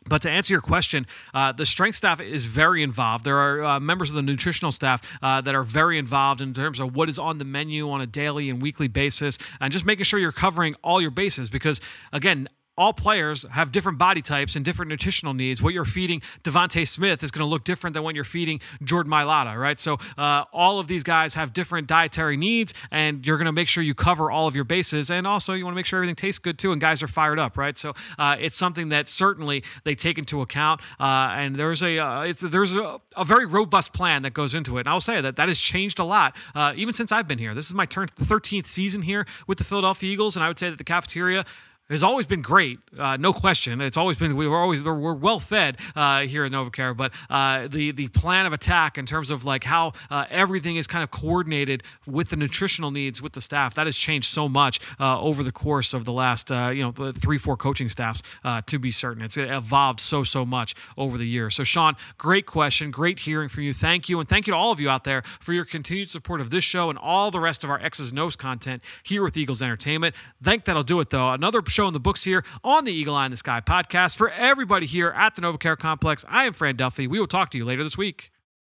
But 0.09 0.23
to 0.23 0.31
answer 0.31 0.55
your 0.55 0.61
question, 0.61 1.07
uh, 1.35 1.53
the 1.53 1.67
strength 1.67 1.97
staff 1.97 2.21
is 2.21 2.47
very 2.47 2.83
involved. 2.83 3.25
There 3.25 3.37
are 3.37 3.65
uh, 3.65 3.81
members 3.81 4.11
of 4.11 4.17
the 4.17 4.23
nutritional 4.23 4.73
staff 4.73 5.03
uh, 5.23 5.41
that 5.41 5.55
are 5.55 5.63
very 5.63 5.99
involved 5.99 6.41
in 6.41 6.53
terms 6.55 6.81
of 6.81 6.95
what 6.95 7.09
is 7.09 7.19
on 7.19 7.39
the 7.39 7.45
menu 7.45 7.91
on 7.91 8.01
a 8.01 8.07
daily 8.07 8.49
and 8.51 8.63
weekly 8.63 8.89
basis, 8.89 9.39
and 9.61 9.73
just 9.73 9.85
making 9.85 10.05
sure 10.05 10.19
you're 10.19 10.33
covering 10.33 10.75
all 10.83 11.01
your 11.01 11.11
bases. 11.11 11.51
Because 11.51 11.81
again, 12.13 12.49
all 12.79 12.93
players 12.93 13.45
have 13.51 13.73
different 13.73 13.99
body 13.99 14.23
types 14.23 14.57
and 14.57 14.65
different 14.65 14.91
nutritional 14.91 15.35
needs. 15.35 15.63
What 15.63 15.73
you're 15.73 15.85
feeding 15.85 16.21
DeVonta 16.45 16.87
Smith 16.87 17.23
is 17.23 17.31
going 17.31 17.45
to 17.45 17.49
look 17.49 17.65
different 17.65 17.95
than 17.95 18.03
what 18.03 18.15
you're 18.15 18.25
feeding 18.25 18.61
Jordan 18.83 19.11
Mailata, 19.11 19.57
right? 19.59 19.81
So 19.81 19.99
uh, 20.19 20.45
all 20.53 20.79
of 20.79 20.87
these 20.87 21.03
guys 21.03 21.35
have 21.35 21.53
different 21.53 21.87
dietary 21.87 22.37
needs, 22.37 22.75
and 22.91 23.27
you're 23.27 23.39
going 23.39 23.47
to 23.47 23.53
make 23.53 23.69
sure 23.69 23.83
you 23.83 23.95
cover 23.95 24.31
all 24.31 24.47
of 24.47 24.55
your 24.55 24.65
bases. 24.65 25.11
And 25.11 25.27
also, 25.27 25.55
you 25.55 25.65
want 25.65 25.75
to 25.75 25.77
make 25.77 25.87
sure 25.87 25.99
everything 25.99 26.17
tastes 26.17 26.39
good 26.39 26.59
too, 26.59 26.73
and 26.73 26.81
guys 26.81 27.03
are 27.03 27.09
fired 27.09 27.39
up, 27.39 27.57
right? 27.57 27.79
So 27.79 27.95
uh, 28.19 28.37
it's 28.39 28.57
something 28.57 28.91
that 28.91 29.09
certainly 29.09 29.65
they 29.85 29.95
take 29.95 30.19
into 30.19 30.43
account. 30.43 30.81
Uh, 31.01 31.33
and 31.33 31.57
there's 31.57 31.83
a 31.83 31.99
uh, 31.99 32.33
there's 32.43 32.75
a, 32.75 33.01
a, 33.17 33.25
very 33.25 33.47
robust 33.47 33.93
plan 33.93 34.23
that 34.23 34.35
goes 34.35 34.55
into 34.55 34.77
it. 34.77 34.81
And 34.81 34.89
I'll 34.89 35.01
say 35.01 35.21
that 35.21 35.37
that 35.37 35.49
has 35.49 35.59
changed 35.59 35.99
a 35.99 36.05
lot, 36.05 36.37
uh, 36.55 36.75
even 36.77 36.93
since 36.93 37.11
I've 37.11 37.27
been 37.27 37.39
here. 37.39 37.55
This 37.55 37.69
is 37.69 37.75
my 37.75 37.87
turn, 37.87 38.09
13th 38.09 38.67
season 38.67 39.03
here 39.03 39.27
with 39.47 39.59
the 39.59 39.65
Philadelphia 39.65 40.13
Eagles, 40.13 40.37
and 40.37 40.45
I 40.45 40.49
would 40.49 40.59
say 40.59 40.71
that 40.71 40.79
the 40.79 40.85
cafeteria 40.85 41.45
has 41.89 42.03
always 42.03 42.27
been 42.27 42.43
great, 42.43 42.79
uh, 42.99 43.17
no 43.17 43.33
question. 43.33 43.81
It's 43.81 43.97
always 43.97 44.17
been 44.17 44.37
we 44.37 44.49
were 44.49 44.59
always 44.59 44.83
we're 44.83 45.15
well 45.15 45.39
fed 45.39 45.77
uh, 45.95 46.23
here 46.23 46.45
at 46.45 46.53
NovaCare, 46.53 46.97
but 46.97 47.13
uh, 47.31 47.69
the 47.69 47.93
the 47.93 48.09
plan 48.09 48.47
of 48.47 48.53
attack 48.53 48.99
in 48.99 49.07
terms 49.07 49.31
of 49.31 49.45
like 49.45 49.63
how 49.65 49.93
uh, 50.11 50.25
everything 50.31 50.77
is 50.77 50.87
kind 50.87 51.05
of 51.05 51.11
coordinated 51.11 51.85
with 52.07 52.31
the 52.31 52.37
nutritional 52.37 52.91
needs 52.91 53.23
with 53.23 53.35
the 53.35 53.41
staff 53.41 53.75
that 53.75 53.87
has 53.87 53.97
changed 53.97 54.33
so 54.33 54.49
much 54.49 54.81
uh, 54.99 55.21
over 55.21 55.43
the 55.43 55.53
course 55.53 55.95
of 55.95 56.05
the 56.05 56.13
last 56.13 56.51
uh, 56.51 56.71
you 56.75 56.83
know 56.83 57.11
three 57.13 57.39
four 57.39 57.57
coaching 57.57 57.89
staffs 57.89 58.23
to 58.67 58.79
be 58.79 58.91
certain. 58.91 59.23
It's 59.23 59.37
evolved 59.37 60.01
so 60.01 60.25
so 60.25 60.45
much 60.45 60.75
over 60.97 61.17
the 61.17 61.27
years. 61.27 61.55
So 61.55 61.63
Sean, 61.63 61.95
great 62.19 62.47
question, 62.47 62.91
great 62.91 63.21
hearing 63.21 63.49
from 63.49 63.63
you. 63.63 63.73
Thank 63.73 64.09
you, 64.09 64.19
and 64.19 64.29
thank 64.29 64.47
you 64.47 64.53
to 64.53 64.57
all 64.57 64.73
of 64.73 64.81
you 64.81 64.91
out 64.91 65.05
there 65.05 65.23
for 65.41 65.53
your 65.53 65.65
continued 65.65 66.11
support 66.11 66.41
of 66.41 66.51
this 66.51 66.65
show 66.65 66.91
and 66.91 66.99
all 66.99 67.31
the 67.31 67.41
rest 67.41 67.63
of 67.63 67.71
our 67.71 67.81
X's 67.81 68.13
O's 68.17 68.35
content 68.35 68.83
here 69.05 69.23
with 69.23 69.37
Eagles 69.37 69.63
Entertainment. 69.63 70.15
Think 70.43 70.65
that'll 70.65 70.83
do 70.83 70.99
it 71.01 71.11
though. 71.11 71.31
Another 71.31 71.63
show 71.77 71.87
in 71.87 71.93
the 71.93 72.01
books 72.01 72.25
here 72.25 72.43
on 72.65 72.87
the 72.87 72.93
Eagle 72.93 73.15
Eye 73.15 73.27
in 73.27 73.31
the 73.31 73.37
Sky 73.37 73.61
podcast. 73.61 74.17
For 74.17 74.31
everybody 74.31 74.87
here 74.87 75.11
at 75.11 75.35
the 75.35 75.43
NovaCare 75.43 75.77
Complex, 75.77 76.25
I 76.27 76.47
am 76.47 76.55
Fran 76.55 76.77
Duffy. 76.77 77.07
We 77.07 77.21
will 77.21 77.27
talk 77.27 77.51
to 77.51 77.59
you 77.59 77.67
later 77.67 77.85
this 77.85 77.99
week. 77.99 78.33